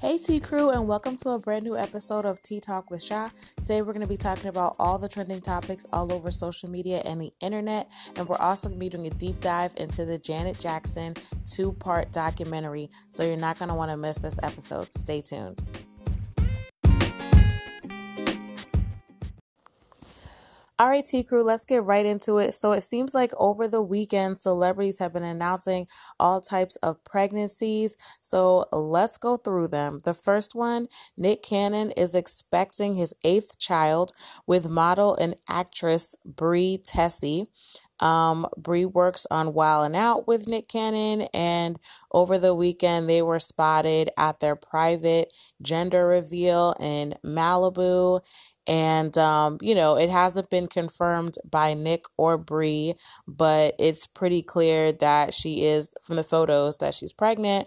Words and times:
Hey 0.00 0.16
T 0.16 0.40
Crew, 0.40 0.70
and 0.70 0.88
welcome 0.88 1.14
to 1.18 1.30
a 1.32 1.38
brand 1.38 1.62
new 1.62 1.76
episode 1.76 2.24
of 2.24 2.40
Tea 2.40 2.58
Talk 2.58 2.90
with 2.90 3.02
Sha. 3.02 3.28
Today 3.58 3.82
we're 3.82 3.92
going 3.92 4.00
to 4.00 4.08
be 4.08 4.16
talking 4.16 4.46
about 4.46 4.74
all 4.78 4.96
the 4.96 5.10
trending 5.10 5.42
topics 5.42 5.86
all 5.92 6.10
over 6.10 6.30
social 6.30 6.70
media 6.70 7.02
and 7.04 7.20
the 7.20 7.30
internet, 7.40 7.86
and 8.16 8.26
we're 8.26 8.38
also 8.38 8.70
going 8.70 8.80
to 8.80 8.84
be 8.86 8.88
doing 8.88 9.08
a 9.08 9.18
deep 9.18 9.38
dive 9.40 9.74
into 9.76 10.06
the 10.06 10.18
Janet 10.18 10.58
Jackson 10.58 11.12
two 11.44 11.74
part 11.74 12.12
documentary. 12.12 12.88
So 13.10 13.24
you're 13.24 13.36
not 13.36 13.58
going 13.58 13.68
to 13.68 13.74
want 13.74 13.90
to 13.90 13.98
miss 13.98 14.18
this 14.18 14.38
episode. 14.42 14.90
Stay 14.90 15.20
tuned. 15.20 15.58
All 20.80 20.88
right, 20.88 21.04
T 21.04 21.24
Crew, 21.24 21.44
let's 21.44 21.66
get 21.66 21.84
right 21.84 22.06
into 22.06 22.38
it. 22.38 22.54
So 22.54 22.72
it 22.72 22.80
seems 22.80 23.14
like 23.14 23.32
over 23.38 23.68
the 23.68 23.82
weekend, 23.82 24.38
celebrities 24.38 24.98
have 25.00 25.12
been 25.12 25.24
announcing 25.24 25.86
all 26.18 26.40
types 26.40 26.76
of 26.76 27.04
pregnancies. 27.04 27.98
So 28.22 28.64
let's 28.72 29.18
go 29.18 29.36
through 29.36 29.68
them. 29.68 29.98
The 30.04 30.14
first 30.14 30.54
one 30.54 30.88
Nick 31.18 31.42
Cannon 31.42 31.92
is 31.98 32.14
expecting 32.14 32.96
his 32.96 33.14
eighth 33.24 33.58
child 33.58 34.12
with 34.46 34.70
model 34.70 35.16
and 35.16 35.36
actress 35.50 36.16
Bre 36.24 36.78
Tiesi. 36.80 37.46
Um, 38.00 38.46
Bre 38.56 38.86
works 38.86 39.26
on 39.30 39.54
Wild 39.54 39.84
'N 39.84 39.96
Out 39.96 40.26
with 40.26 40.48
Nick 40.48 40.68
Cannon, 40.68 41.28
and 41.34 41.78
over 42.12 42.38
the 42.38 42.54
weekend 42.54 43.10
they 43.10 43.22
were 43.22 43.40
spotted 43.40 44.10
at 44.18 44.40
their 44.40 44.56
private 44.56 45.32
gender 45.62 46.06
reveal 46.06 46.74
in 46.80 47.14
Malibu. 47.24 48.22
And, 48.70 49.18
um, 49.18 49.58
you 49.60 49.74
know, 49.74 49.96
it 49.96 50.10
hasn't 50.10 50.48
been 50.48 50.68
confirmed 50.68 51.34
by 51.50 51.74
Nick 51.74 52.04
or 52.16 52.38
Bre, 52.38 52.92
but 53.26 53.74
it's 53.80 54.06
pretty 54.06 54.42
clear 54.42 54.92
that 54.92 55.34
she 55.34 55.64
is, 55.64 55.92
from 56.04 56.14
the 56.14 56.22
photos, 56.22 56.78
that 56.78 56.94
she's 56.94 57.12
pregnant, 57.12 57.66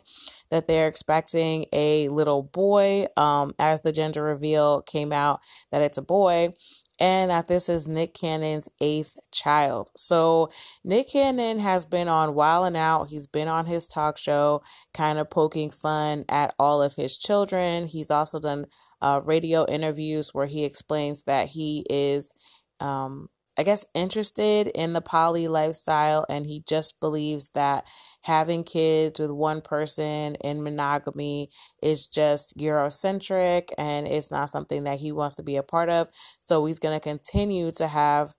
that 0.49 0.65
they're 0.67 0.87
expecting 0.87 1.65
a 1.73 2.07
little 2.07 2.41
boy. 2.41 3.05
Um, 3.17 3.53
as 3.59 3.81
the 3.81 3.91
gender 3.91 4.23
reveal 4.23 4.81
came 4.83 5.11
out, 5.11 5.41
that 5.71 5.81
it's 5.81 5.97
a 5.97 6.03
boy 6.03 6.53
and 6.99 7.31
that 7.31 7.47
this 7.47 7.69
is 7.69 7.87
Nick 7.87 8.13
Cannon's 8.13 8.69
eighth 8.81 9.15
child. 9.31 9.89
So 9.95 10.49
Nick 10.83 11.11
Cannon 11.11 11.59
has 11.59 11.85
been 11.85 12.07
on 12.07 12.35
Wild 12.35 12.67
'N 12.67 12.75
Out. 12.75 13.09
He's 13.09 13.27
been 13.27 13.47
on 13.47 13.65
his 13.65 13.87
talk 13.87 14.17
show, 14.17 14.61
kind 14.93 15.19
of 15.19 15.29
poking 15.29 15.71
fun 15.71 16.25
at 16.29 16.53
all 16.59 16.81
of 16.81 16.95
his 16.95 17.17
children. 17.17 17.87
He's 17.87 18.11
also 18.11 18.39
done 18.39 18.65
uh, 19.01 19.21
radio 19.25 19.65
interviews 19.67 20.33
where 20.33 20.45
he 20.47 20.63
explains 20.65 21.25
that 21.25 21.47
he 21.47 21.85
is, 21.89 22.33
um, 22.79 23.29
I 23.57 23.63
guess, 23.63 23.85
interested 23.93 24.67
in 24.67 24.93
the 24.93 25.01
poly 25.01 25.47
lifestyle 25.47 26.25
and 26.29 26.45
he 26.45 26.63
just 26.67 26.99
believes 26.99 27.51
that 27.51 27.85
having 28.23 28.63
kids 28.63 29.19
with 29.19 29.31
one 29.31 29.61
person 29.61 30.35
in 30.35 30.63
monogamy 30.63 31.49
is 31.81 32.07
just 32.07 32.57
Eurocentric 32.57 33.69
and 33.77 34.07
it's 34.07 34.31
not 34.31 34.49
something 34.49 34.85
that 34.85 34.99
he 34.99 35.11
wants 35.11 35.35
to 35.35 35.43
be 35.43 35.57
a 35.57 35.63
part 35.63 35.89
of. 35.89 36.07
So 36.39 36.65
he's 36.65 36.79
going 36.79 36.97
to 36.97 37.03
continue 37.03 37.71
to 37.71 37.87
have 37.87 38.33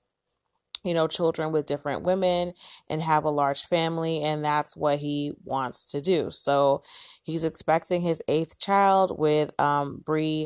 you 0.85 0.93
know, 0.93 1.09
children 1.09 1.51
with 1.51 1.67
different 1.67 2.03
women 2.03 2.53
and 2.91 3.01
have 3.01 3.25
a 3.25 3.31
large 3.31 3.63
family. 3.63 4.23
And 4.23 4.45
that's 4.45 4.77
what 4.77 4.99
he 4.99 5.33
wants 5.45 5.91
to 5.93 6.01
do. 6.01 6.31
So 6.31 6.83
he's 7.25 7.45
expecting 7.45 8.03
his 8.03 8.23
eighth 8.29 8.61
child 8.61 9.19
with 9.19 9.59
um, 9.59 10.03
Bre. 10.05 10.45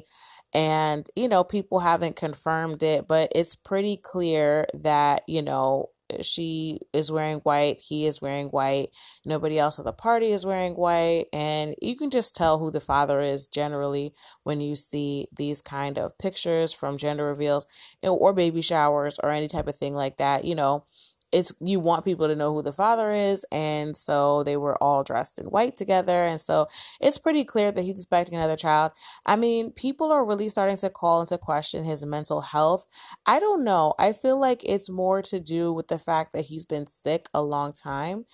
And, 0.55 1.07
you 1.15 1.29
know, 1.29 1.45
people 1.45 1.81
haven't 1.81 2.17
confirmed 2.17 2.83
it, 2.83 3.07
but 3.07 3.31
it's 3.35 3.55
pretty 3.55 3.99
clear 4.03 4.67
that, 4.75 5.23
you 5.27 5.43
know, 5.43 5.91
she 6.23 6.81
is 6.93 7.13
wearing 7.13 7.39
white, 7.39 7.83
he 7.87 8.07
is 8.07 8.21
wearing 8.23 8.49
white, 8.49 8.89
nobody 9.25 9.59
else 9.59 9.79
at 9.79 9.85
the 9.85 9.93
party 9.93 10.33
is 10.33 10.47
wearing 10.47 10.75
white, 10.75 11.27
and 11.33 11.75
you 11.83 11.97
can 11.97 12.11
just 12.11 12.35
tell 12.35 12.59
who 12.59 12.71
the 12.71 12.81
father 12.81 13.21
is 13.21 13.49
generally 13.49 14.13
when 14.45 14.61
you 14.61 14.75
see 14.75 15.27
these 15.37 15.61
kind 15.61 15.99
of 15.99 16.17
pictures 16.19 16.73
from 16.73 16.97
gender 16.97 17.27
reveals 17.27 17.67
or 18.03 18.33
baby 18.33 18.63
showers 18.63 19.19
or 19.23 19.31
any 19.31 19.49
type 19.49 19.69
of 19.69 19.77
thing 19.77 19.95
like 19.95 20.17
that. 20.17 20.45
You 20.45 20.55
know, 20.55 20.85
it's 21.33 21.53
you 21.61 21.81
want 21.81 22.05
people 22.05 22.29
to 22.29 22.37
know 22.37 22.53
who 22.53 22.63
the 22.63 22.73
father 22.73 23.11
is 23.13 23.45
and 23.53 23.97
so 23.97 24.43
they 24.45 24.57
were 24.57 24.83
all 24.83 25.03
dressed 25.03 25.39
in 25.39 25.47
white 25.47 25.77
together 25.77 26.25
and 26.25 26.41
so 26.41 26.67
it's 27.01 27.19
pretty 27.19 27.45
clear 27.45 27.71
that 27.71 27.83
he's 27.83 27.97
expecting 27.99 28.37
another 28.37 28.57
child. 28.57 28.93
I 29.27 29.37
mean 29.37 29.73
people 29.73 30.11
are 30.13 30.25
really 30.25 30.49
starting 30.49 30.77
to 30.79 30.91
call 30.91 31.21
into 31.21 31.39
question 31.39 31.85
his 31.85 32.05
mental 32.05 32.41
health. 32.41 32.87
I 33.27 33.41
don't 33.41 33.65
know. 33.65 33.95
I 33.99 34.13
feel 34.13 34.41
like 34.41 34.63
it's 34.65 34.91
more 34.91 35.23
to 35.23 35.41
do 35.41 35.73
with 35.73 35.89
the 35.89 35.99
fact 35.99 36.33
that 36.33 36.47
he's 36.47 36.65
been 36.65 36.87
sick 36.87 37.29
a 37.35 37.43
long 37.43 37.73
time 37.73 38.25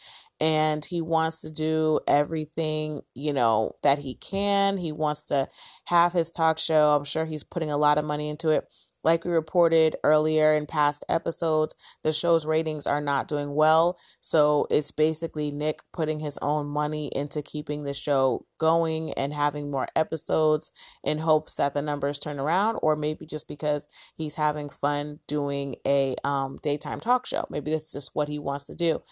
and 0.41 0.85
he 0.85 1.01
wants 1.01 1.41
to 1.43 1.51
do 1.51 2.01
everything 2.09 3.01
you 3.15 3.33
know 3.33 3.73
that 3.83 3.99
he 3.99 4.15
can. 4.15 4.77
He 4.77 4.93
wants 4.93 5.27
to 5.27 5.49
have 5.87 6.13
his 6.13 6.33
talk 6.33 6.59
show. 6.59 6.95
I'm 6.95 7.05
sure 7.05 7.25
he's 7.25 7.45
putting 7.45 7.71
a 7.71 7.77
lot 7.77 7.99
of 7.99 8.05
money 8.05 8.29
into 8.29 8.51
it 8.51 8.65
like 9.05 9.25
we 9.25 9.31
reported 9.31 9.97
earlier 10.03 10.55
in 10.55 10.67
past 10.67 11.05
episodes, 11.09 11.77
the 12.03 12.13
show's 12.13 12.47
ratings 12.47 12.87
are 12.87 13.01
not 13.01 13.29
doing 13.29 13.55
well. 13.55 13.99
So 14.21 14.67
it's 14.71 14.91
basically 14.91 15.51
Nick 15.51 15.81
putting 15.93 16.19
his 16.19 16.39
own 16.43 16.67
money 16.67 17.11
into 17.15 17.43
keeping 17.43 17.85
the 17.85 17.95
show 17.95 18.47
going 18.59 19.13
and 19.13 19.33
having 19.33 19.71
more 19.71 19.89
episodes 19.95 20.73
in 21.05 21.19
hopes 21.19 21.57
that 21.57 21.75
the 21.75 21.83
numbers 21.83 22.19
turn 22.19 22.41
around, 22.41 22.79
or 22.83 22.97
maybe 22.97 23.27
just 23.27 23.47
because 23.47 23.87
he's 24.17 24.35
having 24.35 24.71
fun 24.71 25.21
doing 25.27 25.77
a 25.87 26.17
um, 26.25 26.57
daytime 26.63 27.01
talk 27.01 27.27
show. 27.27 27.45
Maybe 27.51 27.71
that's 27.71 27.93
just 27.93 28.15
what 28.15 28.29
he 28.29 28.39
wants 28.39 28.67
to 28.67 28.75
do. 28.75 29.03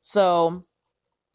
So 0.00 0.62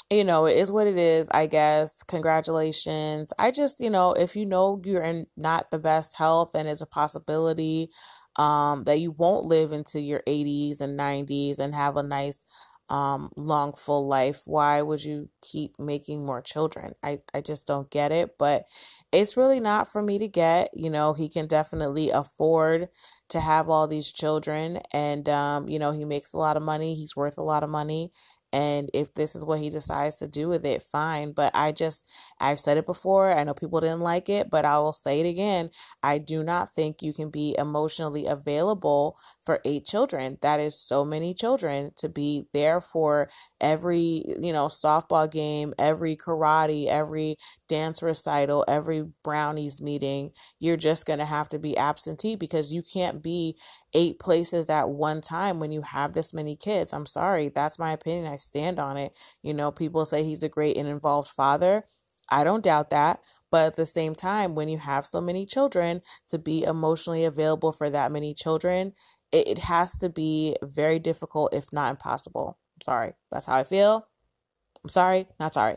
you 0.10 0.24
know, 0.24 0.46
it 0.46 0.56
is 0.56 0.72
what 0.72 0.88
it 0.88 0.98
is, 0.98 1.30
I 1.34 1.48
guess. 1.48 2.04
Congratulations. 2.04 3.34
I 3.38 3.52
just, 3.52 3.82
you 3.82 3.90
know, 3.90 4.14
if 4.14 4.36
you 4.36 4.46
know 4.46 4.82
you're 4.86 5.04
in 5.04 5.28
not 5.36 5.70
the 5.72 5.80
best 5.80 6.18
health 6.18 6.56
and 6.56 6.68
it's 6.70 6.82
a 6.82 6.88
possibility 6.88 7.90
um, 8.38 8.86
that 8.86 9.00
you 9.00 9.12
won't 9.12 9.46
live 9.46 9.74
into 9.74 10.00
your 10.00 10.22
80s 10.28 10.80
and 10.82 10.96
90s 10.98 11.60
and 11.60 11.76
have 11.76 11.98
a 11.98 12.04
nice, 12.04 12.46
um, 12.90 13.32
long, 13.36 13.74
full 13.74 14.08
life, 14.08 14.42
why 14.46 14.82
would 14.82 15.04
you 15.04 15.28
keep 15.42 15.72
making 15.78 16.26
more 16.26 16.42
children? 16.42 16.94
I, 17.04 17.18
I 17.34 17.42
just 17.42 17.68
don't 17.68 17.90
get 17.92 18.14
it. 18.14 18.38
But 18.40 18.64
it's 19.12 19.36
really 19.36 19.60
not 19.60 19.88
for 19.90 20.02
me 20.02 20.20
to 20.20 20.28
get. 20.30 20.70
You 20.74 20.90
know, 20.90 21.14
he 21.14 21.28
can 21.28 21.48
definitely 21.48 22.12
afford 22.12 22.88
to 23.30 23.40
have 23.42 23.70
all 23.70 23.88
these 23.88 24.12
children 24.12 24.80
and 24.94 25.28
um, 25.28 25.68
you 25.68 25.80
know, 25.80 25.92
he 25.92 26.06
makes 26.06 26.34
a 26.34 26.38
lot 26.38 26.56
of 26.56 26.64
money, 26.64 26.96
he's 26.96 27.16
worth 27.16 27.38
a 27.38 27.44
lot 27.44 27.64
of 27.64 27.70
money 27.70 28.10
and 28.54 28.90
if 28.94 29.14
this 29.14 29.36
is 29.36 29.44
what 29.46 29.60
he 29.60 29.70
decides 29.70 30.20
to 30.20 30.28
do 30.28 30.48
with 30.48 30.66
it, 30.66 30.82
fine. 30.82 31.32
But 31.34 31.52
I 31.54 31.72
just, 31.72 32.10
I've 32.40 32.60
said 32.60 32.78
it 32.78 32.86
before. 32.86 33.32
I 33.32 33.44
know 33.44 33.54
people 33.54 33.80
didn't 33.82 34.00
like 34.02 34.30
it, 34.30 34.50
but 34.50 34.66
I 34.66 34.80
will 34.80 34.94
say 34.94 35.20
it 35.20 35.30
again. 35.30 35.70
I 36.02 36.18
do 36.18 36.44
not 36.44 36.70
think 36.70 37.02
you 37.02 37.14
can 37.14 37.30
be 37.30 37.56
emotionally 37.58 38.26
available 38.26 39.18
for 39.42 39.60
eight 39.66 39.86
children. 39.86 40.38
That 40.42 40.60
is 40.60 40.80
so 40.80 41.04
many 41.04 41.34
children 41.34 41.92
to 41.98 42.10
be 42.10 42.46
there 42.54 42.80
for 42.80 43.30
every, 43.60 44.24
you 44.42 44.54
know, 44.54 44.68
softball 44.68 45.30
game, 45.32 45.74
every 45.78 46.16
karate, 46.16 46.88
every 46.88 47.36
dance 47.68 48.02
recital, 48.02 48.64
every 48.68 49.06
brownies 49.24 49.82
meeting. 49.82 50.32
You're 50.60 50.78
just 50.78 51.06
going 51.06 51.20
to 51.20 51.26
have 51.26 51.50
to 51.50 51.60
be 51.60 51.78
absentee 51.78 52.36
because 52.36 52.72
you 52.72 52.82
can't 52.82 53.22
be 53.22 53.58
eight 53.94 54.20
places 54.20 54.70
at 54.70 54.90
one 54.90 55.22
time 55.22 55.60
when 55.60 55.72
you 55.72 55.82
have 55.82 56.14
this 56.14 56.34
many 56.34 56.56
kids. 56.56 56.94
I'm 56.94 57.06
sorry. 57.06 57.50
That's 57.50 57.80
my 57.80 57.92
opinion. 57.94 58.32
I 58.32 58.38
stand 58.38 58.80
on 58.80 58.98
it. 58.98 59.14
You 59.42 59.54
know, 59.54 59.72
people 59.72 60.06
say 60.06 60.24
he's 60.24 60.44
a 60.44 60.50
great 60.50 60.78
and 60.78 60.88
involved 60.88 61.30
father. 61.30 61.84
I 62.30 62.44
don't 62.44 62.64
doubt 62.64 62.90
that. 62.90 63.20
But 63.50 63.68
at 63.68 63.76
the 63.78 63.86
same 63.86 64.14
time, 64.14 64.56
when 64.56 64.68
you 64.68 64.78
have 64.78 65.06
so 65.06 65.22
many 65.22 65.46
children, 65.46 66.02
to 66.28 66.38
be 66.38 66.64
emotionally 66.64 67.24
available 67.24 67.72
for 67.72 67.90
that 67.90 68.12
many 68.12 68.34
children, 68.34 68.94
it, 69.32 69.58
has 69.60 69.98
to 70.00 70.10
be 70.10 70.56
very 70.62 71.00
difficult, 71.00 71.54
if 71.54 71.72
not 71.72 71.92
impossible. 71.92 72.58
I'm 72.76 72.82
sorry. 72.82 73.14
That's 73.32 73.46
how 73.46 73.58
I 73.58 73.64
feel. 73.64 74.08
I'm 74.84 74.90
sorry. 74.90 75.28
Not 75.40 75.54
sorry. 75.54 75.76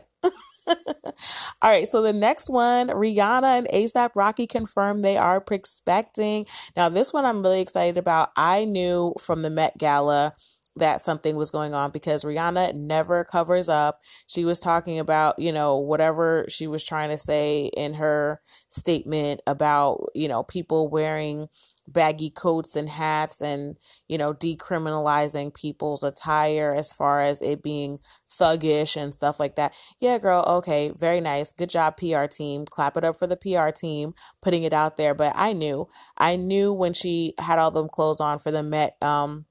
All 1.61 1.71
right, 1.71 1.87
so 1.87 2.01
the 2.01 2.13
next 2.13 2.49
one, 2.49 2.87
Rihanna 2.87 3.59
and 3.59 3.67
ASAP 3.67 4.11
Rocky 4.15 4.47
confirmed 4.47 5.03
they 5.03 5.17
are 5.17 5.43
expecting. 5.51 6.45
Now, 6.75 6.89
this 6.89 7.13
one 7.13 7.25
I'm 7.25 7.41
really 7.41 7.61
excited 7.61 7.97
about. 7.97 8.29
I 8.35 8.65
knew 8.65 9.13
from 9.19 9.41
the 9.41 9.49
Met 9.49 9.77
Gala 9.77 10.33
that 10.77 11.01
something 11.01 11.35
was 11.35 11.51
going 11.51 11.73
on 11.73 11.91
because 11.91 12.23
Rihanna 12.23 12.73
never 12.73 13.25
covers 13.25 13.67
up. 13.67 13.99
She 14.27 14.45
was 14.45 14.59
talking 14.59 14.99
about, 14.99 15.37
you 15.37 15.51
know, 15.51 15.77
whatever 15.77 16.45
she 16.47 16.67
was 16.67 16.83
trying 16.83 17.09
to 17.09 17.17
say 17.17 17.69
in 17.75 17.93
her 17.95 18.39
statement 18.69 19.41
about, 19.47 20.09
you 20.15 20.29
know, 20.29 20.43
people 20.43 20.89
wearing 20.89 21.47
baggy 21.87 22.29
coats 22.29 22.75
and 22.75 22.87
hats 22.87 23.41
and 23.41 23.77
you 24.07 24.17
know 24.17 24.33
decriminalizing 24.33 25.53
people's 25.53 26.03
attire 26.03 26.73
as 26.73 26.91
far 26.91 27.21
as 27.21 27.41
it 27.41 27.63
being 27.63 27.97
thuggish 28.29 28.95
and 29.01 29.13
stuff 29.13 29.39
like 29.39 29.55
that. 29.55 29.73
Yeah 29.99 30.17
girl 30.19 30.43
okay 30.47 30.91
very 30.97 31.21
nice. 31.21 31.51
Good 31.51 31.69
job 31.69 31.97
pr 31.97 32.25
team. 32.25 32.65
Clap 32.65 32.97
it 32.97 33.03
up 33.03 33.15
for 33.17 33.27
the 33.27 33.37
pr 33.37 33.71
team 33.71 34.13
putting 34.41 34.63
it 34.63 34.73
out 34.73 34.97
there. 34.97 35.15
But 35.15 35.33
i 35.35 35.53
knew 35.53 35.87
i 36.17 36.35
knew 36.35 36.73
when 36.73 36.93
she 36.93 37.33
had 37.39 37.59
all 37.59 37.71
them 37.71 37.89
clothes 37.89 38.21
on 38.21 38.39
for 38.39 38.51
the 38.51 38.63
met 38.63 38.95
um 39.01 39.45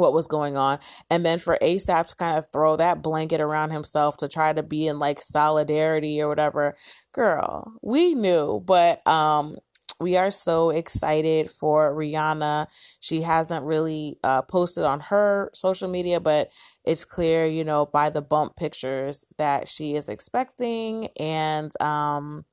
what 0.00 0.14
was 0.14 0.26
going 0.26 0.56
on. 0.56 0.78
And 1.10 1.24
then 1.24 1.38
for 1.38 1.58
asap 1.62 2.08
to 2.08 2.16
kind 2.16 2.38
of 2.38 2.46
throw 2.50 2.76
that 2.76 3.02
blanket 3.02 3.40
around 3.40 3.70
himself 3.70 4.16
to 4.18 4.28
try 4.28 4.52
to 4.52 4.62
be 4.62 4.86
in 4.86 4.98
like 4.98 5.20
solidarity 5.20 6.20
or 6.22 6.28
whatever. 6.28 6.74
Girl 7.12 7.72
we 7.82 8.14
knew 8.14 8.62
but 8.64 9.06
um 9.06 9.56
we 10.00 10.16
are 10.16 10.30
so 10.30 10.70
excited 10.70 11.50
for 11.50 11.94
Rihanna. 11.94 12.66
She 13.00 13.20
hasn't 13.20 13.66
really 13.66 14.16
uh, 14.24 14.42
posted 14.42 14.84
on 14.84 15.00
her 15.00 15.50
social 15.54 15.88
media, 15.88 16.20
but 16.20 16.48
it's 16.84 17.04
clear, 17.04 17.46
you 17.46 17.64
know, 17.64 17.86
by 17.86 18.10
the 18.10 18.22
bump 18.22 18.56
pictures 18.56 19.26
that 19.38 19.68
she 19.68 19.94
is 19.94 20.08
expecting. 20.08 21.08
And 21.18 21.70
um, 21.80 22.44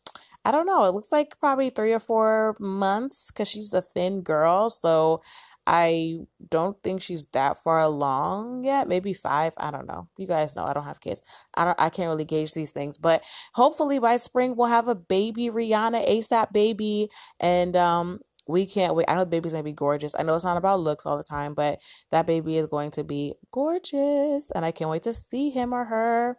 I 0.44 0.52
don't 0.52 0.66
know, 0.66 0.86
it 0.86 0.94
looks 0.94 1.12
like 1.12 1.40
probably 1.40 1.70
three 1.70 1.94
or 1.94 2.00
four 2.00 2.56
months 2.60 3.32
because 3.32 3.50
she's 3.50 3.74
a 3.74 3.82
thin 3.82 4.22
girl. 4.22 4.70
So 4.70 5.20
I 5.70 6.20
don't 6.50 6.82
think 6.82 7.02
she's 7.02 7.26
that 7.32 7.58
far 7.58 7.80
along 7.80 8.64
yet. 8.64 8.88
Maybe 8.88 9.12
five. 9.12 9.52
I 9.58 9.70
don't 9.70 9.86
know. 9.86 10.08
You 10.18 10.26
guys 10.26 10.56
know 10.56 10.64
I 10.64 10.72
don't 10.72 10.86
have 10.86 11.02
kids. 11.02 11.22
I 11.54 11.66
don't. 11.66 11.80
I 11.80 11.90
can't 11.90 12.08
really 12.08 12.24
gauge 12.24 12.54
these 12.54 12.72
things. 12.72 12.98
But 12.98 13.22
hopefully 13.54 14.00
by 14.00 14.16
spring 14.16 14.56
we'll 14.56 14.70
have 14.70 14.88
a 14.88 14.96
baby 14.96 15.50
Rihanna 15.50 16.08
ASAP 16.08 16.54
baby, 16.54 17.10
and 17.42 17.76
um, 17.76 18.20
we 18.48 18.66
can't 18.66 18.96
wait. 18.96 19.08
I 19.10 19.16
know 19.16 19.26
the 19.26 19.30
baby's 19.30 19.52
gonna 19.52 19.66
be 19.66 19.74
gorgeous. 19.74 20.16
I 20.18 20.24
know 20.24 20.36
it's 20.36 20.46
not 20.46 20.56
about 20.56 20.80
looks 20.80 21.06
all 21.06 21.18
the 21.18 21.24
time, 21.26 21.54
but 21.54 21.80
that 22.12 22.28
baby 22.28 22.56
is 22.56 22.68
going 22.68 22.92
to 22.92 23.04
be 23.04 23.34
gorgeous, 23.52 24.52
and 24.52 24.64
I 24.64 24.72
can't 24.72 24.90
wait 24.90 25.04
to 25.04 25.14
see 25.14 25.50
him 25.50 25.74
or 25.74 25.84
her. 25.84 26.38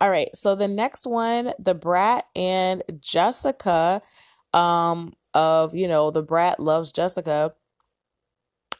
All 0.00 0.10
right. 0.10 0.28
So 0.34 0.54
the 0.54 0.68
next 0.68 1.04
one, 1.04 1.52
the 1.58 1.74
Brat 1.74 2.24
and 2.36 2.84
Jessica, 3.00 4.00
um, 4.54 5.14
of 5.34 5.74
you 5.74 5.88
know 5.88 6.12
the 6.12 6.22
Brat 6.22 6.60
loves 6.60 6.92
Jessica 6.92 7.54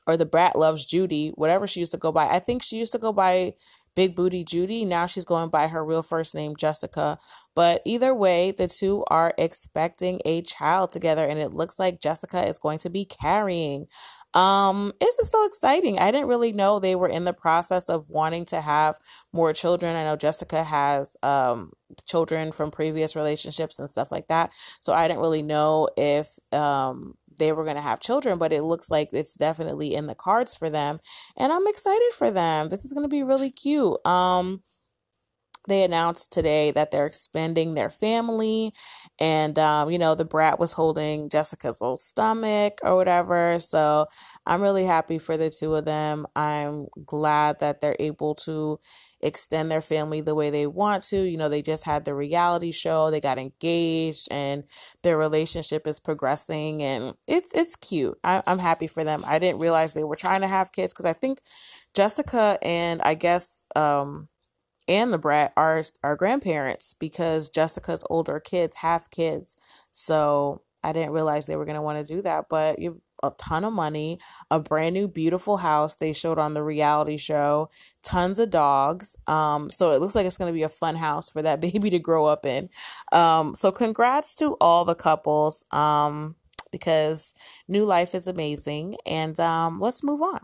or 0.06 0.16
the 0.16 0.26
brat 0.26 0.56
loves 0.56 0.84
Judy, 0.84 1.30
whatever 1.34 1.66
she 1.66 1.80
used 1.80 1.92
to 1.92 1.98
go 1.98 2.12
by. 2.12 2.26
I 2.26 2.38
think 2.38 2.62
she 2.62 2.78
used 2.78 2.92
to 2.92 2.98
go 2.98 3.12
by 3.12 3.52
Big 3.94 4.16
Booty 4.16 4.44
Judy. 4.44 4.84
Now 4.84 5.06
she's 5.06 5.24
going 5.24 5.50
by 5.50 5.68
her 5.68 5.84
real 5.84 6.02
first 6.02 6.34
name, 6.34 6.56
Jessica. 6.56 7.18
But 7.54 7.80
either 7.84 8.14
way, 8.14 8.52
the 8.56 8.68
two 8.68 9.04
are 9.08 9.34
expecting 9.38 10.20
a 10.24 10.42
child 10.42 10.90
together, 10.90 11.26
and 11.26 11.38
it 11.38 11.52
looks 11.52 11.78
like 11.78 12.00
Jessica 12.00 12.46
is 12.46 12.58
going 12.58 12.78
to 12.80 12.90
be 12.90 13.04
carrying. 13.04 13.86
Um, 14.34 14.92
this 14.98 15.18
is 15.18 15.30
so 15.30 15.44
exciting. 15.46 15.98
I 15.98 16.10
didn't 16.10 16.28
really 16.28 16.52
know 16.52 16.78
they 16.78 16.96
were 16.96 17.08
in 17.08 17.24
the 17.24 17.34
process 17.34 17.90
of 17.90 18.08
wanting 18.08 18.46
to 18.46 18.60
have 18.60 18.96
more 19.32 19.52
children. 19.52 19.94
I 19.94 20.04
know 20.04 20.16
Jessica 20.16 20.62
has 20.62 21.16
um 21.22 21.72
children 22.06 22.50
from 22.52 22.70
previous 22.70 23.14
relationships 23.14 23.78
and 23.78 23.90
stuff 23.90 24.10
like 24.10 24.28
that. 24.28 24.50
So 24.80 24.94
I 24.94 25.06
didn't 25.06 25.20
really 25.20 25.42
know 25.42 25.88
if 25.98 26.28
um 26.50 27.14
they 27.38 27.52
were 27.52 27.64
going 27.64 27.76
to 27.76 27.82
have 27.82 28.00
children, 28.00 28.38
but 28.38 28.52
it 28.52 28.62
looks 28.62 28.90
like 28.90 29.08
it's 29.12 29.36
definitely 29.36 29.94
in 29.94 30.06
the 30.06 30.14
cards 30.14 30.56
for 30.56 30.70
them. 30.70 30.98
And 31.38 31.52
I'm 31.52 31.66
excited 31.66 32.12
for 32.16 32.30
them. 32.30 32.68
This 32.68 32.84
is 32.84 32.92
going 32.92 33.04
to 33.04 33.08
be 33.08 33.22
really 33.22 33.50
cute. 33.50 33.96
Um, 34.06 34.60
they 35.68 35.84
announced 35.84 36.32
today 36.32 36.72
that 36.72 36.90
they're 36.90 37.06
expanding 37.06 37.74
their 37.74 37.90
family 37.90 38.72
and 39.20 39.58
um, 39.58 39.90
you 39.90 39.98
know 39.98 40.14
the 40.14 40.24
brat 40.24 40.58
was 40.58 40.72
holding 40.72 41.28
jessica's 41.28 41.80
little 41.80 41.96
stomach 41.96 42.78
or 42.82 42.96
whatever 42.96 43.58
so 43.58 44.06
i'm 44.46 44.60
really 44.60 44.84
happy 44.84 45.18
for 45.18 45.36
the 45.36 45.50
two 45.50 45.74
of 45.74 45.84
them 45.84 46.26
i'm 46.34 46.86
glad 47.04 47.60
that 47.60 47.80
they're 47.80 47.96
able 48.00 48.34
to 48.34 48.78
extend 49.22 49.70
their 49.70 49.80
family 49.80 50.20
the 50.20 50.34
way 50.34 50.50
they 50.50 50.66
want 50.66 51.02
to. 51.04 51.16
You 51.16 51.38
know, 51.38 51.48
they 51.48 51.62
just 51.62 51.84
had 51.86 52.04
the 52.04 52.14
reality 52.14 52.72
show, 52.72 53.10
they 53.10 53.20
got 53.20 53.38
engaged, 53.38 54.28
and 54.30 54.64
their 55.02 55.16
relationship 55.16 55.86
is 55.86 56.00
progressing, 56.00 56.82
and 56.82 57.14
it's 57.28 57.54
it's 57.54 57.76
cute. 57.76 58.18
I, 58.24 58.42
I'm 58.46 58.58
happy 58.58 58.86
for 58.86 59.04
them. 59.04 59.22
I 59.26 59.38
didn't 59.38 59.60
realize 59.60 59.94
they 59.94 60.04
were 60.04 60.16
trying 60.16 60.42
to 60.42 60.48
have 60.48 60.72
kids 60.72 60.92
because 60.92 61.06
I 61.06 61.12
think 61.12 61.38
Jessica 61.94 62.58
and 62.62 63.00
I 63.02 63.14
guess 63.14 63.66
um 63.76 64.28
and 64.88 65.12
the 65.12 65.18
brat 65.18 65.52
are 65.56 65.82
are 66.02 66.16
grandparents 66.16 66.94
because 66.94 67.48
Jessica's 67.50 68.04
older 68.10 68.40
kids 68.40 68.76
have 68.76 69.10
kids. 69.10 69.56
So 69.92 70.62
I 70.82 70.92
didn't 70.92 71.12
realize 71.12 71.46
they 71.46 71.56
were 71.56 71.64
going 71.64 71.76
to 71.76 71.82
want 71.82 72.04
to 72.04 72.14
do 72.14 72.22
that, 72.22 72.46
but 72.50 72.78
you 72.78 73.00
a 73.22 73.30
ton 73.38 73.64
of 73.64 73.72
money, 73.72 74.18
a 74.50 74.60
brand 74.60 74.94
new 74.94 75.08
beautiful 75.08 75.56
house 75.56 75.96
they 75.96 76.12
showed 76.12 76.38
on 76.38 76.54
the 76.54 76.62
reality 76.62 77.16
show, 77.16 77.68
tons 78.02 78.38
of 78.38 78.50
dogs. 78.50 79.16
Um, 79.26 79.70
so 79.70 79.92
it 79.92 80.00
looks 80.00 80.14
like 80.14 80.26
it's 80.26 80.38
going 80.38 80.50
to 80.50 80.54
be 80.54 80.62
a 80.62 80.68
fun 80.68 80.96
house 80.96 81.30
for 81.30 81.42
that 81.42 81.60
baby 81.72 81.90
to 81.90 81.98
grow 81.98 82.26
up 82.26 82.46
in. 82.46 82.68
Um, 83.12 83.54
so 83.54 83.72
congrats 83.72 84.36
to 84.36 84.56
all 84.60 84.84
the 84.84 84.94
couples 84.94 85.64
um, 85.72 86.36
because 86.70 87.34
new 87.68 87.84
life 87.84 88.14
is 88.14 88.28
amazing. 88.28 88.96
And 89.06 89.38
um, 89.40 89.78
let's 89.78 90.04
move 90.04 90.22
on. 90.22 90.40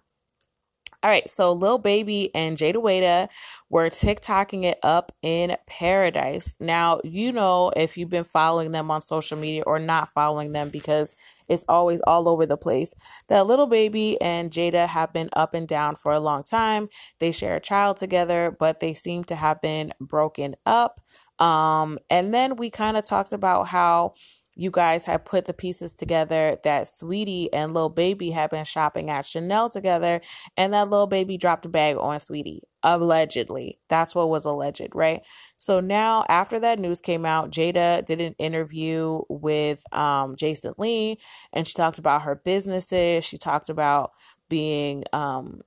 All 1.01 1.11
right, 1.11 1.29
so 1.29 1.53
Lil 1.53 1.79
Baby 1.79 2.35
and 2.35 2.57
Jayda 2.57 2.83
Wayda 2.83 3.29
were 3.71 3.89
TikToking 3.89 4.65
it 4.65 4.79
up 4.83 5.13
in 5.23 5.55
paradise. 5.69 6.57
Now, 6.59 7.01
you 7.05 7.31
know 7.31 7.71
if 7.77 7.97
you've 7.97 8.11
been 8.11 8.25
following 8.25 8.73
them 8.73 8.91
on 8.91 9.01
social 9.01 9.39
media 9.39 9.63
or 9.65 9.79
not 9.79 10.09
following 10.09 10.53
them 10.53 10.71
because 10.73 11.17
it's 11.49 11.65
always 11.69 12.01
all 12.07 12.29
over 12.29 12.47
the 12.47 12.57
place. 12.57 12.95
That 13.29 13.47
little 13.47 13.67
Baby 13.67 14.21
and 14.21 14.51
Jayda 14.51 14.87
have 14.89 15.13
been 15.13 15.29
up 15.35 15.55
and 15.55 15.67
down 15.69 15.97
for 15.97 16.13
a 16.13 16.21
long 16.21 16.43
time. 16.43 16.89
They 17.21 17.33
share 17.33 17.57
a 17.57 17.61
child 17.61 17.97
together, 17.97 18.55
but 18.59 18.81
they 18.81 18.93
seem 18.93 19.25
to 19.25 19.35
have 19.35 19.61
been 19.61 19.93
broken 20.01 20.55
up. 20.67 20.99
Um, 21.39 21.99
and 22.11 22.35
then 22.35 22.57
we 22.57 22.71
kind 22.71 22.97
of 22.97 23.05
talked 23.05 23.33
about 23.33 23.69
how 23.69 24.13
you 24.59 24.73
guys 24.73 25.07
have 25.07 25.25
put 25.25 25.47
the 25.47 25.55
pieces 25.55 25.95
together 25.95 26.57
that 26.65 26.85
Saweetie 26.85 27.47
and 27.53 27.73
Lil 27.73 27.89
Baby 27.89 28.31
have 28.31 28.51
been 28.51 28.65
shopping 28.65 29.09
at 29.09 29.25
Chanel 29.25 29.69
together, 29.69 30.21
and 30.57 30.73
that 30.73 30.91
Lil 30.91 31.07
Baby 31.07 31.39
dropped 31.39 31.65
a 31.65 31.69
bag 31.69 31.97
on 31.97 32.19
Saweetie. 32.19 32.61
Allegedly. 32.83 33.79
That's 33.89 34.15
what 34.15 34.29
was 34.31 34.45
alleged, 34.45 34.95
right? 34.95 35.21
So 35.57 35.81
now, 35.81 36.25
after 36.29 36.61
that 36.61 36.79
news 36.79 37.01
came 37.01 37.25
out, 37.25 37.53
Jayda 37.53 38.05
did 38.05 38.21
an 38.21 38.35
interview 38.39 39.21
with 39.29 39.83
um, 39.93 40.35
Jason 40.37 40.75
Lee, 40.77 41.19
and 41.53 41.67
she 41.67 41.75
talked 41.75 41.99
about 41.99 42.23
her 42.23 42.41
businesses. 42.45 43.25
She 43.25 43.39
talked 43.39 43.69
about 43.69 44.11
being 44.49 45.05
um, 45.13 45.61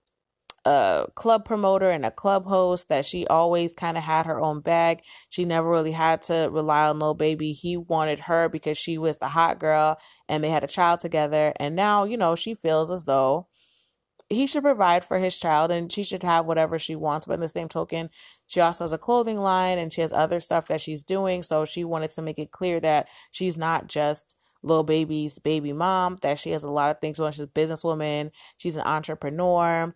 a 0.65 1.07
club 1.15 1.45
promoter 1.45 1.89
and 1.89 2.05
a 2.05 2.11
club 2.11 2.45
host 2.45 2.89
that 2.89 3.05
she 3.05 3.25
always 3.27 3.73
kind 3.73 3.97
of 3.97 4.03
had 4.03 4.25
her 4.25 4.39
own 4.39 4.61
bag. 4.61 5.01
She 5.29 5.45
never 5.45 5.69
really 5.69 5.91
had 5.91 6.21
to 6.23 6.49
rely 6.51 6.87
on 6.87 6.99
Lil 6.99 7.15
Baby. 7.15 7.51
He 7.51 7.77
wanted 7.77 8.19
her 8.19 8.47
because 8.47 8.77
she 8.77 8.97
was 8.97 9.17
the 9.17 9.27
hot 9.27 9.59
girl 9.59 9.97
and 10.29 10.43
they 10.43 10.49
had 10.49 10.63
a 10.63 10.67
child 10.67 10.99
together. 10.99 11.53
And 11.59 11.75
now, 11.75 12.03
you 12.03 12.17
know, 12.17 12.35
she 12.35 12.53
feels 12.53 12.91
as 12.91 13.05
though 13.05 13.47
he 14.29 14.47
should 14.47 14.63
provide 14.63 15.03
for 15.03 15.17
his 15.17 15.37
child 15.37 15.71
and 15.71 15.91
she 15.91 16.03
should 16.03 16.23
have 16.23 16.45
whatever 16.45 16.77
she 16.77 16.95
wants. 16.95 17.25
But 17.25 17.35
in 17.35 17.39
the 17.41 17.49
same 17.49 17.67
token, 17.67 18.09
she 18.47 18.59
also 18.59 18.83
has 18.83 18.93
a 18.93 18.97
clothing 18.97 19.39
line 19.39 19.79
and 19.79 19.91
she 19.91 20.01
has 20.01 20.13
other 20.13 20.39
stuff 20.39 20.67
that 20.67 20.81
she's 20.81 21.03
doing. 21.03 21.41
So 21.43 21.65
she 21.65 21.83
wanted 21.83 22.11
to 22.11 22.21
make 22.21 22.39
it 22.39 22.51
clear 22.51 22.79
that 22.81 23.07
she's 23.31 23.57
not 23.57 23.87
just 23.87 24.37
little 24.63 24.83
Baby's 24.83 25.39
baby 25.39 25.73
mom, 25.73 26.17
that 26.21 26.37
she 26.37 26.51
has 26.51 26.63
a 26.63 26.71
lot 26.71 26.91
of 26.91 26.99
things 27.01 27.17
going. 27.17 27.31
She's 27.31 27.41
a 27.41 27.47
businesswoman, 27.47 28.29
she's 28.57 28.75
an 28.75 28.85
entrepreneur 28.85 29.91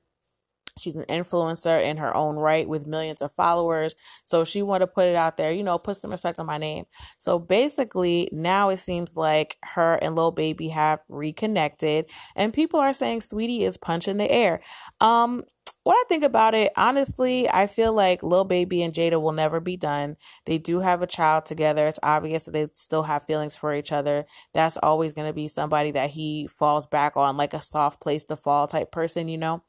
She's 0.78 0.98
an 0.98 1.06
influencer 1.06 1.82
in 1.82 1.98
her 1.98 2.16
own 2.16 2.36
right 2.36 2.68
with 2.68 2.86
millions 2.86 3.22
of 3.22 3.32
followers. 3.32 3.96
So 4.26 4.44
she 4.44 4.62
wanted 4.62 4.88
to 4.88 4.92
put 4.92 5.06
it 5.06 5.16
out 5.16 5.38
there, 5.38 5.52
you 5.52 5.64
know, 5.64 5.78
put 5.78 5.96
some 5.96 6.12
respect 6.12 6.38
on 6.38 6.46
my 6.46 6.58
name. 6.58 6.84
So 7.18 7.40
basically, 7.40 8.28
now 8.34 8.70
it 8.70 8.78
seems 8.78 9.16
like 9.16 9.56
her 9.64 9.96
and 9.96 10.16
Lil 10.16 10.32
Baby 10.32 10.70
have 10.70 11.00
reconnected, 11.08 12.10
and 12.36 12.54
people 12.54 12.80
are 12.80 12.94
saying 12.94 13.20
Saweetie 13.20 13.62
is 13.62 13.78
punching 13.78 14.18
the 14.18 14.30
air. 14.30 14.62
Um, 15.00 15.44
what 15.84 15.94
I 15.94 16.04
think 16.10 16.24
about 16.24 16.56
it, 16.56 16.72
honestly, 16.76 17.48
I 17.48 17.68
feel 17.68 17.94
like 17.94 18.24
Lil 18.24 18.44
Baby 18.44 18.82
and 18.82 18.92
Jayda 18.92 19.22
will 19.22 19.34
never 19.34 19.60
be 19.60 19.78
done. 19.78 20.18
They 20.48 20.58
do 20.58 20.80
have 20.80 21.04
a 21.04 21.08
child 21.08 21.46
together. 21.46 21.86
It's 21.86 22.00
obvious 22.02 22.46
that 22.46 22.54
they 22.54 22.68
still 22.74 23.04
have 23.04 23.24
feelings 23.24 23.56
for 23.56 23.74
each 23.74 23.92
other. 23.92 24.26
That's 24.56 24.78
always 24.78 25.14
going 25.14 25.28
to 25.28 25.34
be 25.34 25.48
somebody 25.48 25.92
that 25.92 26.10
he 26.10 26.48
falls 26.48 26.88
back 26.88 27.16
on, 27.16 27.38
like 27.38 27.54
a 27.54 27.62
soft 27.62 28.02
place 28.02 28.26
to 28.26 28.36
fall 28.36 28.66
type 28.66 28.92
person, 28.92 29.28
you 29.28 29.38
know? 29.38 29.62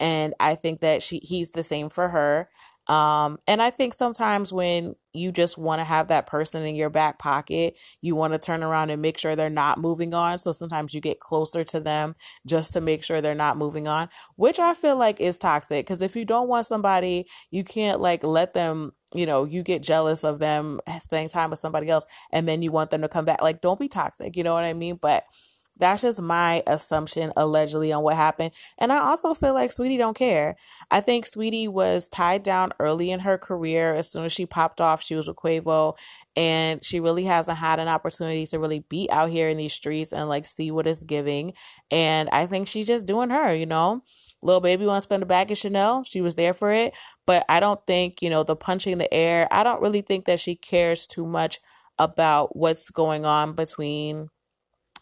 And 0.00 0.34
I 0.40 0.54
think 0.54 0.80
that 0.80 1.02
she 1.02 1.20
he's 1.22 1.52
the 1.52 1.62
same 1.62 1.88
for 1.88 2.08
her. 2.08 2.48
Um, 2.86 3.38
and 3.48 3.62
I 3.62 3.70
think 3.70 3.94
sometimes 3.94 4.52
when 4.52 4.94
you 5.14 5.32
just 5.32 5.56
want 5.56 5.80
to 5.80 5.84
have 5.84 6.08
that 6.08 6.26
person 6.26 6.66
in 6.66 6.74
your 6.74 6.90
back 6.90 7.18
pocket, 7.18 7.78
you 8.02 8.14
want 8.14 8.34
to 8.34 8.38
turn 8.38 8.62
around 8.62 8.90
and 8.90 9.00
make 9.00 9.16
sure 9.16 9.34
they're 9.34 9.48
not 9.48 9.78
moving 9.78 10.12
on. 10.12 10.38
So 10.38 10.52
sometimes 10.52 10.92
you 10.92 11.00
get 11.00 11.18
closer 11.18 11.64
to 11.64 11.80
them 11.80 12.12
just 12.46 12.74
to 12.74 12.82
make 12.82 13.02
sure 13.02 13.20
they're 13.22 13.34
not 13.34 13.56
moving 13.56 13.88
on, 13.88 14.08
which 14.36 14.58
I 14.58 14.74
feel 14.74 14.98
like 14.98 15.20
is 15.20 15.38
toxic. 15.38 15.86
Because 15.86 16.02
if 16.02 16.14
you 16.14 16.26
don't 16.26 16.48
want 16.48 16.66
somebody, 16.66 17.24
you 17.50 17.64
can't 17.64 18.00
like 18.00 18.22
let 18.22 18.52
them, 18.52 18.92
you 19.14 19.24
know, 19.24 19.44
you 19.44 19.62
get 19.62 19.82
jealous 19.82 20.22
of 20.22 20.38
them 20.38 20.78
spending 20.98 21.30
time 21.30 21.50
with 21.50 21.60
somebody 21.60 21.88
else 21.88 22.04
and 22.32 22.46
then 22.46 22.60
you 22.60 22.70
want 22.70 22.90
them 22.90 23.00
to 23.00 23.08
come 23.08 23.24
back. 23.24 23.40
Like, 23.40 23.62
don't 23.62 23.80
be 23.80 23.88
toxic. 23.88 24.36
You 24.36 24.44
know 24.44 24.52
what 24.52 24.64
I 24.64 24.74
mean? 24.74 24.98
But 25.00 25.24
that's 25.78 26.02
just 26.02 26.22
my 26.22 26.62
assumption 26.66 27.32
allegedly 27.36 27.92
on 27.92 28.02
what 28.02 28.16
happened. 28.16 28.52
And 28.78 28.92
I 28.92 28.98
also 28.98 29.34
feel 29.34 29.54
like 29.54 29.70
Saweetie 29.70 29.98
don't 29.98 30.16
care. 30.16 30.56
I 30.90 31.00
think 31.00 31.24
Saweetie 31.24 31.68
was 31.68 32.08
tied 32.08 32.42
down 32.42 32.72
early 32.78 33.10
in 33.10 33.20
her 33.20 33.38
career. 33.38 33.94
As 33.94 34.10
soon 34.10 34.24
as 34.24 34.32
she 34.32 34.46
popped 34.46 34.80
off, 34.80 35.02
she 35.02 35.16
was 35.16 35.26
with 35.26 35.36
Quavo 35.36 35.96
and 36.36 36.84
she 36.84 37.00
really 37.00 37.24
hasn't 37.24 37.58
had 37.58 37.80
an 37.80 37.88
opportunity 37.88 38.46
to 38.46 38.58
really 38.58 38.84
be 38.88 39.08
out 39.10 39.30
here 39.30 39.48
in 39.48 39.56
these 39.56 39.72
streets 39.72 40.12
and 40.12 40.28
like 40.28 40.44
see 40.44 40.70
what 40.70 40.86
it's 40.86 41.04
giving. 41.04 41.52
And 41.90 42.28
I 42.30 42.46
think 42.46 42.68
she's 42.68 42.86
just 42.86 43.06
doing 43.06 43.30
her, 43.30 43.54
you 43.54 43.66
know? 43.66 44.02
Little 44.42 44.60
Baby 44.60 44.84
want 44.84 44.98
to 44.98 45.00
spend 45.00 45.22
a 45.22 45.26
bag 45.26 45.50
of 45.50 45.56
Chanel. 45.56 46.04
She 46.04 46.20
was 46.20 46.34
there 46.34 46.52
for 46.52 46.70
it. 46.70 46.92
But 47.26 47.46
I 47.48 47.60
don't 47.60 47.80
think, 47.86 48.20
you 48.20 48.28
know, 48.28 48.42
the 48.42 48.54
punching 48.54 48.98
the 48.98 49.12
air, 49.12 49.48
I 49.50 49.64
don't 49.64 49.80
really 49.80 50.02
think 50.02 50.26
that 50.26 50.38
she 50.38 50.54
cares 50.54 51.06
too 51.06 51.24
much 51.24 51.60
about 51.98 52.54
what's 52.54 52.90
going 52.90 53.24
on 53.24 53.54
between 53.54 54.28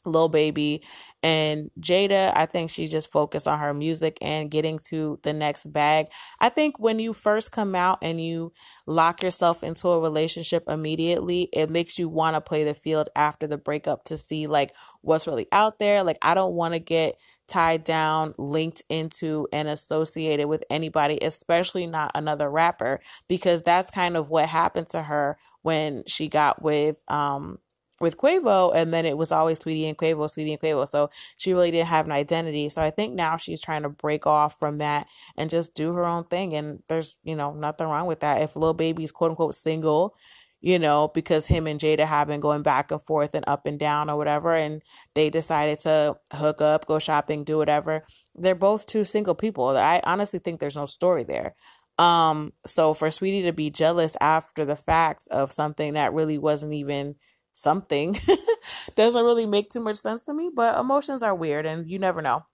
Lil 0.04 0.28
Baby 0.28 0.82
and 1.22 1.70
Jayda, 1.80 2.32
I 2.34 2.46
think 2.46 2.70
she 2.70 2.86
just 2.88 3.12
focused 3.12 3.46
on 3.46 3.58
her 3.60 3.72
music 3.72 4.18
and 4.20 4.50
getting 4.50 4.78
to 4.88 5.20
the 5.22 5.32
next 5.32 5.66
bag. 5.66 6.06
I 6.40 6.48
think 6.48 6.80
when 6.80 6.98
you 6.98 7.12
first 7.12 7.52
come 7.52 7.74
out 7.76 7.98
and 8.02 8.20
you 8.20 8.52
lock 8.86 9.22
yourself 9.22 9.62
into 9.62 9.88
a 9.88 10.00
relationship 10.00 10.64
immediately, 10.66 11.48
it 11.52 11.70
makes 11.70 11.98
you 11.98 12.08
want 12.08 12.34
to 12.34 12.40
play 12.40 12.64
the 12.64 12.74
field 12.74 13.08
after 13.14 13.46
the 13.46 13.56
breakup 13.56 14.04
to 14.04 14.16
see 14.16 14.48
like 14.48 14.72
what's 15.02 15.28
really 15.28 15.46
out 15.52 15.78
there. 15.78 16.02
Like 16.02 16.18
I 16.22 16.34
don't 16.34 16.54
want 16.54 16.74
to 16.74 16.80
get 16.80 17.14
tied 17.46 17.84
down, 17.84 18.34
linked 18.38 18.82
into 18.88 19.46
and 19.52 19.68
associated 19.68 20.48
with 20.48 20.64
anybody, 20.70 21.18
especially 21.22 21.86
not 21.86 22.10
another 22.14 22.50
rapper 22.50 23.00
because 23.28 23.62
that's 23.62 23.90
kind 23.90 24.16
of 24.16 24.28
what 24.28 24.48
happened 24.48 24.88
to 24.88 25.02
her 25.02 25.38
when 25.62 26.02
she 26.08 26.28
got 26.28 26.62
with 26.62 26.96
um 27.08 27.58
with 28.02 28.18
Quavo, 28.18 28.72
and 28.74 28.92
then 28.92 29.06
it 29.06 29.16
was 29.16 29.32
always 29.32 29.60
Saweetie 29.60 29.88
and 29.88 29.96
Quavo, 29.96 30.26
Saweetie 30.26 30.50
and 30.50 30.60
Quavo. 30.60 30.86
So 30.86 31.08
she 31.38 31.54
really 31.54 31.70
didn't 31.70 31.86
have 31.86 32.06
an 32.06 32.12
identity. 32.12 32.68
So 32.68 32.82
I 32.82 32.90
think 32.90 33.14
now 33.14 33.36
she's 33.36 33.62
trying 33.62 33.84
to 33.84 33.88
break 33.88 34.26
off 34.26 34.58
from 34.58 34.78
that 34.78 35.06
and 35.38 35.48
just 35.48 35.76
do 35.76 35.94
her 35.94 36.04
own 36.04 36.24
thing. 36.24 36.54
And 36.54 36.82
there's, 36.88 37.18
you 37.22 37.36
know, 37.36 37.54
nothing 37.54 37.86
wrong 37.86 38.06
with 38.06 38.20
that. 38.20 38.42
If 38.42 38.56
Lil 38.56 38.74
Baby's 38.74 39.12
quote 39.12 39.30
unquote 39.30 39.54
single, 39.54 40.14
you 40.60 40.78
know, 40.78 41.10
because 41.14 41.46
him 41.46 41.66
and 41.66 41.80
Jayda 41.80 42.06
have 42.06 42.28
been 42.28 42.40
going 42.40 42.62
back 42.62 42.90
and 42.90 43.02
forth 43.02 43.34
and 43.34 43.44
up 43.48 43.66
and 43.66 43.78
down 43.78 44.10
or 44.10 44.16
whatever, 44.16 44.54
and 44.54 44.82
they 45.14 45.30
decided 45.30 45.78
to 45.80 46.16
hook 46.32 46.60
up, 46.60 46.86
go 46.86 46.98
shopping, 46.98 47.44
do 47.44 47.56
whatever. 47.56 48.04
They're 48.34 48.54
both 48.54 48.86
two 48.86 49.04
single 49.04 49.34
people. 49.34 49.68
I 49.68 50.00
honestly 50.04 50.40
think 50.40 50.60
there's 50.60 50.76
no 50.76 50.86
story 50.86 51.24
there. 51.24 51.54
Um, 51.98 52.52
so 52.64 52.94
for 52.94 53.08
Saweetie 53.08 53.44
to 53.44 53.52
be 53.52 53.70
jealous 53.70 54.16
after 54.20 54.64
the 54.64 54.76
fact 54.76 55.28
of 55.30 55.52
something 55.52 55.94
that 55.94 56.14
really 56.14 56.38
wasn't 56.38 56.72
even 56.72 57.16
something 57.52 58.14
doesn't 58.96 59.24
really 59.24 59.46
make 59.46 59.70
too 59.70 59.82
much 59.82 59.96
sense 59.96 60.24
to 60.24 60.34
me, 60.34 60.50
but 60.54 60.78
emotions 60.78 61.22
are 61.22 61.34
weird 61.34 61.66
and 61.66 61.90
you 61.90 61.98
never 61.98 62.22
know. 62.22 62.44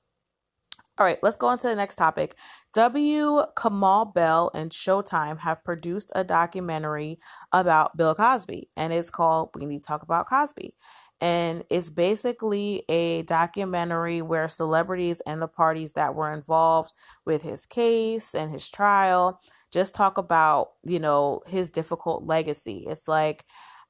All 0.99 1.07
right, 1.07 1.19
let's 1.23 1.37
go 1.37 1.47
on 1.47 1.59
to 1.59 1.69
the 1.69 1.77
next 1.77 1.95
topic. 1.95 2.35
W. 2.75 3.43
Kamau 3.57 4.13
Bell 4.13 4.51
and 4.53 4.73
Showtime 4.73 5.39
have 5.39 5.63
produced 5.63 6.11
a 6.17 6.25
documentary 6.25 7.19
about 7.53 7.97
Bill 7.97 8.17
Cosby, 8.17 8.69
and 8.77 8.93
it's 8.93 9.09
called 9.11 9.51
We 9.55 9.65
Need 9.67 9.85
to 9.85 9.87
Talk 9.87 10.03
About 10.03 10.27
Cosby. 10.27 10.75
And 11.21 11.65
it's 11.71 11.91
basically 11.91 12.83
a 12.89 13.23
documentary 13.23 14.23
where 14.23 14.49
celebrities 14.49 15.21
and 15.21 15.41
the 15.41 15.49
parties 15.49 15.93
that 15.95 16.15
were 16.15 16.33
involved 16.33 16.93
with 17.25 17.43
his 17.43 17.67
case 17.67 18.35
and 18.35 18.51
his 18.51 18.69
trial 18.71 19.41
just 19.73 19.95
talk 19.95 20.19
about, 20.19 20.69
you 20.85 20.99
know, 20.99 21.43
his 21.47 21.71
difficult 21.71 22.25
legacy. 22.25 22.85
It's 22.87 23.09
like 23.09 23.45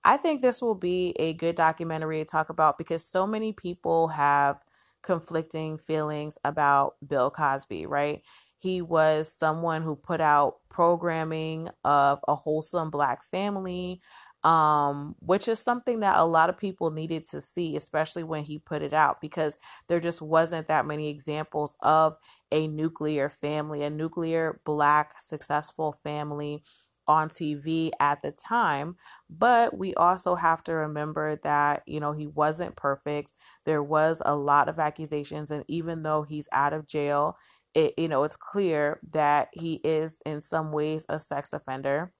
I 0.05 0.17
think 0.17 0.40
this 0.43 0.62
will 0.62 0.75
be 0.75 1.14
a 1.19 1.35
good 1.35 1.57
documentary 1.57 2.19
to 2.19 2.25
talk 2.25 2.50
about 2.50 2.78
because 2.78 3.05
so 3.05 3.26
many 3.26 3.52
people 3.52 4.09
have 4.09 4.59
conflicting 5.02 5.78
feelings 5.78 6.38
about 6.45 6.95
Bill 7.07 7.31
Cosby, 7.31 7.87
right? 7.87 8.21
He 8.57 8.83
was 8.83 9.33
someone 9.33 9.83
who 9.83 9.95
put 9.97 10.21
out 10.21 10.57
programming 10.69 11.69
of 11.85 12.21
a 12.26 12.35
wholesome 12.35 12.90
black 12.90 13.23
family, 13.23 14.00
um, 14.45 15.14
which 15.21 15.47
is 15.47 15.59
something 15.61 16.00
that 16.00 16.19
a 16.19 16.25
lot 16.25 16.49
of 16.49 16.59
people 16.59 16.90
needed 16.90 17.26
to 17.26 17.40
see, 17.40 17.76
especially 17.76 18.25
when 18.25 18.43
he 18.43 18.59
put 18.59 18.83
it 18.83 18.93
out, 18.93 19.21
because 19.21 19.59
there 19.88 20.00
just 20.00 20.23
wasn't 20.23 20.69
that 20.69 20.87
many 20.87 21.09
examples 21.09 21.76
of 21.83 22.17
a 22.50 22.67
nuclear 22.69 23.28
family, 23.28 23.83
a 23.83 23.90
nuclear 23.90 24.61
black 24.64 25.12
successful 25.19 25.93
family 25.93 26.62
on 27.08 27.28
TV 27.28 27.90
at 27.98 28.22
the 28.22 28.30
time. 28.30 28.96
But 29.30 29.76
we 29.76 29.94
also 29.94 30.34
have 30.34 30.62
to 30.64 30.74
remember 30.74 31.36
that, 31.42 31.82
you 31.86 31.98
know, 31.98 32.12
he 32.12 32.26
wasn't 32.26 32.76
perfect. 32.76 33.32
There 33.64 33.82
was 33.82 34.22
a 34.24 34.36
lot 34.36 34.68
of 34.68 34.78
accusations. 34.78 35.50
And 35.50 35.64
even 35.68 36.02
though 36.02 36.22
he's 36.22 36.48
out 36.52 36.74
of 36.74 36.86
jail, 36.86 37.36
it, 37.74 37.94
you 37.96 38.08
know, 38.08 38.24
it's 38.24 38.36
clear 38.36 39.00
that 39.10 39.48
he 39.52 39.80
is 39.82 40.20
in 40.26 40.40
some 40.40 40.70
ways 40.70 41.06
a 41.08 41.18
sex 41.18 41.52
offender. 41.52 42.12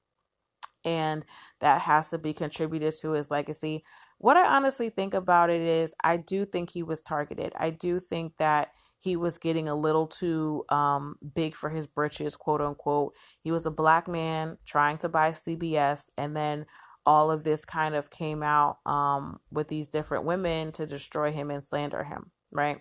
And 0.85 1.25
that 1.61 1.83
has 1.83 2.11
to 2.11 2.19
be 2.19 2.33
contributed 2.33 2.95
to 3.01 3.13
his 3.13 3.31
legacy. 3.31 3.85
What 4.19 4.37
I 4.37 4.57
honestly 4.57 4.91
think 4.91 5.13
about 5.13 5.51
it 5.51 5.61
is, 5.61 5.95
I 6.03 6.17
do 6.17 6.45
think 6.45 6.71
he 6.71 6.83
was 6.83 7.03
targeted. 7.03 7.53
I 7.57 7.71
do 7.71 7.99
think 7.99 8.37
that 8.39 8.71
he 9.01 9.17
was 9.17 9.39
getting 9.39 9.69
a 9.69 9.75
little 9.75 10.07
too 10.07 10.65
um, 10.69 11.17
big 11.35 11.55
for 11.55 11.71
his 11.71 11.87
britches, 11.87 12.37
quote 12.37 12.61
unquote. 12.61 13.15
He 13.43 13.53
was 13.53 13.67
a 13.67 13.71
black 13.71 14.09
man 14.09 14.59
trying 14.67 14.99
to 14.99 15.09
buy 15.09 15.31
CBS, 15.31 16.11
and 16.19 16.37
then 16.37 16.67
all 17.07 17.31
of 17.31 17.45
this 17.45 17.65
kind 17.65 17.95
of 17.95 18.11
came 18.11 18.43
out 18.43 18.79
um, 18.85 19.39
with 19.51 19.69
these 19.69 19.89
different 19.89 20.25
women 20.25 20.73
to 20.73 20.87
destroy 20.87 21.31
him 21.31 21.51
and 21.51 21.65
slander 21.65 22.05
him, 22.05 22.31
right? 22.53 22.81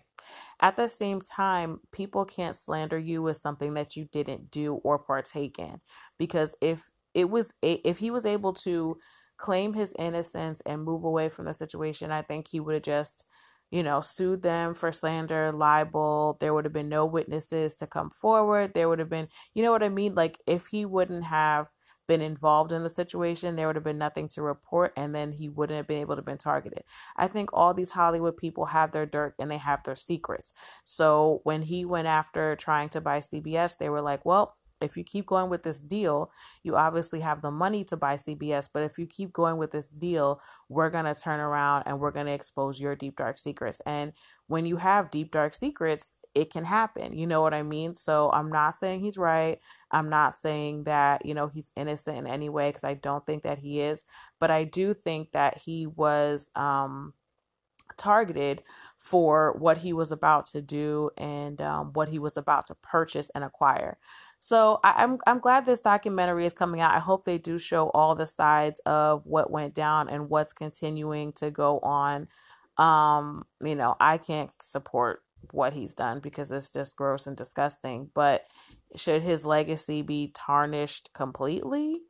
At 0.59 0.75
the 0.75 0.89
same 0.89 1.21
time, 1.21 1.79
people 1.91 2.25
can't 2.25 2.55
slander 2.55 2.97
you 2.97 3.21
with 3.21 3.37
something 3.37 3.75
that 3.75 3.95
you 3.95 4.05
didn't 4.11 4.51
do 4.51 4.75
or 4.83 4.99
partake 4.99 5.59
in, 5.59 5.79
because 6.17 6.57
if 6.61 6.89
it 7.13 7.29
was 7.29 7.53
if 7.61 7.99
he 7.99 8.11
was 8.11 8.25
able 8.25 8.53
to 8.53 8.97
claim 9.37 9.73
his 9.73 9.95
innocence 9.99 10.61
and 10.65 10.83
move 10.83 11.03
away 11.03 11.29
from 11.29 11.45
the 11.45 11.53
situation, 11.53 12.11
I 12.11 12.23
think 12.23 12.47
he 12.47 12.59
would 12.59 12.73
have 12.73 12.83
just 12.83 13.23
you 13.71 13.83
know, 13.83 14.01
sued 14.01 14.41
them 14.41 14.73
for 14.73 14.91
slander, 14.91 15.51
libel. 15.51 16.37
There 16.39 16.53
would 16.53 16.65
have 16.65 16.73
been 16.73 16.89
no 16.89 17.05
witnesses 17.05 17.75
to 17.77 17.87
come 17.87 18.09
forward. 18.09 18.73
There 18.73 18.89
would 18.89 18.99
have 18.99 19.09
been, 19.09 19.27
you 19.53 19.63
know 19.63 19.71
what 19.71 19.83
I 19.83 19.89
mean? 19.89 20.15
Like, 20.15 20.37
if 20.47 20.67
he 20.67 20.85
wouldn't 20.85 21.25
have 21.25 21.67
been 22.07 22.21
involved 22.21 22.71
in 22.71 22.83
the 22.83 22.89
situation, 22.89 23.55
there 23.55 23.67
would 23.67 23.75
have 23.75 23.83
been 23.83 23.97
nothing 23.97 24.27
to 24.29 24.41
report, 24.41 24.93
and 24.95 25.13
then 25.13 25.31
he 25.31 25.49
wouldn't 25.49 25.77
have 25.77 25.87
been 25.87 26.01
able 26.01 26.15
to 26.15 26.21
been 26.21 26.37
targeted. 26.37 26.83
I 27.17 27.27
think 27.27 27.49
all 27.53 27.73
these 27.73 27.91
Hollywood 27.91 28.37
people 28.37 28.65
have 28.65 28.91
their 28.91 29.05
dirt 29.05 29.35
and 29.39 29.51
they 29.51 29.57
have 29.57 29.83
their 29.83 29.95
secrets. 29.95 30.53
So 30.85 31.41
when 31.43 31.61
he 31.61 31.85
went 31.85 32.07
after 32.07 32.55
trying 32.55 32.89
to 32.89 33.01
buy 33.01 33.19
CBS, 33.19 33.77
they 33.77 33.89
were 33.89 34.01
like, 34.01 34.25
well, 34.25 34.55
if 34.81 34.95
you 34.95 35.03
keep 35.03 35.25
going 35.25 35.49
with 35.49 35.63
this 35.63 35.81
deal, 35.81 36.31
you 36.63 36.75
obviously 36.75 37.19
have 37.21 37.41
the 37.41 37.51
money 37.51 37.83
to 37.85 37.97
buy 37.97 38.15
CBS. 38.15 38.69
But 38.71 38.83
if 38.83 38.97
you 38.97 39.07
keep 39.07 39.33
going 39.33 39.57
with 39.57 39.71
this 39.71 39.89
deal, 39.89 40.41
we're 40.69 40.89
going 40.89 41.05
to 41.05 41.15
turn 41.15 41.39
around 41.39 41.83
and 41.85 41.99
we're 41.99 42.11
going 42.11 42.27
to 42.27 42.33
expose 42.33 42.79
your 42.79 42.95
deep, 42.95 43.15
dark 43.15 43.37
secrets. 43.37 43.81
And 43.85 44.13
when 44.47 44.65
you 44.65 44.77
have 44.77 45.11
deep, 45.11 45.31
dark 45.31 45.53
secrets, 45.53 46.17
it 46.35 46.51
can 46.51 46.63
happen. 46.63 47.17
You 47.17 47.25
know 47.27 47.41
what 47.41 47.53
I 47.53 47.63
mean? 47.63 47.95
So 47.95 48.31
I'm 48.31 48.49
not 48.49 48.75
saying 48.75 48.99
he's 48.99 49.17
right. 49.17 49.57
I'm 49.91 50.09
not 50.09 50.35
saying 50.35 50.83
that, 50.83 51.25
you 51.25 51.33
know, 51.33 51.47
he's 51.47 51.71
innocent 51.75 52.17
in 52.17 52.27
any 52.27 52.49
way 52.49 52.69
because 52.69 52.83
I 52.83 52.93
don't 52.93 53.25
think 53.25 53.43
that 53.43 53.57
he 53.57 53.81
is. 53.81 54.03
But 54.39 54.51
I 54.51 54.63
do 54.63 54.93
think 54.93 55.31
that 55.31 55.57
he 55.57 55.87
was, 55.87 56.51
um, 56.55 57.13
targeted 57.95 58.63
for 58.97 59.55
what 59.59 59.77
he 59.77 59.93
was 59.93 60.11
about 60.11 60.45
to 60.45 60.61
do 60.61 61.09
and 61.17 61.61
um, 61.61 61.91
what 61.93 62.09
he 62.09 62.19
was 62.19 62.37
about 62.37 62.65
to 62.67 62.75
purchase 62.75 63.29
and 63.33 63.43
acquire. 63.43 63.97
So 64.39 64.79
I, 64.83 65.03
am 65.03 65.11
I'm, 65.13 65.17
I'm 65.27 65.39
glad 65.39 65.65
this 65.65 65.81
documentary 65.81 66.45
is 66.45 66.53
coming 66.53 66.81
out. 66.81 66.93
I 66.93 66.99
hope 66.99 67.23
they 67.23 67.37
do 67.37 67.57
show 67.57 67.89
all 67.89 68.15
the 68.15 68.27
sides 68.27 68.79
of 68.81 69.25
what 69.25 69.51
went 69.51 69.73
down 69.73 70.09
and 70.09 70.29
what's 70.29 70.53
continuing 70.53 71.33
to 71.33 71.51
go 71.51 71.79
on. 71.79 72.27
Um, 72.77 73.45
you 73.61 73.75
know, 73.75 73.95
I 73.99 74.17
can't 74.17 74.51
support 74.61 75.21
what 75.51 75.73
he's 75.73 75.95
done 75.95 76.19
because 76.19 76.51
it's 76.51 76.71
just 76.71 76.95
gross 76.95 77.27
and 77.27 77.35
disgusting. 77.35 78.09
But 78.13 78.43
should 78.95 79.21
his 79.21 79.45
legacy 79.45 80.01
be 80.03 80.31
tarnished 80.35 81.11
completely? 81.13 82.01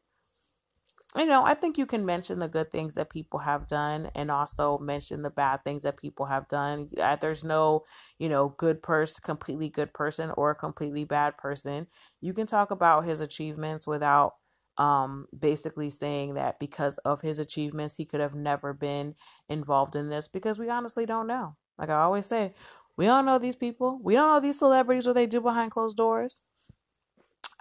You 1.15 1.25
know, 1.25 1.43
I 1.45 1.53
think 1.53 1.77
you 1.77 1.85
can 1.85 2.05
mention 2.05 2.39
the 2.39 2.49
good 2.49 2.69
things 2.71 2.95
that 2.95 3.09
people 3.09 3.39
have 3.39 3.67
done 3.67 4.11
and 4.13 4.29
also 4.29 4.77
mention 4.77 5.21
the 5.21 5.31
bad 5.31 5.63
things 5.63 5.83
that 5.83 5.97
people 5.97 6.25
have 6.25 6.47
done. 6.47 6.89
There's 7.21 7.43
no, 7.43 7.85
you 8.19 8.29
know, 8.29 8.49
good 8.57 8.83
person, 8.83 9.21
completely 9.23 9.69
good 9.69 9.93
person 9.93 10.31
or 10.37 10.51
a 10.51 10.55
completely 10.55 11.05
bad 11.05 11.37
person. 11.37 11.87
You 12.21 12.33
can 12.33 12.45
talk 12.45 12.71
about 12.71 13.05
his 13.05 13.21
achievements 13.21 13.87
without 13.87 14.33
um 14.79 15.25
basically 15.39 15.89
saying 15.89 16.35
that 16.35 16.59
because 16.59 16.99
of 16.99 17.19
his 17.21 17.39
achievements 17.39 17.95
he 17.95 18.05
could 18.05 18.19
have 18.19 18.35
never 18.35 18.73
been 18.73 19.15
involved 19.49 19.95
in 19.95 20.07
this 20.09 20.27
because 20.27 20.59
we 20.59 20.69
honestly 20.69 21.05
don't 21.05 21.25
know. 21.25 21.55
Like 21.79 21.89
I 21.89 21.95
always 22.01 22.27
say, 22.27 22.53
we 22.95 23.05
don't 23.05 23.25
know 23.25 23.39
these 23.39 23.55
people. 23.55 23.99
We 24.03 24.13
don't 24.13 24.27
know 24.35 24.39
these 24.39 24.59
celebrities 24.59 25.07
what 25.07 25.13
they 25.13 25.25
do 25.25 25.41
behind 25.41 25.71
closed 25.71 25.97
doors. 25.97 26.41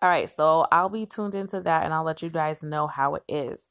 All 0.02 0.08
right, 0.08 0.28
so 0.28 0.66
I'll 0.70 0.90
be 0.90 1.06
tuned 1.06 1.34
into 1.34 1.60
that 1.60 1.84
and 1.84 1.94
I'll 1.94 2.04
let 2.04 2.22
you 2.22 2.28
guys 2.28 2.62
know 2.62 2.86
how 2.86 3.14
it 3.14 3.22
is. 3.28 3.68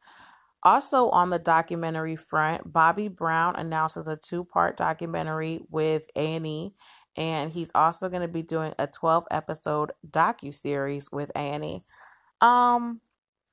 Also, 0.63 1.09
on 1.09 1.29
the 1.29 1.37
documentary 1.37 2.15
front, 2.15 2.71
Bobby 2.71 3.07
Brown 3.07 3.55
announces 3.55 4.07
a 4.07 4.17
two-part 4.17 4.77
documentary 4.77 5.59
with 5.69 6.09
A&E, 6.15 6.73
and 7.15 7.53
he's 7.53 7.71
also 7.75 8.09
going 8.09 8.23
to 8.23 8.27
be 8.27 8.41
doing 8.41 8.73
a 8.79 8.87
12-episode 8.87 9.91
docu-series 10.09 11.11
with 11.11 11.31
A&E. 11.35 11.83
Um, 12.41 12.99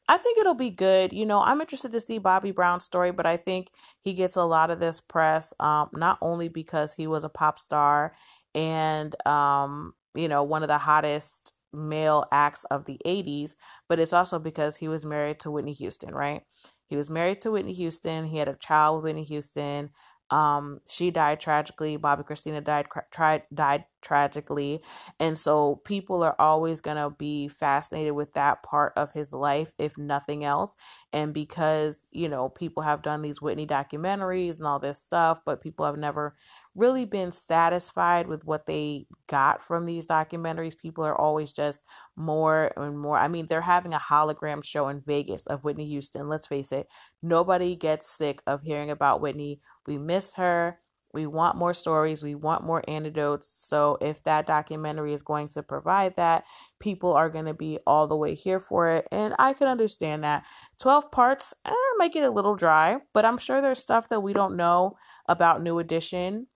I 0.09 0.17
think 0.17 0.39
it'll 0.39 0.55
be 0.55 0.71
good. 0.71 1.13
You 1.13 1.27
know, 1.27 1.43
I'm 1.43 1.61
interested 1.61 1.93
to 1.93 2.01
see 2.01 2.19
Bobby 2.19 2.51
Brown's 2.51 2.85
story, 2.85 3.13
but 3.13 3.27
I 3.27 3.37
think 3.37 3.69
he 4.01 4.15
gets 4.15 4.37
a 4.37 4.45
lot 4.45 4.71
of 4.71 4.81
this 4.81 5.01
press, 5.01 5.53
um, 5.61 5.91
not 5.93 6.17
only 6.23 6.49
because 6.49 6.95
he 6.95 7.07
was 7.07 7.25
a 7.25 7.29
pop 7.29 7.59
star 7.59 8.15
and 8.55 9.15
um, 9.27 9.95
you 10.15 10.29
know, 10.29 10.43
one 10.43 10.63
of 10.63 10.69
the 10.69 10.79
hottest 10.79 11.55
male 11.73 12.25
acts 12.33 12.65
of 12.65 12.85
the 12.85 12.99
80s, 13.05 13.57
but 13.89 13.99
it's 13.99 14.13
also 14.13 14.39
because 14.39 14.77
he 14.77 14.89
was 14.89 15.05
married 15.05 15.41
to 15.41 15.51
Whitney 15.51 15.73
Houston, 15.75 16.15
right? 16.15 16.43
He 16.87 16.97
was 16.97 17.09
married 17.11 17.41
to 17.41 17.53
Whitney 17.53 17.73
Houston. 17.75 18.27
He 18.27 18.39
had 18.39 18.49
a 18.49 18.55
child 18.57 18.97
with 18.97 19.05
Whitney 19.05 19.25
Houston. 19.25 19.91
Um, 20.31 20.81
she 20.89 21.11
died 21.11 21.41
tragically. 21.41 21.99
Bobbi 21.99 22.27
Kristina 22.27 22.65
died 22.65 22.87
tried 23.11 23.43
died 23.53 23.85
tragically, 24.01 24.81
and 25.21 25.39
so 25.39 25.77
people 25.85 26.23
are 26.23 26.35
always 26.39 26.81
gonna 26.81 27.11
be 27.11 27.49
fascinated 27.49 28.15
with 28.15 28.33
that 28.33 28.63
part 28.63 28.95
of 28.97 29.13
his 29.13 29.35
life, 29.35 29.75
if 29.79 29.99
nothing 29.99 30.43
else. 30.43 30.75
And 31.13 31.35
because 31.35 32.09
you 32.13 32.31
know 32.31 32.49
people 32.49 32.83
have 32.83 33.03
done 33.03 33.21
these 33.21 33.43
Whitney 33.43 33.67
documentaries 33.67 34.59
and 34.59 34.67
all 34.67 34.79
this 34.79 34.99
stuff, 34.99 35.41
but 35.45 35.61
people 35.61 35.85
have 35.85 35.99
never 35.99 36.35
really 36.75 37.05
been 37.05 37.33
satisfied 37.33 38.27
with 38.27 38.45
what 38.45 38.67
they 38.67 39.07
got 39.27 39.63
from 39.63 39.85
these 39.85 40.09
documentaries. 40.09 40.81
People 40.81 41.05
are 41.05 41.19
always 41.19 41.53
just 41.53 41.85
more 42.17 42.73
and 42.77 42.99
more. 42.99 43.19
I 43.19 43.29
mean, 43.29 43.47
they're 43.47 43.61
having 43.61 43.93
a 43.93 43.99
hologram 43.99 44.65
show 44.65 44.89
in 44.89 45.01
Vegas 45.01 45.47
of 45.47 45.65
Whitney 45.65 45.87
Houston. 45.89 46.29
Let's 46.29 46.47
face 46.47 46.73
it, 46.73 46.87
nobody 47.23 47.77
gets 47.77 48.09
sick 48.09 48.43
of 48.47 48.63
hearing 48.63 48.91
about 48.91 49.21
Whitney. 49.21 49.61
We 49.87 49.99
miss 49.99 50.35
her. 50.35 50.79
We 51.13 51.27
want 51.27 51.59
more 51.59 51.75
stories. 51.75 52.23
We 52.23 52.35
want 52.35 52.65
more 52.65 52.83
anecdotes. 52.89 53.47
So, 53.47 53.99
if 54.01 54.23
that 54.23 54.47
documentary 54.47 55.13
is 55.13 55.23
going 55.23 55.49
to 55.49 55.63
provide 55.63 56.17
that, 56.17 56.45
people 56.81 57.13
are 57.13 57.29
going 57.29 57.45
to 57.45 57.53
be 57.53 57.79
all 57.87 58.09
the 58.09 58.17
way 58.17 58.35
here 58.35 58.59
for 58.59 58.89
it. 58.89 59.09
And 59.13 59.35
I 59.39 59.53
can 59.53 59.69
understand 59.69 60.25
that. 60.25 60.45
12 60.81 61.11
parts 61.13 61.53
eh, 61.67 61.73
might 61.99 62.15
get 62.15 62.25
a 62.25 62.31
little 62.31 62.57
dry, 62.57 62.97
but 63.13 63.27
I'm 63.27 63.37
sure 63.37 63.61
there's 63.61 63.83
stuff 63.83 64.09
that 64.09 64.21
we 64.21 64.33
don't 64.33 64.57
know 64.57 64.97
about 65.29 65.63
New 65.63 65.79
Edition 65.79 66.47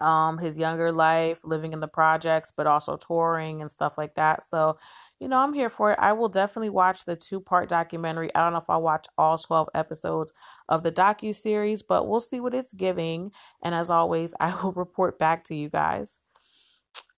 um 0.00 0.38
his 0.38 0.58
younger 0.58 0.92
life 0.92 1.44
living 1.44 1.72
in 1.72 1.80
the 1.80 1.88
projects 1.88 2.50
but 2.50 2.66
also 2.66 2.96
touring 2.96 3.60
and 3.60 3.70
stuff 3.70 3.98
like 3.98 4.14
that. 4.14 4.42
So 4.42 4.78
you 5.20 5.28
know 5.28 5.38
i'm 5.38 5.52
here 5.52 5.70
for 5.70 5.92
it. 5.92 5.98
I 6.00 6.12
will 6.12 6.28
definitely 6.28 6.70
watch 6.70 7.04
the 7.04 7.16
two 7.16 7.40
part 7.40 7.68
documentary. 7.68 8.34
I 8.34 8.44
don't 8.44 8.52
know 8.52 8.58
if 8.60 8.70
i'll 8.70 8.82
watch 8.82 9.06
all 9.18 9.38
12 9.38 9.68
episodes 9.74 10.32
of 10.68 10.82
the 10.82 10.92
docu 10.92 11.34
series 11.34 11.82
but 11.82 12.08
we'll 12.08 12.20
see 12.20 12.40
what 12.40 12.54
it's 12.54 12.72
giving. 12.72 13.32
And 13.62 13.74
as 13.74 13.90
always 13.90 14.34
i 14.40 14.54
will 14.62 14.72
report 14.72 15.18
back 15.18 15.44
to 15.44 15.54
you 15.54 15.68
guys. 15.68 16.18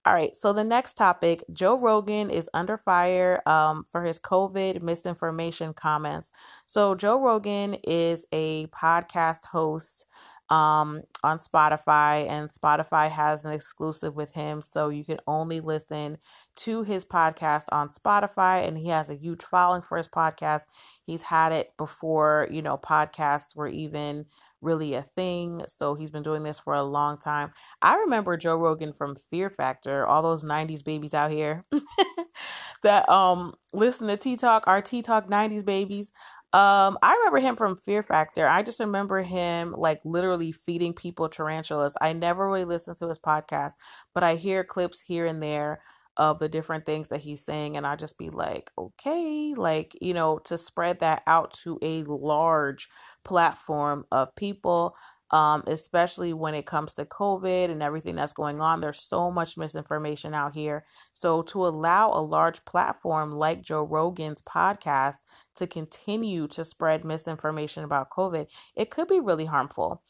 All 0.07 0.15
right, 0.15 0.37
so 0.37 0.53
the 0.53 0.63
next 0.63 0.95
topic 0.95 1.43
Joe 1.53 1.77
Rogan 1.77 2.31
is 2.31 2.49
under 2.55 2.77
fire 2.77 3.43
um, 3.45 3.85
for 3.91 4.05
his 4.05 4.21
COVID 4.21 4.81
misinformation 4.81 5.75
comments. 5.75 6.31
So, 6.67 6.95
Joe 6.95 7.21
Rogan 7.21 7.75
is 7.83 8.25
a 8.31 8.69
podcast 8.69 9.47
host 9.47 10.07
um, 10.51 11.01
on 11.23 11.39
Spotify, 11.39 12.29
and 12.29 12.49
Spotify 12.49 13.11
has 13.11 13.45
an 13.45 13.53
exclusive 13.53 14.15
with 14.15 14.33
him, 14.33 14.63
so 14.63 14.89
you 14.89 15.05
can 15.05 15.19
only 15.27 15.61
listen 15.61 16.19
to 16.57 16.83
his 16.83 17.05
podcast 17.05 17.67
on 17.73 17.89
Spotify. 17.89 18.67
And 18.67 18.79
he 18.79 18.89
has 18.89 19.11
a 19.11 19.17
huge 19.17 19.43
following 19.43 19.83
for 19.83 19.97
his 19.97 20.09
podcast. 20.09 20.63
He's 21.05 21.23
had 21.23 21.53
it 21.53 21.73
before, 21.77 22.49
you 22.51 22.63
know, 22.63 22.79
podcasts 22.79 23.57
were 23.57 23.69
even 23.69 24.27
really 24.61 24.95
a 24.95 25.03
thing. 25.03 25.63
So 25.67 25.95
he's 25.95 26.11
been 26.11 26.23
doing 26.23 26.43
this 26.43 26.59
for 26.59 26.75
a 26.75 26.83
long 26.83 27.19
time. 27.19 27.53
I 27.83 27.99
remember 27.99 28.37
Joe 28.37 28.57
Rogan 28.57 28.93
from 28.93 29.17
Fear 29.17 29.51
Factor, 29.51 30.07
all 30.07 30.23
those 30.23 30.45
90s 30.45 30.85
babies 30.85 31.15
out 31.15 31.31
here 31.31 31.65
that 32.83 33.09
um 33.09 33.55
listen 33.73 34.09
to 34.09 34.17
Tea 34.17 34.37
Talk, 34.37 34.65
our 34.67 34.83
Tea 34.83 35.03
Talk 35.03 35.29
90s 35.29 35.65
babies. 35.65 36.13
Um, 36.53 36.97
I 37.03 37.15
remember 37.19 37.41
him 37.41 37.57
from 37.57 37.77
Fear 37.77 38.03
Factor. 38.03 38.47
I 38.47 38.63
just 38.63 38.81
remember 38.81 39.21
him 39.21 39.73
like 39.73 40.01
literally 40.05 40.53
feeding 40.53 40.95
people 40.95 41.29
tarantulas. 41.29 41.97
I 42.01 42.13
never 42.15 42.47
really 42.47 42.65
listened 42.65 42.97
to 42.99 43.09
his 43.09 43.19
podcast, 43.19 43.73
but 44.15 44.23
I 44.23 44.37
hear 44.37 44.65
clips 44.65 45.01
here 45.01 45.27
and 45.27 45.43
there 45.43 45.83
of 46.17 46.39
the 46.39 46.49
different 46.49 46.87
things 46.87 47.09
that 47.09 47.21
he's 47.21 47.45
saying, 47.45 47.77
and 47.77 47.87
I 47.87 47.95
just 47.97 48.17
be 48.19 48.31
like, 48.31 48.71
okay, 48.79 49.53
like, 49.55 49.97
you 50.01 50.15
know, 50.15 50.39
to 50.45 50.57
spread 50.57 51.01
that 51.01 51.23
out 51.27 51.53
to 51.65 51.79
a 51.83 52.05
large 52.05 52.89
platform 53.23 54.07
of 54.11 54.35
people 54.35 54.97
um, 55.31 55.63
especially 55.67 56.33
when 56.33 56.55
it 56.55 56.67
comes 56.67 56.95
to 56.95 57.05
COVID 57.05 57.71
and 57.71 57.83
everything 57.83 58.17
that's 58.17 58.33
going 58.33 58.61
on. 58.61 58.81
There's 58.81 59.03
so 59.03 59.31
much 59.31 59.57
misinformation 59.57 60.35
out 60.35 60.55
here. 60.55 60.85
So, 61.13 61.43
to 61.43 61.67
allow 61.67 62.13
a 62.13 62.21
large 62.21 62.65
platform 62.65 63.33
like 63.33 63.63
Joe 63.63 63.83
Rogan's 63.83 64.43
podcast 64.43 65.17
to 65.57 65.67
continue 65.67 66.47
to 66.49 66.65
spread 66.65 67.05
misinformation 67.05 67.85
about 67.85 68.11
COVID, 68.11 68.47
it 68.77 68.91
could 68.91 69.09
be 69.09 69.21
really 69.21 69.47
harmful. 69.47 70.03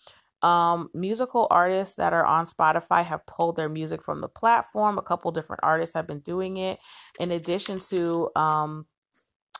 Um, 0.42 0.90
musical 0.92 1.46
artists 1.50 1.96
that 1.96 2.12
are 2.12 2.24
on 2.24 2.44
Spotify 2.44 3.02
have 3.02 3.24
pulled 3.26 3.56
their 3.56 3.70
music 3.70 4.02
from 4.02 4.20
the 4.20 4.28
platform. 4.28 4.98
A 4.98 5.02
couple 5.02 5.30
different 5.32 5.60
artists 5.62 5.94
have 5.94 6.06
been 6.06 6.20
doing 6.20 6.58
it. 6.58 6.78
In 7.18 7.30
addition 7.30 7.80
to 7.88 8.30
um, 8.36 8.86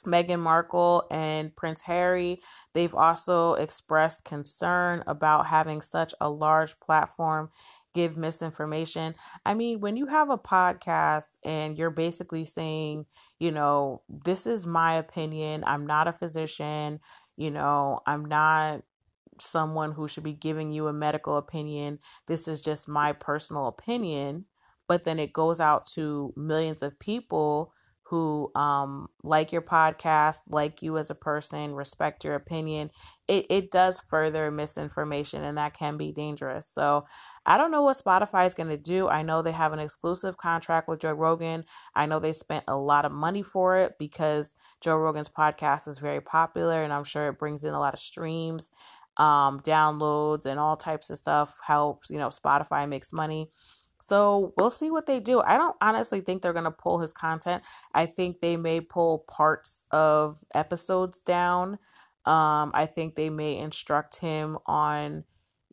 Meghan 0.07 0.40
Markle 0.40 1.07
and 1.11 1.55
Prince 1.55 1.83
Harry, 1.83 2.38
they've 2.73 2.95
also 2.95 3.55
expressed 3.55 4.25
concern 4.25 5.03
about 5.07 5.47
having 5.47 5.81
such 5.81 6.14
a 6.21 6.31
large 6.31 6.79
platform 6.81 7.51
give 7.95 8.16
misinformation. 8.16 9.14
I 9.45 9.55
mean, 9.55 9.81
when 9.81 9.97
you 9.97 10.07
have 10.07 10.31
a 10.31 10.38
podcast 10.38 11.38
and 11.45 11.77
you're 11.79 11.90
basically 11.90 12.45
saying, 12.45 13.07
you 13.40 13.51
know, 13.51 14.03
this 14.25 14.47
is 14.47 14.66
my 14.66 14.95
opinion, 14.95 15.64
I'm 15.66 15.87
not 15.87 16.09
a 16.09 16.12
physician, 16.12 17.01
you 17.37 17.51
know, 17.51 18.01
I'm 18.07 18.25
not 18.25 18.83
someone 19.40 19.92
who 19.92 20.09
should 20.09 20.25
be 20.25 20.35
giving 20.35 20.73
you 20.73 20.88
a 20.88 20.92
medical 20.92 21.37
opinion. 21.37 21.99
This 22.27 22.49
is 22.49 22.61
just 22.61 22.88
my 22.88 23.12
personal 23.12 23.66
opinion. 23.66 24.45
But 24.88 25.05
then 25.05 25.19
it 25.19 25.33
goes 25.33 25.61
out 25.61 25.87
to 25.95 26.33
millions 26.37 26.83
of 26.83 26.99
people 26.99 27.73
who 28.09 28.53
um, 28.55 29.09
like 29.25 29.51
your 29.51 29.62
podcast, 29.62 30.38
like 30.49 30.81
you 30.81 30.97
as 30.97 31.11
a 31.11 31.14
person, 31.14 31.75
respect 31.75 32.25
your 32.25 32.35
opinion, 32.35 32.88
it, 33.27 33.47
it 33.51 33.73
does 33.73 33.99
further 33.99 34.49
misinformation 34.53 35.42
and 35.42 35.59
that 35.59 35.75
can 35.75 35.97
be 35.97 36.12
dangerous. 36.12 36.69
So 36.69 37.05
I 37.45 37.59
don't 37.59 37.73
know 37.73 37.83
what 37.83 37.97
Spotify 37.97 38.47
is 38.47 38.55
going 38.55 38.69
to 38.69 38.77
do. 38.77 39.09
I 39.09 39.23
know 39.23 39.42
they 39.42 39.51
have 39.51 39.73
an 39.73 39.81
exclusive 39.81 40.37
contract 40.37 40.87
with 40.88 41.01
Joe 41.01 41.14
Rogan. 41.14 41.64
I 41.97 42.07
know 42.07 42.21
they 42.21 42.33
spent 42.33 42.64
a 42.69 42.77
lot 42.77 43.05
of 43.05 43.11
money 43.11 43.42
for 43.42 43.77
it 43.77 43.99
because 43.99 44.55
Joe 44.81 44.97
Rogan's 44.97 45.29
podcast 45.29 45.88
is 45.88 45.99
very 45.99 46.21
popular 46.21 46.85
and 46.85 46.92
I'm 46.92 47.05
sure 47.05 47.29
it 47.29 47.38
brings 47.40 47.64
in 47.64 47.75
a 47.75 47.81
lot 47.81 47.95
of 47.95 47.99
streams, 48.01 48.71
um, 49.16 49.59
downloads, 49.61 50.47
and 50.47 50.61
all 50.61 50.77
types 50.77 51.11
of 51.11 51.19
stuff. 51.19 51.59
Helps, 51.66 52.09
you 52.09 52.19
know, 52.19 52.29
Spotify 52.29 52.88
makes 52.88 53.12
money. 53.12 53.51
So 54.07 54.53
we'll 54.57 54.71
see 54.71 54.92
what 54.92 55.07
they 55.07 55.19
do. 55.19 55.40
I 55.40 55.57
don't 55.57 55.75
honestly 55.81 56.21
think 56.21 56.40
they're 56.40 56.53
going 56.53 56.64
to 56.64 56.71
pull 56.71 57.01
his 57.01 57.12
content. 57.12 57.64
I 57.92 58.07
think 58.07 58.40
they 58.40 58.57
may 58.57 58.81
pull 58.81 59.25
parts 59.27 59.83
of 59.90 60.45
episodes 60.55 61.25
down. 61.25 61.73
Um, 62.25 62.71
I 62.73 62.87
think 62.87 63.16
they 63.16 63.31
may 63.31 63.59
instruct 63.59 64.21
him 64.21 64.59
on 64.64 65.25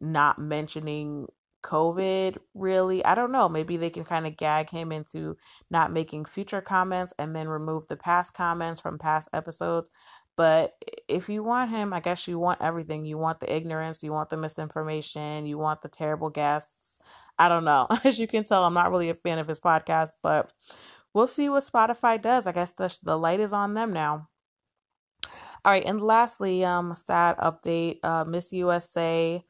not 0.02 0.40
mentioning 0.40 1.28
COVID 1.64 2.40
really. 2.56 3.06
I 3.06 3.14
don't 3.14 3.32
know. 3.32 3.48
Maybe 3.48 3.78
they 3.78 3.92
can 3.92 4.04
kind 4.04 4.26
of 4.26 4.36
gag 4.36 4.68
him 4.68 4.92
into 4.92 5.38
not 5.70 5.92
making 5.92 6.26
future 6.26 6.60
comments 6.60 7.14
and 7.20 7.36
then 7.36 7.48
remove 7.48 7.86
the 7.86 7.98
past 7.98 8.34
comments 8.34 8.82
from 8.82 8.98
past 8.98 9.30
episodes. 9.32 9.92
But 10.36 10.74
if 11.08 11.30
you 11.30 11.44
want 11.44 11.70
him, 11.70 11.94
I 11.94 12.00
guess 12.00 12.28
you 12.28 12.40
want 12.40 12.64
everything. 12.64 13.06
You 13.06 13.20
want 13.20 13.40
the 13.42 13.56
ignorance, 13.56 14.04
you 14.04 14.12
want 14.12 14.32
the 14.32 14.38
misinformation, 14.38 15.46
you 15.46 15.60
want 15.60 15.82
the 15.82 15.90
terrible 15.90 16.32
guests. 16.32 17.00
I 17.38 17.50
don't 17.50 17.66
know. 17.66 17.88
As 18.04 18.20
you 18.20 18.28
can 18.28 18.44
tell, 18.44 18.64
I'm 18.64 18.74
not 18.74 18.92
really 18.92 19.10
a 19.10 19.14
fan 19.14 19.40
of 19.40 19.48
his 19.48 19.60
podcast, 19.60 20.16
but 20.22 20.52
we'll 21.14 21.28
see 21.28 21.50
what 21.50 21.64
Spotify 21.64 22.22
does. 22.22 22.48
I 22.48 22.52
guess 22.52 22.72
the, 22.72 22.98
the 23.04 23.18
light 23.18 23.40
is 23.40 23.54
on 23.54 23.74
them 23.74 23.92
now. 23.92 24.30
All 25.66 25.72
right, 25.72 25.86
and 25.86 26.02
lastly, 26.02 26.66
um, 26.66 26.94
sad 26.94 27.38
update. 27.38 28.00
Uh, 28.04 28.26
Miss 28.26 28.52
USA, 28.52 29.42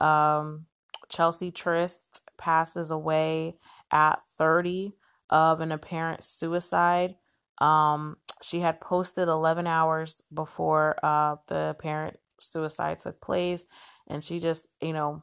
um, 0.00 0.66
Cheslie 1.08 1.52
Kryst 1.52 2.22
passes 2.36 2.90
away 2.90 3.56
at 3.92 4.20
30 4.36 4.96
of 5.28 5.60
an 5.60 5.70
apparent 5.70 6.24
suicide. 6.24 7.14
Um, 7.58 8.16
she 8.42 8.58
had 8.58 8.80
posted 8.80 9.28
11 9.28 9.66
hours 9.66 10.22
before 10.32 10.96
uh, 11.02 11.36
the 11.46 11.70
apparent 11.70 12.18
suicide 12.40 12.98
took 12.98 13.20
place, 13.20 13.64
and 14.08 14.24
she 14.24 14.40
just, 14.40 14.68
you 14.80 14.92
know, 14.92 15.22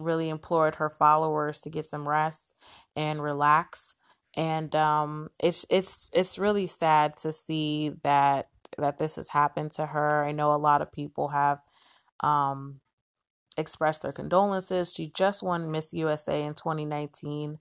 really 0.00 0.28
implored 0.28 0.76
her 0.76 0.90
followers 0.90 1.60
to 1.62 1.70
get 1.70 1.86
some 1.86 2.08
rest 2.08 2.56
and 2.96 3.22
relax. 3.22 3.94
And 4.36 4.74
um, 4.74 5.28
it's 5.42 5.66
it's 5.70 6.10
it's 6.14 6.38
really 6.38 6.66
sad 6.66 7.16
to 7.16 7.32
see 7.32 7.90
that 8.02 8.48
that 8.78 8.98
this 8.98 9.16
has 9.16 9.28
happened 9.28 9.72
to 9.72 9.86
her. 9.86 10.24
I 10.24 10.32
know 10.32 10.52
a 10.52 10.56
lot 10.56 10.82
of 10.82 10.92
people 10.92 11.28
have 11.28 11.60
um, 12.20 12.80
expressed 13.58 14.02
their 14.02 14.12
condolences. 14.12 14.94
She 14.94 15.10
just 15.10 15.42
won 15.42 15.70
Miss 15.70 15.92
USA 15.92 16.42
in 16.42 16.54
2019. 16.54 17.58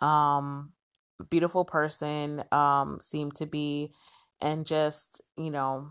Um, 0.00 0.72
beautiful 1.30 1.64
person 1.64 2.42
um 2.52 2.98
seemed 3.00 3.34
to 3.34 3.46
be 3.46 3.90
and 4.42 4.66
just 4.66 5.22
you 5.38 5.50
know 5.50 5.90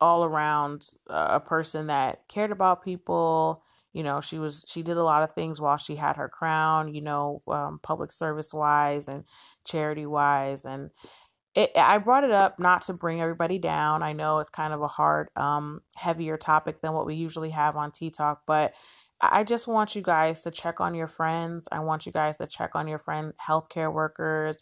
all 0.00 0.24
around 0.24 0.90
uh, 1.08 1.28
a 1.32 1.40
person 1.40 1.86
that 1.86 2.26
cared 2.28 2.50
about 2.50 2.84
people 2.84 3.62
you 3.92 4.02
know, 4.02 4.20
she 4.20 4.38
was 4.38 4.64
she 4.68 4.82
did 4.82 4.96
a 4.96 5.04
lot 5.04 5.22
of 5.22 5.32
things 5.32 5.60
while 5.60 5.76
she 5.76 5.96
had 5.96 6.16
her 6.16 6.28
crown, 6.28 6.94
you 6.94 7.02
know, 7.02 7.42
um, 7.48 7.78
public 7.82 8.10
service 8.12 8.52
wise 8.54 9.08
and 9.08 9.24
charity 9.64 10.06
wise, 10.06 10.64
and 10.64 10.90
it, 11.54 11.70
I 11.76 11.98
brought 11.98 12.24
it 12.24 12.30
up 12.30 12.58
not 12.58 12.82
to 12.82 12.94
bring 12.94 13.20
everybody 13.20 13.58
down. 13.58 14.02
I 14.02 14.12
know 14.14 14.38
it's 14.38 14.50
kind 14.50 14.72
of 14.72 14.80
a 14.82 14.88
hard, 14.88 15.28
um, 15.36 15.82
heavier 15.96 16.38
topic 16.38 16.80
than 16.80 16.94
what 16.94 17.06
we 17.06 17.14
usually 17.14 17.50
have 17.50 17.76
on 17.76 17.92
Tea 17.92 18.10
Talk, 18.10 18.42
but 18.46 18.72
I 19.20 19.44
just 19.44 19.68
want 19.68 19.94
you 19.94 20.02
guys 20.02 20.42
to 20.42 20.50
check 20.50 20.80
on 20.80 20.94
your 20.94 21.06
friends. 21.06 21.68
I 21.70 21.80
want 21.80 22.06
you 22.06 22.12
guys 22.12 22.38
to 22.38 22.46
check 22.46 22.74
on 22.74 22.88
your 22.88 22.98
friend 22.98 23.32
healthcare 23.40 23.92
workers, 23.92 24.56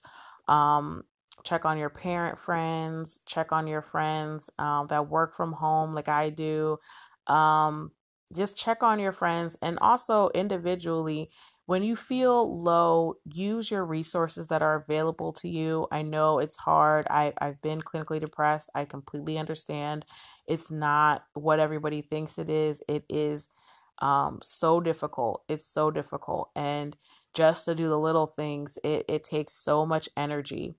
um, 0.48 1.04
check 1.44 1.64
on 1.64 1.78
your 1.78 1.90
parent 1.90 2.38
friends, 2.38 3.22
check 3.26 3.52
on 3.52 3.66
your 3.66 3.82
friends 3.82 4.50
um, 4.58 4.88
that 4.88 5.08
work 5.08 5.34
from 5.34 5.52
home 5.52 5.94
like 5.94 6.08
I 6.08 6.30
do. 6.30 6.78
Um, 7.26 7.92
just 8.34 8.56
check 8.56 8.82
on 8.82 8.98
your 8.98 9.12
friends 9.12 9.56
and 9.62 9.78
also 9.80 10.30
individually 10.34 11.30
when 11.70 11.84
you 11.84 11.94
feel 11.94 12.60
low, 12.60 13.14
use 13.32 13.70
your 13.70 13.84
resources 13.84 14.48
that 14.48 14.60
are 14.60 14.84
available 14.84 15.32
to 15.34 15.48
you. 15.48 15.86
I 15.92 16.02
know 16.02 16.40
it's 16.40 16.56
hard. 16.56 17.06
I, 17.08 17.32
I've 17.38 17.62
been 17.62 17.78
clinically 17.78 18.18
depressed. 18.18 18.70
I 18.74 18.86
completely 18.86 19.38
understand. 19.38 20.04
It's 20.48 20.72
not 20.72 21.22
what 21.34 21.60
everybody 21.60 22.02
thinks 22.02 22.40
it 22.40 22.48
is. 22.48 22.82
It 22.88 23.04
is 23.08 23.46
um, 24.02 24.40
so 24.42 24.80
difficult. 24.80 25.44
It's 25.48 25.64
so 25.64 25.92
difficult. 25.92 26.50
And 26.56 26.96
just 27.34 27.66
to 27.66 27.76
do 27.76 27.88
the 27.88 28.00
little 28.00 28.26
things, 28.26 28.76
it, 28.82 29.04
it 29.08 29.22
takes 29.22 29.52
so 29.52 29.86
much 29.86 30.08
energy. 30.16 30.74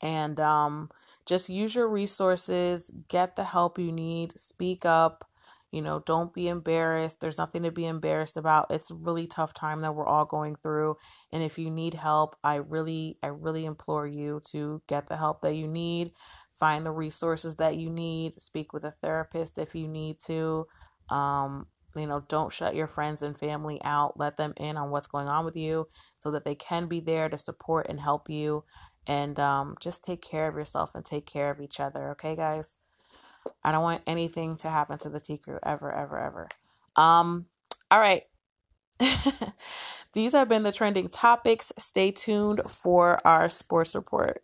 And 0.00 0.38
um, 0.38 0.90
just 1.26 1.48
use 1.48 1.74
your 1.74 1.88
resources, 1.88 2.92
get 3.08 3.34
the 3.34 3.42
help 3.42 3.80
you 3.80 3.90
need, 3.90 4.38
speak 4.38 4.86
up. 4.86 5.28
You 5.70 5.82
know, 5.82 6.00
don't 6.00 6.32
be 6.32 6.48
embarrassed. 6.48 7.20
There's 7.20 7.38
nothing 7.38 7.64
to 7.64 7.70
be 7.70 7.86
embarrassed 7.86 8.36
about. 8.38 8.68
It's 8.70 8.90
a 8.90 8.94
really 8.94 9.26
tough 9.26 9.52
time 9.52 9.82
that 9.82 9.94
we're 9.94 10.06
all 10.06 10.24
going 10.24 10.56
through. 10.56 10.96
And 11.30 11.42
if 11.42 11.58
you 11.58 11.70
need 11.70 11.94
help, 11.94 12.36
I 12.42 12.56
really, 12.56 13.18
I 13.22 13.28
really 13.28 13.66
implore 13.66 14.06
you 14.06 14.40
to 14.52 14.82
get 14.88 15.08
the 15.08 15.16
help 15.16 15.42
that 15.42 15.54
you 15.54 15.66
need. 15.66 16.10
Find 16.58 16.86
the 16.86 16.92
resources 16.92 17.56
that 17.56 17.76
you 17.76 17.90
need. 17.90 18.32
Speak 18.32 18.72
with 18.72 18.84
a 18.84 18.90
therapist 18.90 19.58
if 19.58 19.74
you 19.74 19.88
need 19.88 20.18
to. 20.26 20.66
Um, 21.10 21.66
you 21.96 22.06
know, 22.06 22.20
don't 22.28 22.52
shut 22.52 22.74
your 22.74 22.86
friends 22.86 23.22
and 23.22 23.36
family 23.36 23.80
out. 23.84 24.18
Let 24.18 24.36
them 24.36 24.54
in 24.56 24.76
on 24.76 24.90
what's 24.90 25.06
going 25.06 25.28
on 25.28 25.44
with 25.44 25.56
you 25.56 25.86
so 26.18 26.30
that 26.30 26.44
they 26.44 26.54
can 26.54 26.86
be 26.86 27.00
there 27.00 27.28
to 27.28 27.38
support 27.38 27.86
and 27.88 28.00
help 28.00 28.30
you. 28.30 28.64
And 29.06 29.38
um, 29.38 29.74
just 29.80 30.04
take 30.04 30.22
care 30.22 30.48
of 30.48 30.54
yourself 30.54 30.94
and 30.94 31.04
take 31.04 31.26
care 31.26 31.50
of 31.50 31.60
each 31.60 31.80
other. 31.80 32.10
Okay, 32.12 32.36
guys? 32.36 32.78
I 33.64 33.72
don't 33.72 33.82
want 33.82 34.02
anything 34.06 34.56
to 34.58 34.68
happen 34.68 34.98
to 34.98 35.08
the 35.08 35.20
T 35.20 35.38
crew 35.38 35.58
ever, 35.62 35.92
ever, 35.92 36.18
ever. 36.18 36.48
Um, 36.96 37.46
all 37.90 38.00
right. 38.00 38.22
These 40.12 40.32
have 40.32 40.48
been 40.48 40.62
the 40.62 40.72
trending 40.72 41.08
topics. 41.08 41.72
Stay 41.78 42.10
tuned 42.10 42.60
for 42.60 43.18
our 43.26 43.48
sports 43.48 43.94
report. 43.94 44.42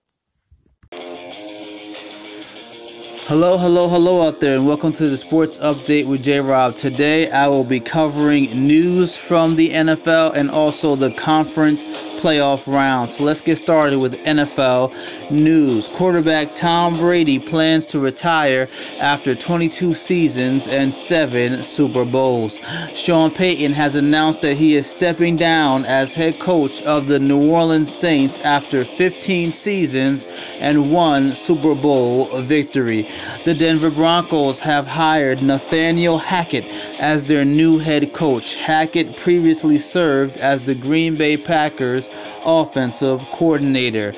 Hello, 3.26 3.56
hello, 3.56 3.88
hello 3.88 4.26
out 4.26 4.40
there, 4.40 4.56
and 4.56 4.66
welcome 4.66 4.92
to 4.92 5.08
the 5.08 5.16
Sports 5.16 5.56
Update 5.56 6.06
with 6.06 6.22
J 6.22 6.40
Rob. 6.40 6.76
Today 6.76 7.30
I 7.30 7.46
will 7.48 7.64
be 7.64 7.80
covering 7.80 8.66
news 8.66 9.16
from 9.16 9.56
the 9.56 9.70
NFL 9.70 10.34
and 10.36 10.50
also 10.50 10.94
the 10.94 11.10
conference 11.10 11.86
playoff 12.24 12.66
round. 12.66 13.10
So 13.10 13.22
let's 13.24 13.42
get 13.42 13.58
started 13.58 13.98
with 13.98 14.14
NFL 14.24 14.94
news. 15.30 15.88
Quarterback 15.88 16.56
Tom 16.56 16.96
Brady 16.96 17.38
plans 17.38 17.84
to 17.86 17.98
retire 18.00 18.66
after 18.98 19.34
22 19.34 19.92
seasons 19.92 20.66
and 20.66 20.94
7 20.94 21.62
Super 21.62 22.06
Bowls. 22.06 22.58
Sean 22.96 23.30
Payton 23.30 23.72
has 23.72 23.94
announced 23.94 24.40
that 24.40 24.56
he 24.56 24.74
is 24.74 24.90
stepping 24.90 25.36
down 25.36 25.84
as 25.84 26.14
head 26.14 26.38
coach 26.38 26.80
of 26.84 27.08
the 27.08 27.18
New 27.18 27.50
Orleans 27.50 27.94
Saints 27.94 28.40
after 28.40 28.84
15 28.84 29.52
seasons 29.52 30.24
and 30.60 30.90
1 30.90 31.34
Super 31.34 31.74
Bowl 31.74 32.40
victory. 32.40 33.06
The 33.44 33.52
Denver 33.52 33.90
Broncos 33.90 34.60
have 34.60 34.86
hired 34.86 35.42
Nathaniel 35.42 36.16
Hackett 36.16 36.64
as 36.98 37.24
their 37.24 37.44
new 37.44 37.80
head 37.80 38.14
coach. 38.14 38.54
Hackett 38.54 39.18
previously 39.18 39.78
served 39.78 40.38
as 40.38 40.62
the 40.62 40.74
Green 40.74 41.16
Bay 41.16 41.36
Packers 41.36 42.08
offensive 42.44 43.20
coordinator. 43.32 44.12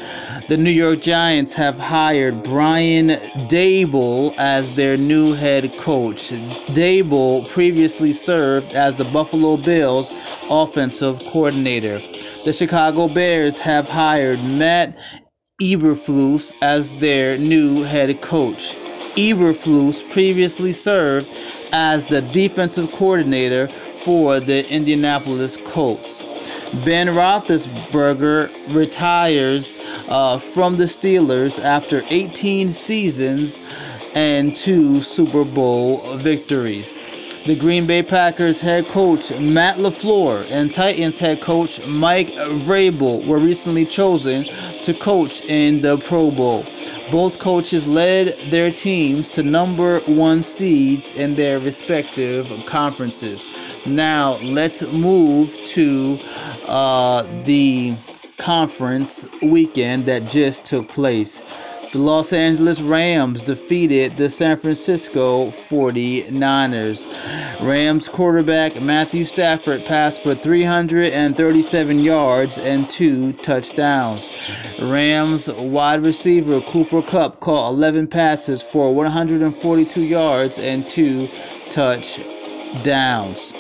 The 0.49 0.57
New 0.57 0.71
York 0.71 1.01
Giants 1.01 1.55
have 1.55 1.79
hired 1.79 2.43
Brian 2.43 3.09
Daboll 3.49 4.37
as 4.39 4.77
their 4.77 4.97
new 4.97 5.35
head 5.35 5.73
coach. 5.79 6.31
Daboll 6.75 7.49
previously 7.49 8.13
served 8.13 8.73
as 8.75 8.99
the 8.99 9.05
Buffalo 9.13 9.57
Bills 9.57 10.11
offensive 10.51 11.25
coordinator. 11.27 12.01
The 12.45 12.53
Chicago 12.53 13.09
Bears 13.09 13.61
have 13.61 13.89
hired 13.89 14.43
Matt 14.45 14.97
Eberflus 15.61 16.53
as 16.61 16.95
their 16.99 17.39
new 17.39 17.83
head 17.83 18.21
coach. 18.21 18.77
Eberflus 19.17 20.13
previously 20.13 20.73
served 20.73 21.27
as 21.73 22.09
the 22.09 22.21
defensive 22.21 22.93
coordinator 22.93 23.67
for 23.67 24.41
the 24.41 24.71
Indianapolis 24.71 25.57
Colts. 25.73 26.36
Ben 26.85 27.07
Roethlisberger 27.09 28.75
retires 28.75 29.75
uh, 30.09 30.39
from 30.39 30.77
the 30.77 30.85
Steelers 30.85 31.63
after 31.63 32.03
18 32.11 32.73
seasons 32.73 33.63
and 34.15 34.55
two 34.55 35.03
Super 35.03 35.45
Bowl 35.45 36.17
victories. 36.17 37.45
The 37.45 37.55
Green 37.55 37.87
Bay 37.87 38.03
Packers 38.03 38.61
head 38.61 38.87
coach 38.87 39.39
Matt 39.39 39.77
LaFleur 39.77 40.51
and 40.51 40.75
Titans 40.75 41.21
head 41.21 41.41
coach 41.41 41.87
Mike 41.87 42.29
Vrabel 42.29 43.25
were 43.27 43.39
recently 43.39 43.87
chosen 43.87 44.45
to 44.85 44.93
coach 44.95 45.45
in 45.45 45.81
the 45.81 45.97
Pro 45.99 46.33
Bowl. 46.33 46.65
Both 47.13 47.39
coaches 47.39 47.87
led 47.87 48.37
their 48.51 48.71
teams 48.71 49.29
to 49.31 49.43
number 49.43 50.01
one 50.01 50.43
seeds 50.43 51.15
in 51.15 51.37
their 51.37 51.61
respective 51.61 52.51
conferences. 52.67 53.47
Now, 53.87 54.39
let's 54.43 54.83
move 54.83 55.57
to 55.69 56.19
uh, 56.67 57.23
the 57.45 57.95
conference 58.39 59.29
weekend 59.41 60.07
that 60.07 60.29
just 60.31 60.67
took 60.67 60.89
place. 60.89 61.66
The 61.93 61.99
Los 61.99 62.33
Angeles 62.33 62.81
Rams 62.81 63.45
defeated 63.45 64.13
the 64.13 64.29
San 64.29 64.57
Francisco 64.59 65.51
49ers. 65.51 67.07
Rams 67.67 68.09
quarterback 68.09 68.81
Matthew 68.83 69.25
Stafford 69.25 69.85
passed 69.85 70.23
for 70.23 70.35
337 70.35 71.99
yards 72.01 72.59
and 72.59 72.91
two 72.91 73.33
touchdowns. 73.35 74.31
Rams 74.83 75.49
wide 75.49 76.03
receiver 76.03 76.61
Cooper 76.61 77.03
Kupp 77.03 77.39
caught 77.41 77.71
11 77.71 78.09
passes 78.09 78.63
for 78.63 78.93
142 78.93 80.03
yards 80.03 80.59
and 80.59 80.85
two 80.85 81.29
touchdowns. 81.71 83.53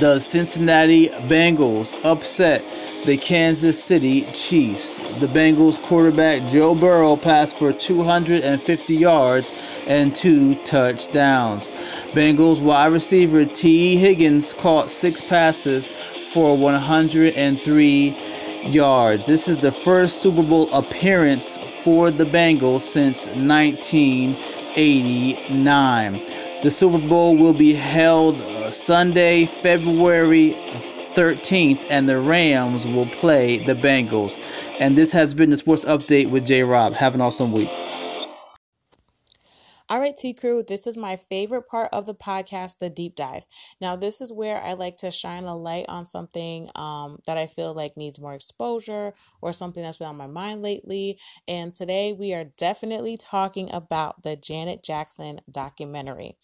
The 0.00 0.20
Cincinnati 0.20 1.08
Bengals 1.08 2.04
upset 2.04 2.62
the 3.04 3.16
Kansas 3.16 3.82
City 3.82 4.22
Chiefs. 4.32 5.18
The 5.20 5.26
Bengals 5.26 5.82
quarterback 5.82 6.50
Joe 6.50 6.74
Burrow 6.74 7.16
passed 7.16 7.56
for 7.56 7.72
250 7.72 8.94
yards 8.94 9.84
and 9.88 10.14
two 10.14 10.54
touchdowns. 10.66 11.64
Bengals 12.12 12.62
wide 12.62 12.92
receiver 12.92 13.44
Tee 13.44 13.96
Higgins 13.96 14.54
caught 14.54 14.88
six 14.88 15.28
passes 15.28 15.88
for 16.32 16.56
103 16.56 18.16
yards. 18.64 19.26
This 19.26 19.48
is 19.48 19.60
the 19.60 19.72
first 19.72 20.22
Super 20.22 20.42
Bowl 20.42 20.72
appearance 20.72 21.56
for 21.82 22.10
the 22.10 22.24
Bengals 22.24 22.80
since 22.82 23.26
1989. 23.36 26.12
The 26.62 26.70
Super 26.70 27.08
Bowl 27.08 27.36
will 27.36 27.52
be 27.52 27.74
held 27.74 28.40
uh, 28.40 28.70
Sunday, 28.70 29.44
February 29.44 30.54
13th, 31.18 31.84
and 31.90 32.08
the 32.08 32.20
Rams 32.20 32.86
will 32.86 33.06
play 33.06 33.58
the 33.58 33.74
Bengals. 33.74 34.38
And 34.80 34.94
this 34.94 35.10
has 35.10 35.34
been 35.34 35.50
the 35.50 35.56
Sports 35.56 35.84
Update 35.84 36.30
with 36.30 36.46
J 36.46 36.62
Rob. 36.62 36.92
Have 36.92 37.16
an 37.16 37.20
awesome 37.20 37.50
week. 37.50 37.68
All 39.88 39.98
right, 39.98 40.14
T 40.16 40.32
Crew, 40.32 40.62
this 40.62 40.86
is 40.86 40.96
my 40.96 41.16
favorite 41.16 41.66
part 41.66 41.88
of 41.92 42.06
the 42.06 42.14
podcast, 42.14 42.78
the 42.78 42.88
deep 42.88 43.16
dive. 43.16 43.44
Now, 43.80 43.96
this 43.96 44.20
is 44.20 44.32
where 44.32 44.62
I 44.62 44.74
like 44.74 44.98
to 44.98 45.10
shine 45.10 45.42
a 45.42 45.56
light 45.56 45.86
on 45.88 46.06
something 46.06 46.70
um, 46.76 47.18
that 47.26 47.36
I 47.36 47.48
feel 47.48 47.74
like 47.74 47.96
needs 47.96 48.20
more 48.20 48.34
exposure 48.34 49.12
or 49.42 49.52
something 49.52 49.82
that's 49.82 49.96
been 49.96 50.06
on 50.06 50.16
my 50.16 50.28
mind 50.28 50.62
lately. 50.62 51.18
And 51.48 51.74
today 51.74 52.12
we 52.12 52.32
are 52.32 52.44
definitely 52.58 53.16
talking 53.16 53.72
about 53.72 54.22
the 54.22 54.36
Janet 54.36 54.84
Jackson 54.84 55.40
documentary. 55.50 56.36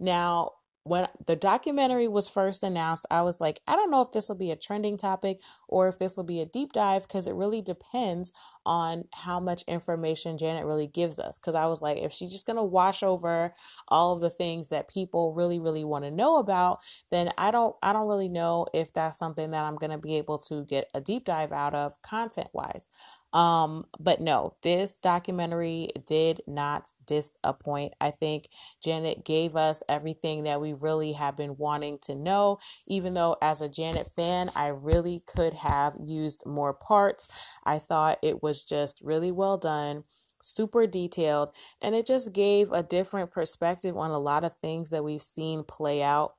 Now, 0.00 0.50
when 0.86 1.06
the 1.26 1.36
documentary 1.36 2.06
was 2.06 2.28
first 2.28 2.62
announced, 2.62 3.06
I 3.10 3.22
was 3.22 3.40
like, 3.40 3.60
I 3.66 3.74
don't 3.74 3.90
know 3.90 4.02
if 4.02 4.12
this 4.12 4.28
will 4.28 4.36
be 4.36 4.52
a 4.52 4.56
trending 4.56 4.96
topic 4.96 5.40
or 5.68 5.88
if 5.88 5.98
this 5.98 6.16
will 6.16 6.24
be 6.24 6.40
a 6.40 6.46
deep 6.46 6.72
dive 6.72 7.02
because 7.02 7.26
it 7.26 7.34
really 7.34 7.60
depends 7.60 8.32
on 8.64 9.04
how 9.12 9.40
much 9.40 9.64
information 9.66 10.38
Janet 10.38 10.64
really 10.64 10.86
gives 10.86 11.18
us. 11.18 11.38
Because 11.38 11.56
I 11.56 11.66
was 11.66 11.82
like, 11.82 11.98
if 11.98 12.12
she's 12.12 12.30
just 12.30 12.46
going 12.46 12.56
to 12.56 12.62
wash 12.62 13.02
over 13.02 13.52
all 13.88 14.14
of 14.14 14.20
the 14.20 14.30
things 14.30 14.68
that 14.68 14.88
people 14.88 15.34
really, 15.34 15.58
really 15.58 15.84
want 15.84 16.04
to 16.04 16.10
know 16.10 16.36
about, 16.36 16.78
then 17.10 17.30
I 17.36 17.50
don't, 17.50 17.74
I 17.82 17.92
don't 17.92 18.08
really 18.08 18.28
know 18.28 18.66
if 18.72 18.92
that's 18.92 19.18
something 19.18 19.50
that 19.50 19.64
I'm 19.64 19.76
going 19.76 19.90
to 19.90 19.98
be 19.98 20.16
able 20.16 20.38
to 20.38 20.64
get 20.64 20.88
a 20.94 21.00
deep 21.00 21.24
dive 21.24 21.52
out 21.52 21.74
of 21.74 22.00
content 22.02 22.48
wise. 22.52 22.88
Um, 23.36 23.84
but 24.00 24.22
no, 24.22 24.54
this 24.62 24.98
documentary 24.98 25.90
did 26.06 26.40
not 26.46 26.90
disappoint. 27.06 27.92
I 28.00 28.10
think 28.10 28.48
Janet 28.82 29.26
gave 29.26 29.56
us 29.56 29.82
everything 29.90 30.44
that 30.44 30.58
we 30.58 30.72
really 30.72 31.12
have 31.12 31.36
been 31.36 31.58
wanting 31.58 31.98
to 32.04 32.14
know, 32.14 32.60
even 32.88 33.12
though 33.12 33.36
as 33.42 33.60
a 33.60 33.68
Janet 33.68 34.06
fan, 34.06 34.48
I 34.56 34.68
really 34.68 35.22
could 35.26 35.52
have 35.52 35.98
used 36.06 36.46
more 36.46 36.72
parts. 36.72 37.28
I 37.66 37.78
thought 37.78 38.18
it 38.22 38.42
was 38.42 38.64
just 38.64 39.02
really 39.04 39.32
well 39.32 39.58
done 39.58 40.04
super 40.42 40.86
detailed, 40.86 41.50
and 41.82 41.94
it 41.94 42.06
just 42.06 42.32
gave 42.32 42.72
a 42.72 42.82
different 42.82 43.32
perspective 43.32 43.98
on 43.98 44.12
a 44.12 44.18
lot 44.18 44.44
of 44.44 44.54
things 44.54 44.90
that 44.90 45.04
we've 45.04 45.20
seen 45.20 45.62
play 45.62 46.02
out 46.02 46.36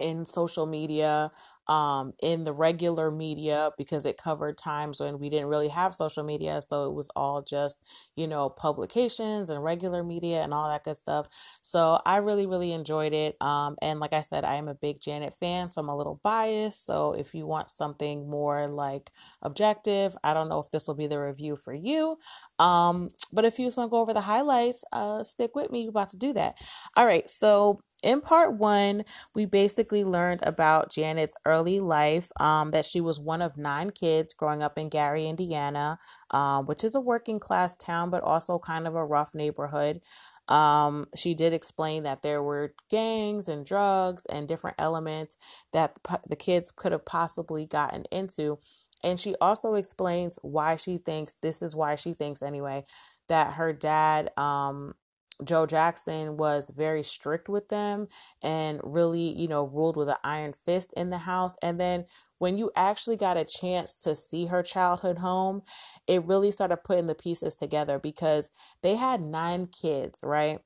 in 0.00 0.24
social 0.26 0.66
media, 0.66 1.30
um, 1.68 2.12
in 2.22 2.44
the 2.44 2.52
regular 2.52 3.10
media 3.10 3.70
because 3.78 4.04
it 4.06 4.16
covered 4.22 4.58
times 4.58 5.00
when 5.00 5.18
we 5.18 5.30
didn't 5.30 5.48
really 5.48 5.68
have 5.68 5.94
social 5.94 6.24
media. 6.24 6.60
So 6.60 6.88
it 6.88 6.94
was 6.94 7.10
all 7.16 7.42
just, 7.42 7.86
you 8.16 8.26
know, 8.26 8.48
publications 8.48 9.50
and 9.50 9.62
regular 9.62 10.02
media 10.02 10.42
and 10.42 10.52
all 10.52 10.68
that 10.68 10.84
good 10.84 10.96
stuff. 10.96 11.28
So 11.62 12.00
I 12.04 12.18
really, 12.18 12.46
really 12.46 12.72
enjoyed 12.72 13.12
it. 13.12 13.40
Um, 13.40 13.76
and 13.82 14.00
like 14.00 14.12
I 14.12 14.20
said, 14.20 14.44
I 14.44 14.56
am 14.56 14.68
a 14.68 14.74
big 14.74 15.00
Janet 15.00 15.34
fan, 15.34 15.70
so 15.70 15.80
I'm 15.80 15.88
a 15.88 15.96
little 15.96 16.20
biased. 16.22 16.84
So 16.84 17.12
if 17.14 17.34
you 17.34 17.46
want 17.46 17.70
something 17.70 18.28
more 18.28 18.68
like 18.68 19.10
objective, 19.42 20.16
I 20.22 20.34
don't 20.34 20.48
know 20.48 20.60
if 20.60 20.70
this 20.70 20.86
will 20.88 20.94
be 20.94 21.06
the 21.06 21.20
review 21.20 21.56
for 21.56 21.74
you. 21.74 22.16
Um, 22.58 23.10
but 23.32 23.44
if 23.44 23.58
you 23.58 23.66
just 23.66 23.78
want 23.78 23.88
to 23.88 23.90
go 23.90 24.00
over 24.00 24.12
the 24.12 24.20
highlights, 24.20 24.84
uh, 24.92 25.24
stick 25.24 25.54
with 25.54 25.70
me. 25.70 25.84
We're 25.84 25.90
about 25.90 26.10
to 26.10 26.16
do 26.16 26.32
that. 26.34 26.54
All 26.96 27.06
right. 27.06 27.28
So 27.28 27.80
in 28.04 28.20
part 28.20 28.54
one, 28.54 29.04
we 29.34 29.46
basically 29.46 30.04
learned 30.04 30.40
about 30.42 30.92
Janet's 30.92 31.36
early 31.44 31.80
life, 31.80 32.30
um, 32.38 32.70
that 32.70 32.84
she 32.84 33.00
was 33.00 33.18
one 33.18 33.42
of 33.42 33.56
nine 33.56 33.90
kids 33.90 34.34
growing 34.34 34.62
up 34.62 34.78
in 34.78 34.90
Gary, 34.90 35.26
Indiana, 35.26 35.98
um, 36.30 36.66
which 36.66 36.84
is 36.84 36.94
a 36.94 37.00
working 37.00 37.40
class 37.40 37.76
town, 37.76 38.10
but 38.10 38.22
also 38.22 38.58
kind 38.58 38.86
of 38.86 38.94
a 38.94 39.04
rough 39.04 39.34
neighborhood. 39.34 40.00
Um, 40.48 41.06
she 41.16 41.34
did 41.34 41.54
explain 41.54 42.02
that 42.02 42.22
there 42.22 42.42
were 42.42 42.74
gangs 42.90 43.48
and 43.48 43.64
drugs 43.64 44.26
and 44.26 44.46
different 44.46 44.76
elements 44.78 45.38
that 45.72 45.98
the 46.28 46.36
kids 46.36 46.70
could 46.70 46.92
have 46.92 47.06
possibly 47.06 47.64
gotten 47.64 48.04
into. 48.12 48.58
And 49.02 49.18
she 49.18 49.34
also 49.40 49.74
explains 49.74 50.38
why 50.42 50.76
she 50.76 50.98
thinks 50.98 51.36
this 51.36 51.62
is 51.62 51.74
why 51.74 51.94
she 51.94 52.12
thinks, 52.12 52.42
anyway, 52.42 52.84
that 53.28 53.54
her 53.54 53.72
dad 53.72 54.30
um, 54.36 54.94
Joe 55.42 55.66
Jackson 55.66 56.36
was 56.36 56.70
very 56.70 57.02
strict 57.02 57.48
with 57.48 57.68
them 57.68 58.08
and 58.42 58.80
really, 58.84 59.32
you 59.36 59.48
know, 59.48 59.64
ruled 59.64 59.96
with 59.96 60.08
an 60.08 60.16
iron 60.22 60.52
fist 60.52 60.92
in 60.96 61.10
the 61.10 61.18
house. 61.18 61.56
And 61.62 61.80
then 61.80 62.04
when 62.38 62.56
you 62.56 62.70
actually 62.76 63.16
got 63.16 63.36
a 63.36 63.44
chance 63.44 63.98
to 63.98 64.14
see 64.14 64.46
her 64.46 64.62
childhood 64.62 65.18
home, 65.18 65.62
it 66.06 66.24
really 66.24 66.50
started 66.50 66.78
putting 66.84 67.06
the 67.06 67.14
pieces 67.14 67.56
together 67.56 67.98
because 67.98 68.50
they 68.82 68.96
had 68.96 69.20
nine 69.20 69.66
kids, 69.66 70.22
right? 70.24 70.58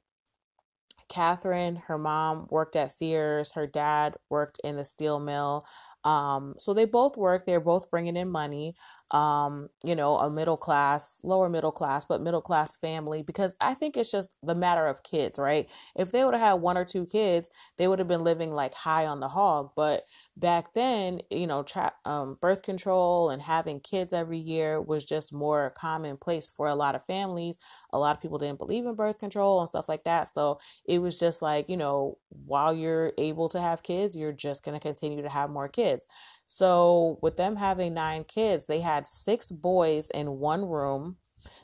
Catherine, 1.09 1.77
her 1.77 1.97
mom 1.97 2.47
worked 2.51 2.77
at 2.77 2.91
Sears, 2.91 3.53
her 3.53 3.67
dad 3.67 4.17
worked 4.29 4.61
in 4.63 4.79
a 4.79 4.85
steel 4.85 5.19
mill. 5.19 5.63
Um, 6.09 6.55
so 6.57 6.73
they 6.75 6.85
both 6.87 7.17
work. 7.17 7.45
they're 7.45 7.61
both 7.61 7.91
bringing 7.91 8.17
in 8.17 8.31
money 8.31 8.75
um, 9.11 9.71
you 9.85 9.97
know, 9.97 10.19
a 10.19 10.31
middle 10.31 10.59
class, 10.59 11.23
lower 11.25 11.49
middle 11.49 11.73
class, 11.73 12.05
but 12.05 12.21
middle 12.21 12.43
class 12.43 12.75
family 12.79 13.23
because 13.23 13.57
I 13.61 13.73
think 13.73 13.97
it's 13.97 14.13
just 14.13 14.37
the 14.43 14.55
matter 14.55 14.87
of 14.87 15.03
kids, 15.03 15.39
right? 15.39 15.67
If 15.97 16.13
they 16.13 16.25
would 16.25 16.35
have 16.35 16.43
had 16.43 16.53
one 16.61 16.77
or 16.77 16.85
two 16.85 17.07
kids, 17.07 17.51
they 17.79 17.89
would 17.89 17.99
have 18.01 18.09
been 18.09 18.23
living 18.25 18.53
like 18.53 18.75
high 18.75 19.07
on 19.07 19.21
the 19.21 19.29
hog. 19.29 19.71
But 19.75 20.03
back 20.37 20.75
then, 20.75 21.21
you 21.31 21.47
know, 21.47 21.63
tra- 21.63 21.95
um, 22.05 22.37
birth 22.41 22.63
control 22.63 23.31
and 23.31 23.41
having 23.41 23.81
kids 23.81 24.13
every 24.13 24.39
year 24.39 24.79
was 24.81 25.05
just 25.07 25.33
more 25.33 25.73
commonplace 25.77 26.51
for 26.51 26.67
a 26.67 26.75
lot 26.75 26.95
of 26.95 27.05
families. 27.07 27.59
A 27.93 27.99
lot 27.99 28.15
of 28.15 28.21
people 28.23 28.39
didn't 28.39 28.59
believe 28.59 28.85
in 28.85 28.95
birth 28.95 29.19
control 29.19 29.61
and 29.61 29.69
stuff 29.69 29.89
like 29.89 30.05
that. 30.05 30.29
So 30.29 30.59
it 30.87 31.01
was 31.01 31.19
just 31.19 31.41
like, 31.41 31.69
you 31.71 31.77
know, 31.79 32.19
while 32.45 32.75
you're 32.75 33.13
able 33.17 33.49
to 33.51 33.61
have 33.61 33.83
kids, 33.83 34.19
you're 34.19 34.33
just 34.33 34.65
going 34.65 34.79
to 34.79 34.87
continue 34.87 35.23
to 35.23 35.29
have 35.31 35.49
more 35.51 35.69
kids. 35.69 35.98
So, 36.47 37.19
with 37.23 37.37
them 37.37 37.57
having 37.57 37.95
nine 37.95 38.25
kids, 38.25 38.67
they 38.67 38.81
had 38.81 39.07
six 39.07 39.51
boys 39.51 40.11
in 40.11 40.39
one 40.39 40.65
room. 40.65 41.19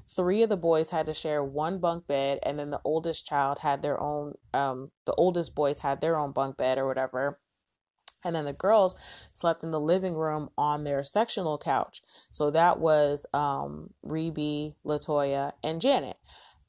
Three 0.07 0.43
of 0.43 0.49
the 0.49 0.57
boys 0.57 0.91
had 0.91 1.07
to 1.07 1.15
share 1.15 1.43
one 1.43 1.79
bunk 1.79 2.07
bed, 2.07 2.39
and 2.43 2.59
then 2.59 2.71
the 2.71 2.81
oldest 2.85 3.27
child 3.27 3.59
had 3.59 3.83
their 3.83 4.01
own, 4.01 4.35
um, 4.53 4.91
the 5.05 5.15
oldest 5.15 5.55
boys 5.55 5.81
had 5.81 6.01
their 6.01 6.19
own 6.19 6.33
bunk 6.33 6.57
bed 6.57 6.79
or 6.79 6.87
whatever. 6.87 7.39
And 8.25 8.35
then 8.35 8.47
the 8.47 8.53
girls 8.53 8.97
slept 9.33 9.65
in 9.65 9.71
the 9.71 9.81
living 9.81 10.15
room 10.15 10.49
on 10.57 10.85
their 10.85 11.05
sectional 11.05 11.59
couch. 11.59 12.01
So 12.31 12.51
that 12.53 12.81
was 12.81 13.27
um, 13.35 13.93
Rebbie, 14.03 14.73
Latoya, 14.85 15.53
and 15.63 15.81
Janet. 15.81 16.17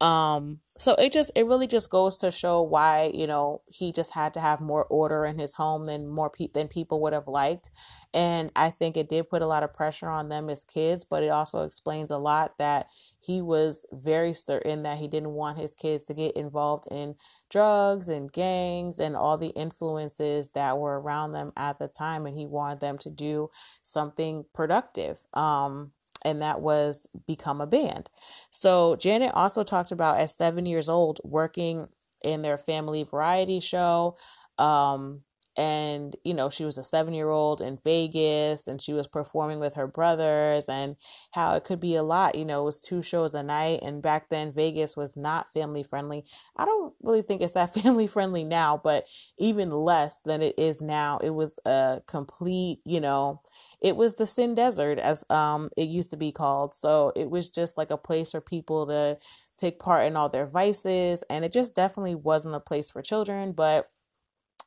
Um, 0.02 0.60
so 0.78 0.94
it 0.96 1.14
just 1.14 1.32
it 1.36 1.46
really 1.46 1.68
just 1.68 1.90
goes 1.90 2.18
to 2.18 2.30
show 2.32 2.62
why 2.62 3.12
you 3.14 3.28
know 3.28 3.62
he 3.68 3.92
just 3.94 4.14
had 4.14 4.34
to 4.34 4.42
have 4.42 4.60
more 4.60 4.84
order 4.86 5.26
in 5.26 5.40
his 5.40 5.54
home 5.54 5.86
than 5.86 6.08
more 6.08 6.30
pe- 6.30 6.50
than 6.54 6.68
people 6.68 7.02
would 7.02 7.14
have 7.14 7.28
liked. 7.28 7.70
And 8.14 8.50
i 8.56 8.70
think 8.70 8.98
it 8.98 9.10
did 9.10 9.30
put 9.30 9.42
a 9.42 9.48
lot 9.48 9.64
of 9.64 9.74
pressure 9.74 10.10
on 10.10 10.30
them 10.30 10.50
as 10.50 10.64
kids 10.64 11.04
but 11.04 11.24
it 11.24 11.30
also 11.30 11.64
explains 11.64 12.12
a 12.12 12.18
lot 12.18 12.58
that 12.58 12.88
he 13.26 13.42
was 13.42 13.86
very 13.92 14.34
certain 14.34 14.84
that 14.84 14.98
he 14.98 15.08
didn't 15.08 15.32
want 15.32 15.58
his 15.58 15.76
kids 15.76 16.06
to 16.06 16.14
get 16.14 16.36
involved 16.38 16.86
in 16.92 17.16
drugs 17.50 18.08
and 18.08 18.32
gangs 18.32 19.00
and 19.00 19.16
all 19.16 19.38
the 19.38 19.50
influences 19.50 20.52
that 20.52 20.78
were 20.78 21.00
around 21.00 21.32
them 21.32 21.52
at 21.58 21.78
the 21.80 21.88
time 21.88 22.26
and 22.26 22.38
he 22.38 22.46
wanted 22.46 22.80
them 22.80 22.98
to 23.00 23.10
do 23.10 23.50
something 23.82 24.46
productive. 24.54 25.26
Um 25.34 25.92
and 26.24 26.42
that 26.42 26.62
was 26.62 27.08
become 27.28 27.62
a 27.62 27.68
band. 27.68 28.10
So 28.50 28.96
Janet 28.96 29.34
also 29.34 29.64
talked 29.64 29.92
about 29.92 30.20
at 30.20 30.30
seven 30.30 30.66
years 30.66 30.90
old 30.90 31.20
working 31.24 31.88
in 32.24 32.42
their 32.42 32.58
family 32.58 33.04
variety 33.04 33.60
show. 33.60 34.16
Um, 34.58 35.22
and 35.58 36.16
you 36.24 36.34
know 36.34 36.50
she 36.50 36.66
was 36.66 36.78
a 36.78 36.84
seven 36.84 37.14
year 37.14 37.30
old 37.30 37.62
in 37.62 37.78
vegas 37.84 38.68
and 38.68 38.82
she 38.82 38.94
was 38.94 39.08
performing 39.08 39.60
with 39.60 39.74
her 39.76 39.88
brothers 39.88 40.68
and 40.68 40.96
how 41.34 41.54
it 41.54 41.64
could 41.64 41.80
be 41.80 41.96
a 41.96 42.04
lot 42.04 42.36
you 42.36 42.46
know 42.46 42.62
it 42.62 42.66
was 42.66 42.82
two 42.82 43.02
shows 43.02 43.34
a 43.34 43.44
night 43.44 43.80
and 43.82 44.02
back 44.02 44.30
then 44.30 44.52
vegas 44.54 44.98
was 44.98 45.16
not 45.18 45.50
family 45.50 45.84
friendly. 45.84 46.24
I 46.58 46.66
don't 46.66 46.94
really 47.02 47.22
think 47.22 47.42
it's 47.42 47.54
that 47.54 47.74
family 47.74 48.08
friendly 48.08 48.44
now 48.44 48.80
but 48.84 49.06
even 49.38 49.72
less 49.72 50.22
than 50.22 50.42
it 50.42 50.56
is 50.58 50.82
now. 50.82 51.20
It 51.20 51.32
was 51.32 51.60
a 51.66 52.02
complete 52.08 52.80
you 52.86 53.00
know 53.00 53.42
it 53.82 53.96
was 53.96 54.16
the 54.16 54.26
sin 54.26 54.56
desert 54.56 55.00
as 55.00 55.26
um 55.30 55.70
it 55.78 55.88
used 55.90 56.12
to 56.12 56.18
be 56.18 56.32
called. 56.32 56.74
So 56.74 57.12
it 57.16 57.30
was 57.30 57.50
just 57.50 57.78
like 57.78 57.92
a 57.92 57.98
place 57.98 58.32
for 58.32 58.42
people 58.42 58.88
to 58.88 59.18
take 59.56 59.80
part 59.80 60.06
in 60.06 60.18
all 60.18 60.30
their 60.30 60.46
vices 60.46 61.24
and 61.30 61.46
it 61.46 61.52
just 61.52 61.76
definitely 61.76 62.16
wasn't 62.16 62.56
a 62.56 62.60
place 62.60 62.90
for 62.90 63.02
children 63.02 63.54
but 63.54 63.90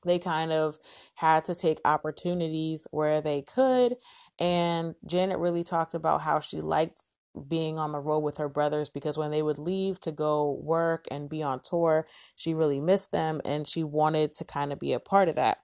they 0.09 0.18
kind 0.18 0.53
of 0.53 0.77
had 1.14 1.44
to 1.44 1.55
take 1.55 1.79
opportunities 1.85 2.87
where 2.90 3.21
they 3.21 3.42
could. 3.42 3.94
And 4.38 4.94
Janet 5.07 5.38
really 5.38 5.64
talked 5.64 5.94
about 5.94 6.23
how 6.23 6.40
she 6.40 6.61
liked 6.61 7.05
being 7.49 7.79
on 7.79 7.92
the 7.92 8.01
road 8.01 8.21
with 8.21 8.38
her 8.38 8.49
brothers 8.49 8.90
because 8.90 9.18
when 9.18 9.31
they 9.31 9.42
would 9.42 9.59
leave 9.59 10.01
to 10.01 10.12
go 10.12 10.59
work 10.62 11.07
and 11.11 11.31
be 11.31 11.42
on 11.42 11.61
tour, 11.62 12.07
she 12.37 12.55
really 12.55 12.81
missed 12.81 13.12
them 13.12 13.40
and 13.44 13.66
she 13.66 13.85
wanted 13.85 14.35
to 14.35 14.44
kind 14.44 14.73
of 14.73 14.81
be 14.81 14.92
a 14.92 15.01
part 15.01 15.29
of 15.29 15.37
that. 15.37 15.59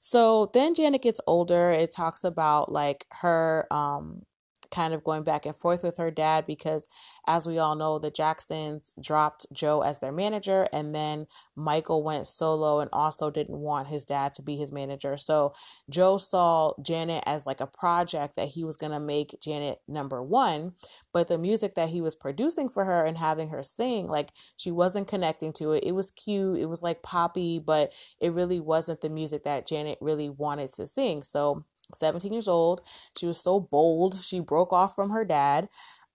So 0.00 0.50
then 0.54 0.74
Janet 0.74 1.02
gets 1.02 1.20
older. 1.26 1.70
It 1.70 1.92
talks 1.94 2.24
about 2.24 2.72
like 2.72 3.04
her 3.20 3.66
um 3.70 4.22
kind 4.70 4.94
of 4.94 5.04
going 5.04 5.24
back 5.24 5.46
and 5.46 5.54
forth 5.54 5.82
with 5.82 5.98
her 5.98 6.10
dad 6.10 6.44
because, 6.46 6.88
as 7.26 7.46
we 7.46 7.58
all 7.58 7.76
know, 7.76 7.98
the 7.98 8.10
Jacksons 8.10 8.94
dropped 9.02 9.46
Joe 9.52 9.82
as 9.82 10.00
their 10.00 10.12
manager, 10.12 10.66
and 10.72 10.94
then 10.94 11.26
Michael 11.56 12.02
went 12.02 12.26
solo 12.26 12.80
and 12.80 12.90
also 12.92 13.30
didn't 13.30 13.58
want 13.58 13.88
his 13.88 14.04
dad 14.04 14.34
to 14.34 14.42
be 14.42 14.56
his 14.56 14.72
manager. 14.72 15.16
So 15.16 15.52
Joe 15.90 16.16
saw 16.16 16.72
Janet 16.82 17.24
as 17.26 17.46
like 17.46 17.60
a 17.60 17.66
project 17.66 18.36
that 18.36 18.48
he 18.48 18.64
was 18.64 18.76
going 18.76 18.92
to 18.92 19.00
make 19.00 19.40
Janet 19.42 19.78
number 19.88 20.22
one, 20.22 20.72
but 21.12 21.28
the 21.28 21.38
music 21.38 21.74
that 21.74 21.88
he 21.88 22.00
was 22.00 22.14
producing 22.14 22.68
for 22.68 22.84
her 22.84 23.04
and 23.04 23.16
having 23.16 23.48
her 23.50 23.62
sing, 23.62 24.06
like 24.08 24.30
she 24.56 24.70
wasn't 24.70 25.08
connecting 25.08 25.52
to 25.54 25.72
it. 25.72 25.84
It 25.84 25.94
was 25.94 26.10
cute, 26.10 26.58
it 26.58 26.66
was 26.66 26.82
like 26.82 27.02
poppy, 27.02 27.58
but 27.58 27.92
it 28.20 28.32
really 28.32 28.60
wasn't 28.60 29.00
the 29.00 29.10
music 29.10 29.44
that 29.44 29.66
Janet 29.66 29.98
really 30.00 30.30
wanted 30.30 30.72
to 30.74 30.86
sing. 30.86 31.22
So 31.22 31.58
17 31.94 32.32
years 32.32 32.48
old. 32.48 32.82
She 33.18 33.26
was 33.26 33.40
so 33.40 33.60
bold. 33.60 34.14
She 34.14 34.40
broke 34.40 34.72
off 34.72 34.94
from 34.94 35.10
her 35.10 35.24
dad. 35.24 35.68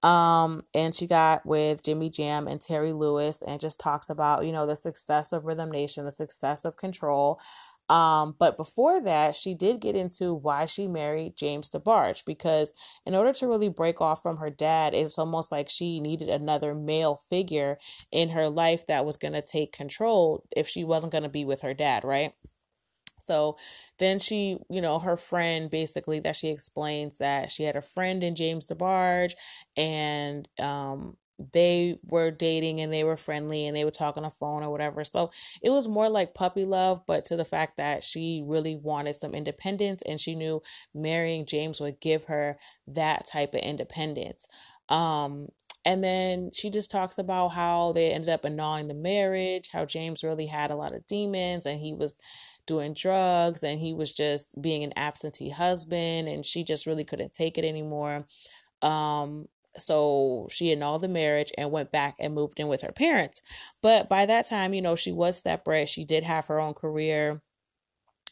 Um, 0.03 0.61
and 0.75 0.93
she 0.93 1.07
got 1.07 1.45
with 1.45 1.83
Jimmy 1.83 2.11
Jam 2.11 2.47
and 2.47 2.61
Terry 2.61 2.93
Lewis 2.93 3.41
and 3.41 3.59
just 3.59 3.79
talks 3.79 4.09
about, 4.09 4.45
you 4.45 4.51
know, 4.51 4.67
the 4.67 4.75
success 4.75 5.33
of 5.33 5.47
Rhythm 5.47 5.71
Nation, 5.71 6.05
the 6.05 6.11
success 6.11 6.63
of 6.63 6.77
Control. 6.77 7.39
Um, 7.87 8.35
but 8.39 8.57
before 8.57 9.01
that, 9.01 9.35
she 9.35 9.53
did 9.53 9.79
get 9.79 9.95
into 9.95 10.33
why 10.33 10.65
she 10.65 10.87
married 10.87 11.37
James 11.37 11.71
DeBarge 11.71 12.25
because 12.25 12.73
in 13.05 13.13
order 13.13 13.31
to 13.33 13.47
really 13.47 13.69
break 13.69 14.01
off 14.01 14.23
from 14.23 14.37
her 14.37 14.49
dad, 14.49 14.93
it's 14.95 15.19
almost 15.19 15.51
like 15.51 15.69
she 15.69 15.99
needed 15.99 16.29
another 16.29 16.73
male 16.73 17.15
figure 17.15 17.77
in 18.11 18.29
her 18.29 18.49
life 18.49 18.87
that 18.87 19.05
was 19.05 19.17
going 19.17 19.33
to 19.33 19.41
take 19.41 19.71
control 19.71 20.43
if 20.55 20.67
she 20.67 20.83
wasn't 20.83 21.11
going 21.11 21.23
to 21.23 21.29
be 21.29 21.45
with 21.45 21.61
her 21.61 21.75
dad, 21.75 22.03
right? 22.03 22.31
So 23.19 23.57
then 23.97 24.19
she, 24.19 24.57
you 24.69 24.81
know, 24.81 24.99
her 24.99 25.17
friend 25.17 25.69
basically 25.69 26.19
that 26.21 26.35
she 26.35 26.49
explains 26.49 27.17
that 27.19 27.51
she 27.51 27.63
had 27.63 27.75
a 27.75 27.81
friend 27.81 28.23
in 28.23 28.35
James 28.35 28.67
DeBarge 28.67 29.33
and 29.77 30.47
um 30.59 31.17
they 31.53 31.97
were 32.07 32.31
dating 32.31 32.79
and 32.79 32.93
they 32.93 33.03
were 33.03 33.17
friendly 33.17 33.67
and 33.67 33.75
they 33.75 33.83
would 33.83 33.93
talk 33.93 34.17
on 34.17 34.23
the 34.23 34.29
phone 34.29 34.63
or 34.63 34.69
whatever. 34.69 35.03
So 35.03 35.31
it 35.61 35.69
was 35.69 35.87
more 35.87 36.09
like 36.09 36.33
puppy 36.33 36.65
love, 36.65 37.01
but 37.05 37.25
to 37.25 37.35
the 37.35 37.45
fact 37.45 37.77
that 37.77 38.03
she 38.03 38.43
really 38.45 38.77
wanted 38.77 39.15
some 39.15 39.35
independence 39.35 40.01
and 40.03 40.19
she 40.19 40.35
knew 40.35 40.61
marrying 40.93 41.45
James 41.45 41.81
would 41.81 41.99
give 41.99 42.25
her 42.25 42.57
that 42.87 43.27
type 43.27 43.53
of 43.53 43.61
independence. 43.61 44.47
Um, 44.87 45.49
and 45.83 46.03
then 46.03 46.51
she 46.53 46.69
just 46.69 46.89
talks 46.89 47.17
about 47.17 47.49
how 47.49 47.91
they 47.91 48.11
ended 48.11 48.29
up 48.29 48.45
annulling 48.45 48.87
the 48.87 48.93
marriage, 48.95 49.69
how 49.71 49.85
James 49.85 50.23
really 50.23 50.47
had 50.47 50.71
a 50.71 50.75
lot 50.75 50.95
of 50.95 51.05
demons 51.05 51.65
and 51.65 51.79
he 51.79 51.93
was 51.93 52.17
doing 52.65 52.93
drugs 52.93 53.63
and 53.63 53.79
he 53.79 53.93
was 53.93 54.13
just 54.13 54.61
being 54.61 54.83
an 54.83 54.93
absentee 54.95 55.49
husband 55.49 56.27
and 56.27 56.45
she 56.45 56.63
just 56.63 56.85
really 56.85 57.03
couldn't 57.03 57.33
take 57.33 57.57
it 57.57 57.65
anymore. 57.65 58.21
Um, 58.81 59.47
so 59.77 60.47
she 60.49 60.71
annulled 60.71 61.01
the 61.01 61.07
marriage 61.07 61.51
and 61.57 61.71
went 61.71 61.91
back 61.91 62.15
and 62.19 62.33
moved 62.33 62.59
in 62.59 62.67
with 62.67 62.81
her 62.81 62.91
parents. 62.91 63.41
But 63.81 64.09
by 64.09 64.25
that 64.25 64.47
time, 64.47 64.73
you 64.73 64.81
know, 64.81 64.95
she 64.95 65.11
was 65.11 65.41
separate. 65.41 65.89
She 65.89 66.05
did 66.05 66.23
have 66.23 66.47
her 66.47 66.59
own 66.59 66.73
career 66.73 67.41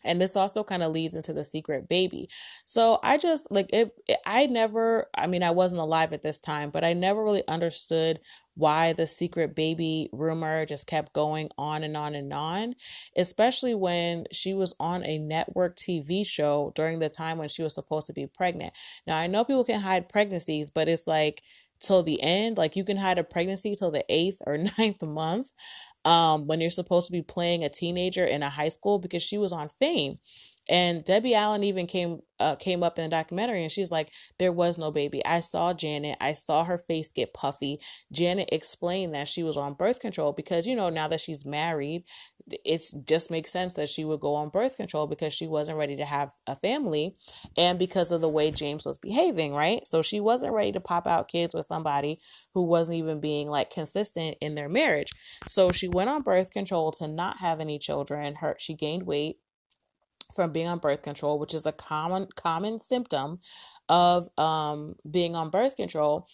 and 0.06 0.20
this 0.22 0.36
also 0.36 0.64
kind 0.64 0.84
of 0.84 0.92
leads 0.92 1.16
into 1.16 1.34
the 1.34 1.44
secret 1.44 1.88
baby. 1.88 2.30
So 2.66 3.00
i 3.04 3.18
just 3.18 3.52
like 3.52 3.72
it, 3.74 3.92
it, 4.08 4.18
i 4.26 4.46
never 4.48 5.08
i 5.18 5.28
mean 5.28 5.44
i 5.44 5.52
wasn't 5.52 5.82
alive 5.82 6.14
at 6.14 6.24
this 6.24 6.42
time 6.42 6.70
but 6.72 6.84
i 6.84 6.94
never 6.94 7.24
really 7.24 7.48
understood 7.48 8.20
why 8.56 8.94
the 8.94 9.08
secret 9.08 9.56
baby 9.56 10.10
rumor 10.12 10.66
just 10.66 10.88
kept 10.88 11.14
going 11.14 11.50
on 11.58 11.84
and 11.84 11.98
on 11.98 12.16
and 12.16 12.32
on 12.34 12.76
especially 13.18 13.76
when 13.76 14.26
she 14.32 14.54
was 14.54 14.76
on 14.80 15.04
a 15.04 15.18
network 15.18 15.76
tv 15.76 16.26
show 16.26 16.72
during 16.76 17.00
the 17.00 17.10
time 17.10 17.38
when 17.38 17.50
she 17.50 17.64
was 17.64 17.74
supposed 17.74 18.08
to 18.08 18.14
be 18.14 18.28
pregnant. 18.28 18.74
Now 19.08 19.18
i 19.18 19.28
know 19.28 19.44
people 19.44 19.66
can 19.66 19.80
hide 19.80 20.10
pregnancies 20.10 20.70
but 20.70 20.90
it's 20.90 21.08
like 21.08 21.42
till 21.80 22.04
the 22.04 22.22
end 22.22 22.58
like 22.58 22.76
you 22.76 22.84
can 22.84 22.98
hide 22.98 23.18
a 23.18 23.24
pregnancy 23.24 23.76
till 23.76 23.92
the 23.92 24.06
eighth 24.10 24.42
or 24.46 24.58
ninth 24.78 25.04
month 25.04 25.52
um, 26.06 26.48
when 26.48 26.62
you're 26.62 26.70
supposed 26.70 27.08
to 27.08 27.12
be 27.12 27.22
playing 27.22 27.64
a 27.64 27.70
teenager 27.70 28.26
in 28.26 28.44
a 28.44 28.50
high 28.50 28.70
school 28.70 29.00
because 29.00 29.24
she 29.24 29.38
was 29.38 29.52
on 29.52 29.70
fame. 29.70 30.20
And 30.70 31.04
Debbie 31.04 31.36
Allen 31.36 31.64
even 31.64 31.88
came 31.88 32.20
uh, 32.40 32.56
came 32.56 32.84
up 32.84 32.98
in 32.98 33.06
the 33.06 33.10
documentary 33.10 33.62
and 33.62 33.72
she's 33.72 33.92
like, 33.92 34.10
There 34.40 34.52
was 34.52 34.78
no 34.78 34.92
baby. 34.92 35.26
I 35.26 35.40
saw 35.40 35.74
Janet. 35.74 36.18
I 36.20 36.34
saw 36.34 36.64
her 36.64 36.78
face 36.78 37.12
get 37.12 37.34
puffy. 37.34 37.78
Janet 38.12 38.50
explained 38.52 39.14
that 39.14 39.28
she 39.28 39.44
was 39.44 39.58
on 39.58 39.74
birth 39.76 40.00
control 40.00 40.34
because, 40.34 40.68
you 40.68 40.76
know, 40.76 40.90
now 40.90 41.08
that 41.08 41.22
she's 41.22 41.46
married, 41.46 42.04
it 42.66 42.82
just 43.08 43.32
makes 43.32 43.52
sense 43.52 43.74
that 43.74 43.88
she 43.88 44.04
would 44.04 44.20
go 44.20 44.36
on 44.36 44.50
birth 44.50 44.76
control 44.76 45.08
because 45.08 45.34
she 45.34 45.48
wasn't 45.48 45.78
ready 45.78 45.96
to 45.96 46.06
have 46.06 46.32
a 46.48 46.56
family 46.56 47.16
and 47.58 47.80
because 47.80 48.12
of 48.12 48.22
the 48.22 48.30
way 48.30 48.52
James 48.52 48.86
was 48.86 48.98
behaving, 48.98 49.54
right? 49.54 49.86
So 49.86 50.02
she 50.02 50.20
wasn't 50.20 50.54
ready 50.54 50.74
to 50.74 50.82
pop 50.82 51.08
out 51.08 51.30
kids 51.30 51.54
with 51.54 51.66
somebody 51.66 52.20
who 52.54 52.64
wasn't 52.64 52.98
even 52.98 53.22
being 53.22 53.50
like 53.50 53.70
consistent 53.70 54.38
in 54.42 54.56
their 54.56 54.70
marriage. 54.70 55.12
So 55.48 55.72
she 55.72 55.88
went 55.88 56.10
on 56.10 56.22
birth 56.22 56.52
control 56.52 56.92
to 56.94 57.08
not 57.08 57.38
have 57.38 57.60
any 57.60 57.80
children. 57.80 58.36
Her 58.36 58.56
she 58.60 58.76
gained 58.76 59.06
weight 59.06 59.38
from 60.34 60.52
being 60.52 60.68
on 60.68 60.80
birth 60.80 61.02
control, 61.04 61.40
which 61.40 61.54
is 61.54 61.66
a 61.66 61.72
common 61.72 62.28
common 62.36 62.80
symptom 62.80 63.40
of 63.90 64.28
um, 64.38 64.96
being 65.10 65.36
on 65.36 65.50
birth 65.50 65.76
control 65.76 66.28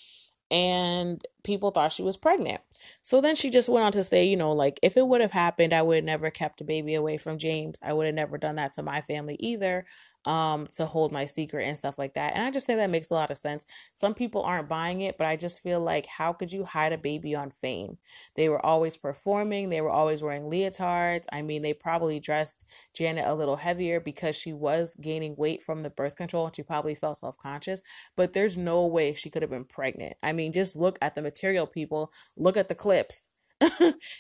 and 0.52 1.22
people 1.44 1.72
thought 1.72 1.92
she 1.92 2.04
was 2.04 2.18
pregnant. 2.18 2.62
So 3.02 3.22
then 3.22 3.36
she 3.36 3.50
just 3.50 3.70
went 3.70 3.86
on 3.86 3.92
to 3.94 4.04
say, 4.04 4.26
you 4.26 4.38
know, 4.38 4.52
like 4.54 4.80
if 4.84 4.98
it 4.98 5.08
would 5.08 5.22
have 5.22 5.32
happened, 5.32 5.74
I 5.74 5.82
would 5.82 5.98
have 5.98 6.04
never 6.04 6.30
kept 6.30 6.62
a 6.62 6.66
baby 6.66 6.96
away 6.96 7.18
from 7.18 7.38
James. 7.38 7.80
I 7.84 7.94
would 7.94 8.06
have 8.06 8.16
never 8.16 8.38
done 8.38 8.56
that 8.56 8.74
to 8.74 8.84
my 8.84 9.02
family 9.02 9.36
either 9.40 9.86
um 10.26 10.68
to 10.68 10.86
hold 10.86 11.12
my 11.12 11.26
secret 11.26 11.64
and 11.66 11.78
stuff 11.78 11.98
like 11.98 12.14
that. 12.14 12.34
And 12.36 12.44
I 12.44 12.52
just 12.52 12.68
think 12.68 12.78
that 12.78 12.90
makes 12.90 13.10
a 13.10 13.14
lot 13.14 13.32
of 13.32 13.38
sense. 13.38 13.66
Some 13.94 14.14
people 14.14 14.44
aren't 14.44 14.68
buying 14.70 15.02
it, 15.02 15.18
but 15.18 15.28
I 15.28 15.36
just 15.36 15.62
feel 15.64 15.80
like 15.80 16.06
how 16.06 16.34
could 16.34 16.52
you 16.52 16.66
hide 16.66 16.94
a 16.94 16.98
baby 16.98 17.36
on 17.36 17.52
fame? 17.52 17.98
They 18.36 18.50
were 18.50 18.64
always 18.66 18.98
performing, 18.98 19.70
they 19.70 19.82
were 19.82 19.90
always 19.90 20.22
wearing 20.22 20.44
leotards. 20.50 21.26
I 21.32 21.42
mean, 21.42 21.62
they 21.62 21.74
probably 21.74 22.20
dressed 22.20 22.66
Janet 22.94 23.28
a 23.28 23.36
little 23.36 23.56
heavier 23.56 24.00
because 24.00 24.36
she 24.36 24.54
was 24.54 24.96
gaining 24.96 25.36
weight 25.38 25.64
from 25.64 25.82
the 25.82 25.90
birth 25.90 26.16
control 26.16 26.46
and 26.46 26.56
she 26.56 26.64
probably 26.64 26.96
felt 26.96 27.18
self-conscious, 27.18 27.82
but 28.16 28.34
there's 28.34 28.58
no 28.58 28.86
way 28.86 29.14
she 29.14 29.30
could 29.30 29.42
have 29.42 29.52
been 29.52 29.66
pregnant. 29.66 30.16
I 30.24 30.34
mean, 30.34 30.52
just 30.52 30.76
look 30.76 30.98
at 31.02 31.16
the 31.16 31.22
material 31.22 31.66
people, 31.68 32.12
look 32.38 32.58
at 32.58 32.68
the 32.70 32.76
clips. 32.76 33.30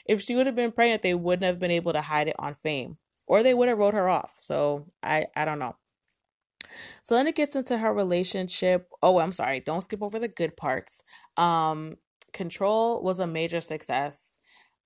if 0.06 0.22
she 0.22 0.36
would 0.36 0.48
have 0.48 0.56
been 0.56 0.74
pregnant, 0.74 1.02
they 1.02 1.16
wouldn't 1.16 1.46
have 1.46 1.60
been 1.60 1.72
able 1.72 1.94
to 1.94 2.02
hide 2.02 2.28
it 2.28 2.36
on 2.38 2.54
fame 2.54 2.98
or 3.30 3.44
they 3.44 3.54
would 3.54 3.70
have 3.70 3.78
wrote 3.78 3.94
her 3.94 4.10
off. 4.10 4.36
So 4.40 4.88
I 5.02 5.28
I 5.36 5.46
don't 5.46 5.60
know. 5.60 5.76
So 7.04 7.16
then 7.16 7.28
it 7.28 7.36
gets 7.36 7.56
into 7.56 7.78
her 7.78 7.94
relationship. 7.94 8.90
Oh, 9.02 9.20
I'm 9.20 9.32
sorry. 9.32 9.62
Don't 9.62 9.82
skip 9.82 10.04
over 10.04 10.20
the 10.20 10.28
good 10.28 10.58
parts. 10.58 11.04
Um, 11.38 11.96
Control 12.34 13.02
was 13.02 13.20
a 13.20 13.28
major 13.28 13.62
success. 13.62 14.38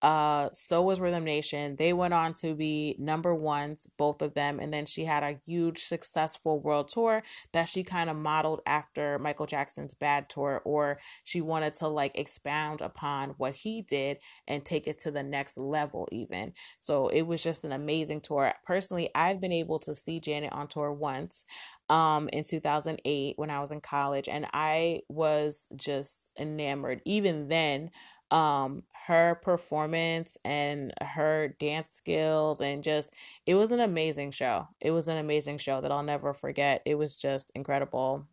Uh, 0.03 0.49
so 0.51 0.81
was 0.81 0.99
Rhythm 0.99 1.23
Nation. 1.23 1.77
They 1.77 1.93
went 1.93 2.13
on 2.13 2.33
to 2.41 2.55
be 2.55 2.95
number 2.99 3.33
ones, 3.33 3.87
both 3.97 4.21
of 4.21 4.33
them. 4.33 4.59
And 4.59 4.73
then 4.73 4.85
she 4.85 5.05
had 5.05 5.23
a 5.23 5.39
huge, 5.45 5.79
successful 5.79 6.59
world 6.59 6.89
tour 6.89 7.23
that 7.53 7.69
she 7.69 7.83
kind 7.85 8.09
of 8.09 8.17
modeled 8.17 8.59
after 8.67 9.17
Michael 9.17 9.45
Jackson's 9.45 9.93
Bad 9.93 10.29
Tour, 10.29 10.61
or 10.65 10.99
she 11.23 11.39
wanted 11.41 11.75
to 11.75 11.87
like 11.87 12.19
expound 12.19 12.81
upon 12.81 13.29
what 13.37 13.55
he 13.55 13.81
did 13.81 14.17
and 14.47 14.65
take 14.65 14.87
it 14.87 14.99
to 14.99 15.11
the 15.11 15.23
next 15.23 15.57
level, 15.57 16.09
even. 16.11 16.53
So 16.81 17.07
it 17.07 17.21
was 17.23 17.41
just 17.41 17.63
an 17.63 17.71
amazing 17.71 18.21
tour. 18.21 18.53
Personally, 18.65 19.09
I've 19.15 19.39
been 19.39 19.53
able 19.53 19.79
to 19.79 19.95
see 19.95 20.19
Janet 20.19 20.51
on 20.51 20.67
tour 20.67 20.91
once 20.91 21.45
um 21.89 22.29
in 22.31 22.43
2008 22.49 23.37
when 23.37 23.49
I 23.49 23.59
was 23.59 23.71
in 23.71 23.81
college 23.81 24.29
and 24.29 24.45
I 24.53 25.01
was 25.09 25.69
just 25.75 26.29
enamored 26.39 27.01
even 27.05 27.49
then 27.49 27.89
um 28.33 28.83
her 29.07 29.35
performance 29.43 30.37
and 30.45 30.91
her 31.01 31.49
dance 31.59 31.89
skills 31.91 32.61
and 32.61 32.83
just 32.83 33.15
it 33.45 33.55
was 33.55 33.71
an 33.71 33.79
amazing 33.79 34.31
show. 34.31 34.67
It 34.81 34.91
was 34.91 35.07
an 35.07 35.17
amazing 35.17 35.59
show 35.59 35.81
that 35.81 35.91
I'll 35.91 36.03
never 36.03 36.33
forget. 36.33 36.81
It 36.85 36.97
was 36.97 37.15
just 37.15 37.51
incredible. 37.55 38.27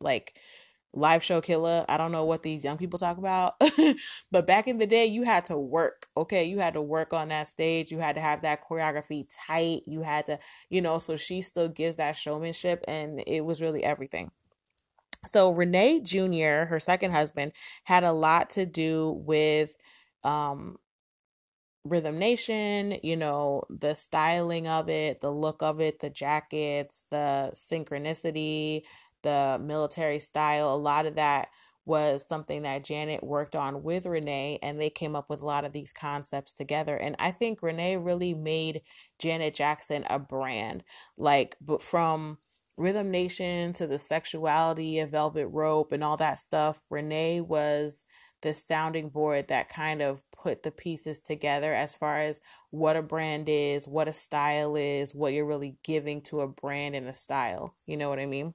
Like 0.00 0.36
live 0.94 1.22
show 1.22 1.40
killer. 1.40 1.84
I 1.88 1.96
don't 1.96 2.12
know 2.12 2.24
what 2.24 2.42
these 2.42 2.64
young 2.64 2.78
people 2.78 2.98
talk 2.98 3.18
about, 3.18 3.54
but 4.32 4.46
back 4.46 4.68
in 4.68 4.78
the 4.78 4.86
day, 4.86 5.06
you 5.06 5.22
had 5.24 5.44
to 5.46 5.58
work. 5.58 6.06
Okay, 6.16 6.44
you 6.44 6.58
had 6.58 6.74
to 6.74 6.82
work 6.82 7.12
on 7.12 7.28
that 7.28 7.46
stage. 7.46 7.90
You 7.90 7.98
had 7.98 8.16
to 8.16 8.22
have 8.22 8.42
that 8.42 8.62
choreography 8.62 9.24
tight. 9.46 9.80
You 9.86 10.02
had 10.02 10.26
to, 10.26 10.38
you 10.70 10.80
know. 10.82 10.98
So 10.98 11.16
she 11.16 11.42
still 11.42 11.68
gives 11.68 11.96
that 11.98 12.16
showmanship, 12.16 12.84
and 12.88 13.22
it 13.26 13.44
was 13.44 13.60
really 13.62 13.84
everything. 13.84 14.30
So 15.26 15.50
Renee 15.50 16.00
Jr., 16.00 16.66
her 16.66 16.78
second 16.78 17.12
husband, 17.12 17.52
had 17.84 18.04
a 18.04 18.12
lot 18.12 18.48
to 18.50 18.66
do 18.66 19.22
with 19.24 19.74
um, 20.22 20.76
Rhythm 21.84 22.18
Nation, 22.18 22.96
you 23.02 23.16
know, 23.16 23.64
the 23.68 23.94
styling 23.94 24.66
of 24.66 24.88
it, 24.88 25.20
the 25.20 25.30
look 25.30 25.62
of 25.62 25.80
it, 25.80 25.98
the 25.98 26.10
jackets, 26.10 27.04
the 27.10 27.50
synchronicity, 27.54 28.82
the 29.22 29.60
military 29.62 30.18
style. 30.18 30.74
A 30.74 30.76
lot 30.76 31.04
of 31.04 31.16
that 31.16 31.48
was 31.86 32.26
something 32.26 32.62
that 32.62 32.84
Janet 32.84 33.22
worked 33.22 33.54
on 33.54 33.82
with 33.82 34.06
Renee, 34.06 34.58
and 34.62 34.80
they 34.80 34.88
came 34.88 35.14
up 35.14 35.28
with 35.28 35.42
a 35.42 35.46
lot 35.46 35.66
of 35.66 35.72
these 35.72 35.92
concepts 35.92 36.54
together. 36.54 36.96
And 36.96 37.16
I 37.18 37.30
think 37.30 37.62
Renee 37.62 37.98
really 37.98 38.32
made 38.32 38.80
Janet 39.18 39.54
Jackson 39.54 40.04
a 40.08 40.18
brand. 40.18 40.84
Like, 41.18 41.56
but 41.60 41.82
from 41.82 42.38
Rhythm 42.76 43.10
Nation 43.10 43.72
to 43.74 43.86
the 43.86 43.98
sexuality 43.98 44.98
of 44.98 45.10
Velvet 45.10 45.46
Rope 45.46 45.92
and 45.92 46.02
all 46.02 46.16
that 46.16 46.38
stuff, 46.40 46.84
Renee 46.90 47.40
was 47.40 48.04
the 48.42 48.52
sounding 48.52 49.08
board 49.08 49.48
that 49.48 49.68
kind 49.68 50.02
of 50.02 50.22
put 50.30 50.62
the 50.62 50.72
pieces 50.72 51.22
together 51.22 51.72
as 51.72 51.94
far 51.94 52.18
as 52.18 52.40
what 52.70 52.96
a 52.96 53.02
brand 53.02 53.48
is, 53.48 53.88
what 53.88 54.08
a 54.08 54.12
style 54.12 54.76
is, 54.76 55.14
what 55.14 55.32
you're 55.32 55.46
really 55.46 55.76
giving 55.84 56.20
to 56.22 56.40
a 56.40 56.48
brand 56.48 56.94
and 56.94 57.06
a 57.06 57.14
style. 57.14 57.72
You 57.86 57.96
know 57.96 58.08
what 58.08 58.18
I 58.18 58.26
mean? 58.26 58.54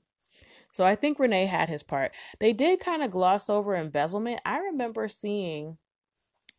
So 0.71 0.83
I 0.83 0.95
think 0.95 1.17
Renee 1.17 1.47
had 1.47 1.69
his 1.69 1.81
part. 1.81 2.13
They 2.39 2.53
did 2.53 2.79
kind 2.79 3.01
of 3.01 3.11
gloss 3.11 3.49
over 3.49 3.75
embezzlement. 3.75 4.41
I 4.45 4.59
remember 4.59 5.07
seeing 5.07 5.77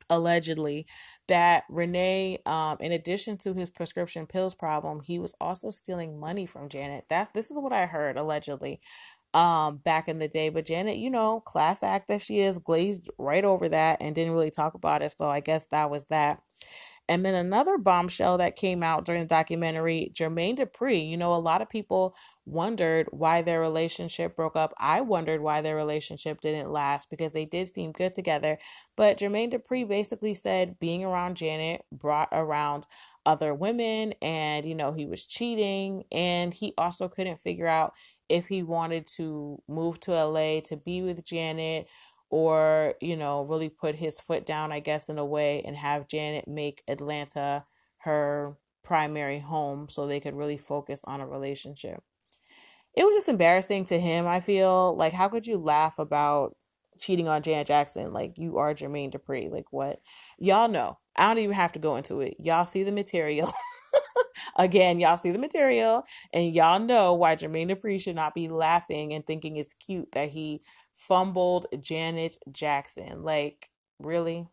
allegedly 0.09 0.87
that 1.31 1.65
Renee, 1.71 2.41
um, 2.47 2.79
in 2.81 2.93
addition 2.93 3.39
to 3.39 3.55
his 3.55 3.71
prescription 3.73 4.27
pills 4.29 4.55
problem, 4.57 5.01
he 5.01 5.19
was 5.21 5.37
also 5.41 5.71
stealing 5.71 6.21
money 6.21 6.47
from 6.47 6.71
Janet. 6.71 7.07
That 7.11 7.35
this 7.35 7.51
is 7.53 7.59
what 7.61 7.75
I 7.75 7.87
heard 7.87 8.19
allegedly. 8.19 8.81
um 9.35 9.77
back 9.79 10.09
in 10.09 10.19
the 10.19 10.29
day 10.29 10.49
but 10.51 10.65
janet 10.67 10.97
you 10.97 11.09
know 11.11 11.41
class 11.41 11.85
act 11.85 12.09
that 12.09 12.21
she 12.21 12.41
is 12.41 12.59
glazed 12.59 13.11
right 13.19 13.45
over 13.45 13.69
that 13.69 13.99
and 14.03 14.15
didn't 14.15 14.35
really 14.35 14.51
talk 14.51 14.75
about 14.75 15.03
it 15.03 15.13
so 15.13 15.27
i 15.29 15.41
guess 15.41 15.69
that 15.69 15.89
was 15.91 16.07
that 16.07 16.41
and 17.11 17.25
then 17.25 17.35
another 17.35 17.77
bombshell 17.77 18.39
that 18.39 18.55
came 18.55 18.85
out 18.85 19.05
during 19.05 19.23
the 19.23 19.27
documentary, 19.27 20.13
Jermaine 20.15 20.57
Dupri. 20.57 21.09
You 21.09 21.17
know, 21.17 21.35
a 21.35 21.43
lot 21.43 21.61
of 21.61 21.69
people 21.69 22.15
wondered 22.47 23.09
why 23.11 23.43
their 23.43 23.59
relationship 23.59 24.37
broke 24.37 24.55
up. 24.55 24.73
I 24.79 25.01
wondered 25.01 25.41
why 25.41 25.61
their 25.61 25.75
relationship 25.75 26.41
didn't 26.41 26.71
last 26.71 27.11
because 27.11 27.33
they 27.33 27.47
did 27.47 27.67
seem 27.67 27.91
good 27.91 28.13
together. 28.13 28.59
But 28.97 29.19
Jermaine 29.19 29.53
Dupri 29.53 29.89
basically 29.89 30.35
said 30.35 30.79
being 30.79 31.05
around 31.05 31.37
Janet 31.37 31.83
brought 31.91 32.29
around 32.31 32.87
other 33.27 33.55
women 33.55 34.15
and, 34.23 34.65
you 34.65 34.77
know, 34.77 34.93
he 34.93 35.07
was 35.07 35.27
cheating. 35.27 36.05
And 36.13 36.55
he 36.55 36.75
also 36.79 37.09
couldn't 37.09 37.39
figure 37.39 37.67
out 37.67 37.93
if 38.29 38.47
he 38.47 38.63
wanted 38.63 39.05
to 39.17 39.61
move 39.69 39.99
to 40.01 40.13
LA 40.13 40.61
to 40.67 40.77
be 40.85 41.03
with 41.03 41.25
Janet 41.25 41.89
or, 42.31 42.95
you 43.01 43.17
know, 43.17 43.43
really 43.43 43.69
put 43.69 43.95
his 43.95 44.21
foot 44.21 44.47
down, 44.47 44.73
I 44.73 44.81
guess, 44.81 45.09
in 45.09 45.19
a 45.19 45.25
way 45.25 45.63
and 45.67 45.77
have 45.77 46.09
Janet 46.09 46.47
make 46.47 46.83
Atlanta 46.89 47.65
her 47.99 48.57
primary 48.83 49.41
home 49.41 49.89
so 49.89 50.07
they 50.07 50.21
could 50.21 50.35
really 50.35 50.57
focus 50.57 51.05
on 51.05 51.21
a 51.21 51.27
relationship. 51.27 52.03
It 52.97 53.05
was 53.05 53.15
just 53.15 53.29
embarrassing 53.29 53.85
to 53.87 53.99
him, 53.99 54.27
I 54.27 54.41
feel. 54.41 54.97
Like, 54.97 55.13
how 55.13 55.29
could 55.29 55.47
you 55.47 55.59
laugh 55.59 55.99
about 55.99 56.57
cheating 56.99 57.29
on 57.29 57.43
Janet 57.43 57.67
Jackson? 57.67 58.13
Like, 58.13 58.35
you 58.37 58.59
are 58.59 58.75
Jermaine 58.75 59.13
Dupri. 59.13 59.51
Like, 59.51 59.67
what? 59.71 59.99
Y'all 60.39 60.69
know. 60.69 60.99
I 61.17 61.29
don't 61.29 61.39
even 61.39 61.55
have 61.55 61.73
to 61.73 61.79
go 61.79 61.97
into 61.97 62.21
it. 62.21 62.35
Y'all 62.39 62.65
see 62.65 62.83
the 62.83 62.93
material. 62.93 63.49
Again, 64.57 65.01
y'all 65.01 65.17
see 65.17 65.31
the 65.31 65.39
material 65.39 66.03
and 66.33 66.53
y'all 66.53 66.81
know 66.81 67.15
why 67.15 67.35
Jermaine 67.35 67.71
Dupri 67.71 68.01
should 68.01 68.17
not 68.17 68.35
be 68.35 68.49
laughing 68.49 69.13
and 69.13 69.25
thinking 69.25 69.57
it's 69.57 69.75
cute 69.75 70.09
that 70.13 70.29
he 70.29 70.61
fumbled 71.11 71.67
Janet 71.81 72.39
Jackson. 72.53 73.25
Like, 73.25 73.67
really? 73.99 74.47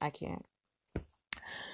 I 0.00 0.10
can't. 0.10 0.44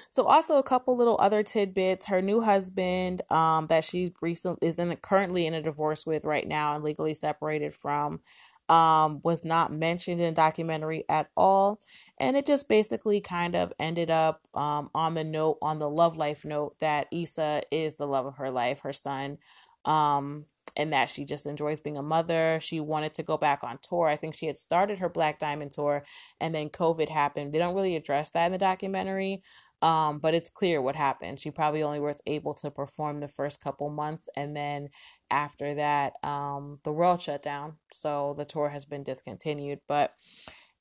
So 0.09 0.25
also 0.25 0.57
a 0.57 0.63
couple 0.63 0.97
little 0.97 1.17
other 1.19 1.43
tidbits. 1.43 2.07
Her 2.07 2.19
new 2.19 2.41
husband, 2.41 3.21
um, 3.31 3.67
that 3.67 3.83
she's 3.85 4.09
recently 4.19 4.67
is 4.67 4.79
in 4.79 4.93
currently 4.97 5.45
in 5.45 5.53
a 5.53 5.61
divorce 5.61 6.07
with 6.07 6.25
right 6.25 6.47
now 6.47 6.73
and 6.73 6.83
legally 6.83 7.13
separated 7.13 7.75
from, 7.75 8.21
um, 8.69 9.21
was 9.23 9.45
not 9.45 9.71
mentioned 9.71 10.19
in 10.19 10.33
the 10.33 10.35
documentary 10.35 11.05
at 11.07 11.29
all. 11.37 11.79
And 12.17 12.35
it 12.35 12.47
just 12.47 12.67
basically 12.67 13.21
kind 13.21 13.55
of 13.55 13.71
ended 13.79 14.09
up 14.09 14.41
um, 14.55 14.89
on 14.95 15.13
the 15.13 15.23
note, 15.23 15.59
on 15.61 15.77
the 15.77 15.89
love 15.89 16.17
life 16.17 16.43
note, 16.43 16.75
that 16.79 17.11
Eissa 17.11 17.61
is 17.69 17.97
the 17.97 18.07
love 18.07 18.25
of 18.25 18.37
her 18.37 18.49
life, 18.49 18.81
her 18.81 18.93
son, 18.93 19.37
um, 19.85 20.45
and 20.77 20.93
that 20.93 21.09
she 21.09 21.25
just 21.25 21.45
enjoys 21.45 21.79
being 21.79 21.97
a 21.97 22.03
mother. 22.03 22.59
She 22.59 22.79
wanted 22.79 23.13
to 23.15 23.23
go 23.23 23.37
back 23.37 23.63
on 23.63 23.79
tour. 23.81 24.07
I 24.07 24.15
think 24.15 24.35
she 24.35 24.47
had 24.47 24.57
started 24.57 24.99
her 24.99 25.09
Black 25.09 25.39
Diamond 25.39 25.71
tour 25.71 26.03
and 26.39 26.53
then 26.53 26.69
COVID 26.69 27.09
happened. 27.09 27.53
They 27.53 27.59
don't 27.59 27.75
really 27.75 27.95
address 27.95 28.31
that 28.31 28.45
in 28.47 28.51
the 28.51 28.57
documentary. 28.57 29.41
Um, 29.81 30.19
but 30.19 30.35
it's 30.35 30.49
clear 30.49 30.79
what 30.79 30.95
happened. 30.95 31.39
She 31.39 31.49
probably 31.49 31.81
only 31.81 31.99
was 31.99 32.21
able 32.27 32.53
to 32.55 32.69
perform 32.69 33.19
the 33.19 33.27
first 33.27 33.63
couple 33.63 33.89
months, 33.89 34.29
and 34.35 34.55
then 34.55 34.89
after 35.31 35.73
that, 35.73 36.13
um, 36.23 36.77
the 36.83 36.91
world 36.93 37.19
shut 37.19 37.41
down. 37.41 37.77
So 37.91 38.35
the 38.37 38.45
tour 38.45 38.69
has 38.69 38.85
been 38.85 39.03
discontinued. 39.03 39.79
But 39.87 40.11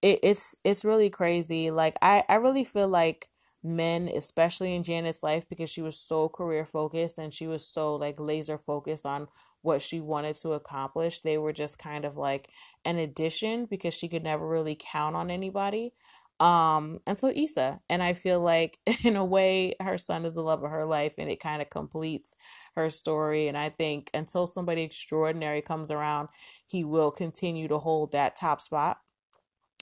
it, 0.02 0.20
it's 0.22 0.56
it's 0.64 0.84
really 0.84 1.08
crazy. 1.08 1.70
Like 1.70 1.94
I 2.02 2.24
I 2.28 2.36
really 2.36 2.64
feel 2.64 2.88
like 2.88 3.24
men, 3.62 4.08
especially 4.08 4.74
in 4.74 4.82
Janet's 4.82 5.22
life, 5.22 5.48
because 5.48 5.70
she 5.70 5.82
was 5.82 5.98
so 5.98 6.28
career 6.28 6.64
focused 6.64 7.18
and 7.18 7.32
she 7.32 7.46
was 7.46 7.66
so 7.66 7.96
like 7.96 8.18
laser 8.18 8.58
focused 8.58 9.04
on 9.04 9.28
what 9.62 9.82
she 9.82 10.00
wanted 10.00 10.34
to 10.36 10.52
accomplish. 10.52 11.20
They 11.20 11.38
were 11.38 11.52
just 11.52 11.78
kind 11.78 12.04
of 12.04 12.16
like 12.16 12.48
an 12.84 12.98
addition 12.98 13.66
because 13.66 13.96
she 13.96 14.08
could 14.08 14.24
never 14.24 14.46
really 14.46 14.76
count 14.92 15.16
on 15.16 15.30
anybody. 15.30 15.92
Um 16.38 17.00
and 17.06 17.18
so 17.18 17.30
Eissa 17.30 17.78
and 17.90 18.02
I 18.02 18.14
feel 18.14 18.40
like 18.40 18.78
in 19.04 19.14
a 19.16 19.24
way 19.24 19.74
her 19.78 19.98
son 19.98 20.24
is 20.24 20.34
the 20.34 20.40
love 20.40 20.62
of 20.62 20.70
her 20.70 20.86
life 20.86 21.16
and 21.18 21.30
it 21.30 21.38
kind 21.38 21.60
of 21.60 21.68
completes 21.68 22.34
her 22.76 22.88
story. 22.88 23.48
And 23.48 23.58
I 23.58 23.68
think 23.68 24.10
until 24.14 24.46
somebody 24.46 24.82
extraordinary 24.82 25.60
comes 25.60 25.90
around 25.90 26.28
he 26.66 26.82
will 26.82 27.10
continue 27.10 27.68
to 27.68 27.78
hold 27.78 28.12
that 28.12 28.36
top 28.36 28.62
spot 28.62 28.96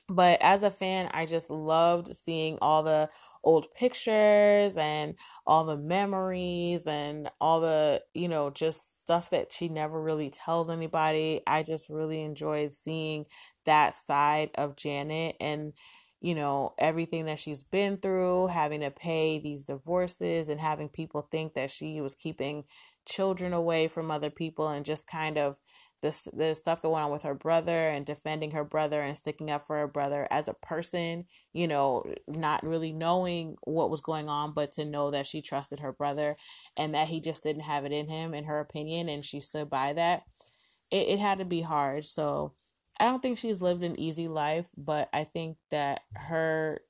but 0.09 0.39
as 0.41 0.63
a 0.63 0.71
fan 0.71 1.11
I 1.13 1.27
just 1.27 1.51
loved 1.51 2.09
seeing 2.09 2.59
all 2.63 2.83
the 2.83 3.09
old 3.45 3.67
pictures 3.79 4.77
and 4.77 5.17
all 5.47 5.65
the 5.65 5.77
memories 5.77 6.87
and 6.87 7.31
all 7.41 7.61
the 7.61 8.03
you 8.15 8.29
know 8.29 8.51
just 8.51 9.03
stuff 9.03 9.31
that 9.31 9.53
she 9.53 9.69
never 9.69 10.01
really 10.01 10.31
tells 10.31 10.71
anybody. 10.71 11.41
I 11.47 11.63
just 11.63 11.91
really 11.91 12.23
enjoyed 12.23 12.71
seeing 12.73 13.27
that 13.67 13.95
side 13.95 14.51
of 14.57 14.77
Janet 14.77 15.37
and 15.41 15.73
you 16.21 16.35
know, 16.35 16.75
everything 16.79 17.27
that 17.27 17.39
she's 17.39 17.63
been 17.63 17.97
through, 17.97 18.49
having 18.49 18.81
to 18.81 18.91
pay 18.91 19.39
these 19.39 19.67
divorces 19.67 20.49
and 20.49 20.61
having 20.61 20.89
people 20.89 21.21
think 21.21 21.55
that 21.55 21.71
she 21.71 22.01
was 22.01 22.17
keeping 22.17 22.65
children 23.07 23.53
away 23.53 23.87
from 23.89 24.11
other 24.11 24.31
people 24.31 24.69
and 24.69 24.85
just 24.85 25.09
kind 25.09 25.39
of 25.39 25.57
the, 26.03 26.31
the 26.35 26.55
stuff 26.55 26.83
going 26.83 27.03
on 27.03 27.11
with 27.11 27.23
her 27.25 27.35
brother 27.35 27.89
and 27.89 28.07
defending 28.07 28.53
her 28.53 28.65
brother 28.65 29.01
and 29.01 29.17
sticking 29.17 29.51
up 29.51 29.63
for 29.63 29.77
her 29.77 29.89
brother 29.89 30.29
as 30.31 30.49
a 30.49 30.55
person, 30.55 31.25
you 31.53 31.67
know, 31.67 32.05
not 32.27 32.63
really 32.63 32.93
knowing 32.93 33.57
what 33.65 33.91
was 33.91 34.01
going 34.01 34.29
on, 34.29 34.53
but 34.53 34.71
to 34.73 34.85
know 34.85 35.11
that 35.11 35.27
she 35.27 35.43
trusted 35.43 35.81
her 35.81 35.93
brother 35.93 36.37
and 36.77 36.95
that 36.95 37.09
he 37.09 37.21
just 37.21 37.43
didn't 37.43 37.63
have 37.63 37.85
it 37.85 37.93
in 37.93 38.07
him, 38.07 38.35
in 38.35 38.45
her 38.45 38.61
opinion, 38.61 39.09
and 39.09 39.25
she 39.25 39.41
stood 39.41 39.69
by 39.69 39.93
that. 39.93 40.23
It, 40.91 41.09
it 41.09 41.19
had 41.19 41.39
to 41.39 41.45
be 41.45 41.61
hard. 41.61 42.05
So, 42.05 42.53
I 43.01 43.05
don't 43.05 43.21
think 43.21 43.39
she's 43.39 43.63
lived 43.63 43.85
an 43.85 43.99
easy 43.99 44.27
life, 44.27 44.71
but 44.77 45.09
I 45.13 45.25
think 45.25 45.57
that 45.71 46.03
her 46.15 46.81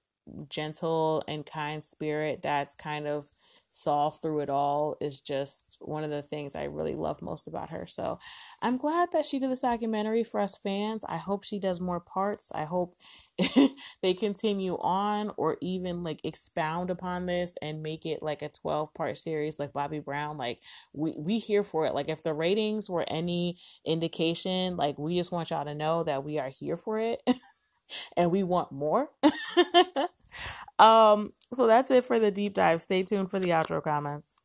gentle 0.49 1.23
and 1.29 1.45
kind 1.45 1.83
spirit 1.83 2.43
that's 2.43 2.75
kind 2.75 3.07
of 3.07 3.27
saw 3.69 4.11
through 4.11 4.41
it 4.41 4.51
all 4.51 4.97
is 5.01 5.21
just 5.21 5.79
one 5.81 6.05
of 6.05 6.11
the 6.11 6.23
things 6.23 6.57
I 6.57 6.64
really 6.64 6.95
love 6.95 7.21
most 7.21 7.47
about 7.47 7.71
her. 7.71 7.87
So 7.87 8.19
I'm 8.62 8.79
glad 8.79 9.11
that 9.12 9.27
she 9.27 9.39
did 9.39 9.51
this 9.51 9.62
documentary 9.62 10.25
for 10.25 10.41
us 10.41 10.57
fans. 10.57 11.05
I 11.09 11.16
hope 11.16 11.45
she 11.45 11.59
does 11.59 11.81
more 11.81 12.01
parts. 12.01 12.51
I 12.55 12.64
hope 12.64 12.95
they 14.03 14.14
continue 14.14 14.77
on 14.81 15.31
or 15.37 15.59
even 15.61 16.03
like 16.03 16.21
expound 16.25 16.91
upon 16.91 17.27
this 17.27 17.57
and 17.62 17.83
make 17.83 18.07
it 18.07 18.23
like 18.23 18.43
a 18.43 18.49
12 18.49 18.95
part 18.95 19.16
series 19.16 19.59
like 19.59 19.73
Bobby 19.73 20.01
Brown. 20.01 20.39
Like 20.39 20.59
we 20.93 21.14
we 21.16 21.39
here 21.39 21.62
for 21.62 21.87
it. 21.87 21.95
Like 21.95 22.09
if 22.09 22.23
the 22.23 22.35
ratings 22.35 22.89
were 22.89 23.05
any 23.09 23.59
indication, 23.85 24.77
like 24.77 24.99
we 24.99 25.16
just 25.16 25.33
want 25.33 25.51
y'all 25.51 25.64
to 25.64 25.75
know 25.75 26.05
that 26.05 26.25
we 26.25 26.39
are 26.39 26.51
here 26.51 26.77
for 26.77 26.99
it 26.99 27.23
and 28.16 28.31
we 28.31 28.43
want 28.43 28.73
more. 28.73 29.11
um 30.79 31.31
so 31.53 31.66
that's 31.66 31.91
it 31.91 32.05
for 32.05 32.18
the 32.18 32.31
deep 32.31 32.55
dive. 32.55 32.81
Stay 32.81 33.03
tuned 33.03 33.31
for 33.31 33.39
the 33.39 33.51
outro 33.51 33.83
comments. 33.83 34.43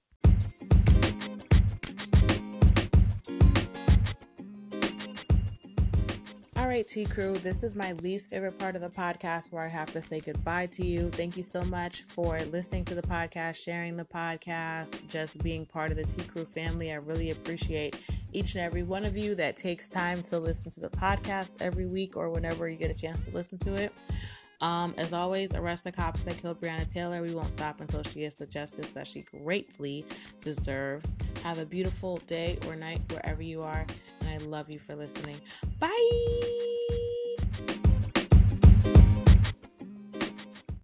All 6.56 6.70
right, 6.70 6.88
T 6.88 7.04
Crew, 7.04 7.38
this 7.40 7.62
is 7.62 7.76
my 7.76 7.92
least 7.94 8.30
favorite 8.30 8.58
part 8.58 8.76
of 8.76 8.82
the 8.82 8.90
podcast 8.90 9.52
where 9.52 9.66
I 9.66 9.68
have 9.68 9.92
to 9.92 10.02
say 10.02 10.22
goodbye 10.22 10.68
to 10.68 10.86
you. 10.86 11.10
Thank 11.10 11.36
you 11.36 11.44
so 11.44 11.62
much 11.66 12.04
for 12.04 12.40
listening 12.52 12.86
to 12.86 12.96
the 12.96 13.02
podcast, 13.02 13.62
sharing 13.62 13.98
the 13.98 14.06
podcast, 14.06 15.10
just 15.10 15.44
being 15.44 15.66
part 15.66 15.92
of 15.92 15.98
the 15.98 16.06
T 16.06 16.24
Crew 16.24 16.46
family. 16.46 16.94
I 16.94 16.96
really 16.96 17.32
appreciate 17.32 18.00
each 18.32 18.56
and 18.56 18.64
every 18.64 18.84
one 18.84 19.04
of 19.04 19.18
you 19.18 19.36
that 19.36 19.58
takes 19.58 19.90
time 19.90 20.22
to 20.22 20.40
listen 20.40 20.72
to 20.72 20.80
the 20.80 20.90
podcast 20.90 21.62
every 21.62 21.86
week 21.86 22.16
or 22.16 22.30
whenever 22.30 22.70
you 22.70 22.78
get 22.78 22.90
a 22.90 23.00
chance 23.00 23.26
to 23.26 23.34
listen 23.34 23.58
to 23.60 23.76
it. 23.76 23.92
Um, 24.64 24.94
as 24.98 25.12
always, 25.12 25.54
arrest 25.54 25.84
the 25.84 25.92
cops 25.92 26.24
that 26.24 26.38
killed 26.38 26.62
Breonna 26.62 26.88
Taylor. 26.88 27.22
We 27.22 27.36
won't 27.36 27.52
stop 27.52 27.82
until 27.82 28.02
she 28.02 28.22
gets 28.22 28.36
the 28.36 28.48
justice 28.48 28.92
that 28.92 29.06
she 29.06 29.24
gratefully 29.44 30.06
deserves. 30.42 31.18
Have 31.44 31.58
a 31.58 31.66
beautiful 31.66 32.16
day 32.28 32.58
or 32.66 32.78
night 32.78 33.02
wherever 33.12 33.44
you 33.44 33.62
are, 33.62 33.86
and 34.22 34.30
I 34.30 34.38
love 34.38 34.70
you 34.70 34.80
for 34.80 34.96
listening. 34.96 35.36
Bye. 35.80 36.73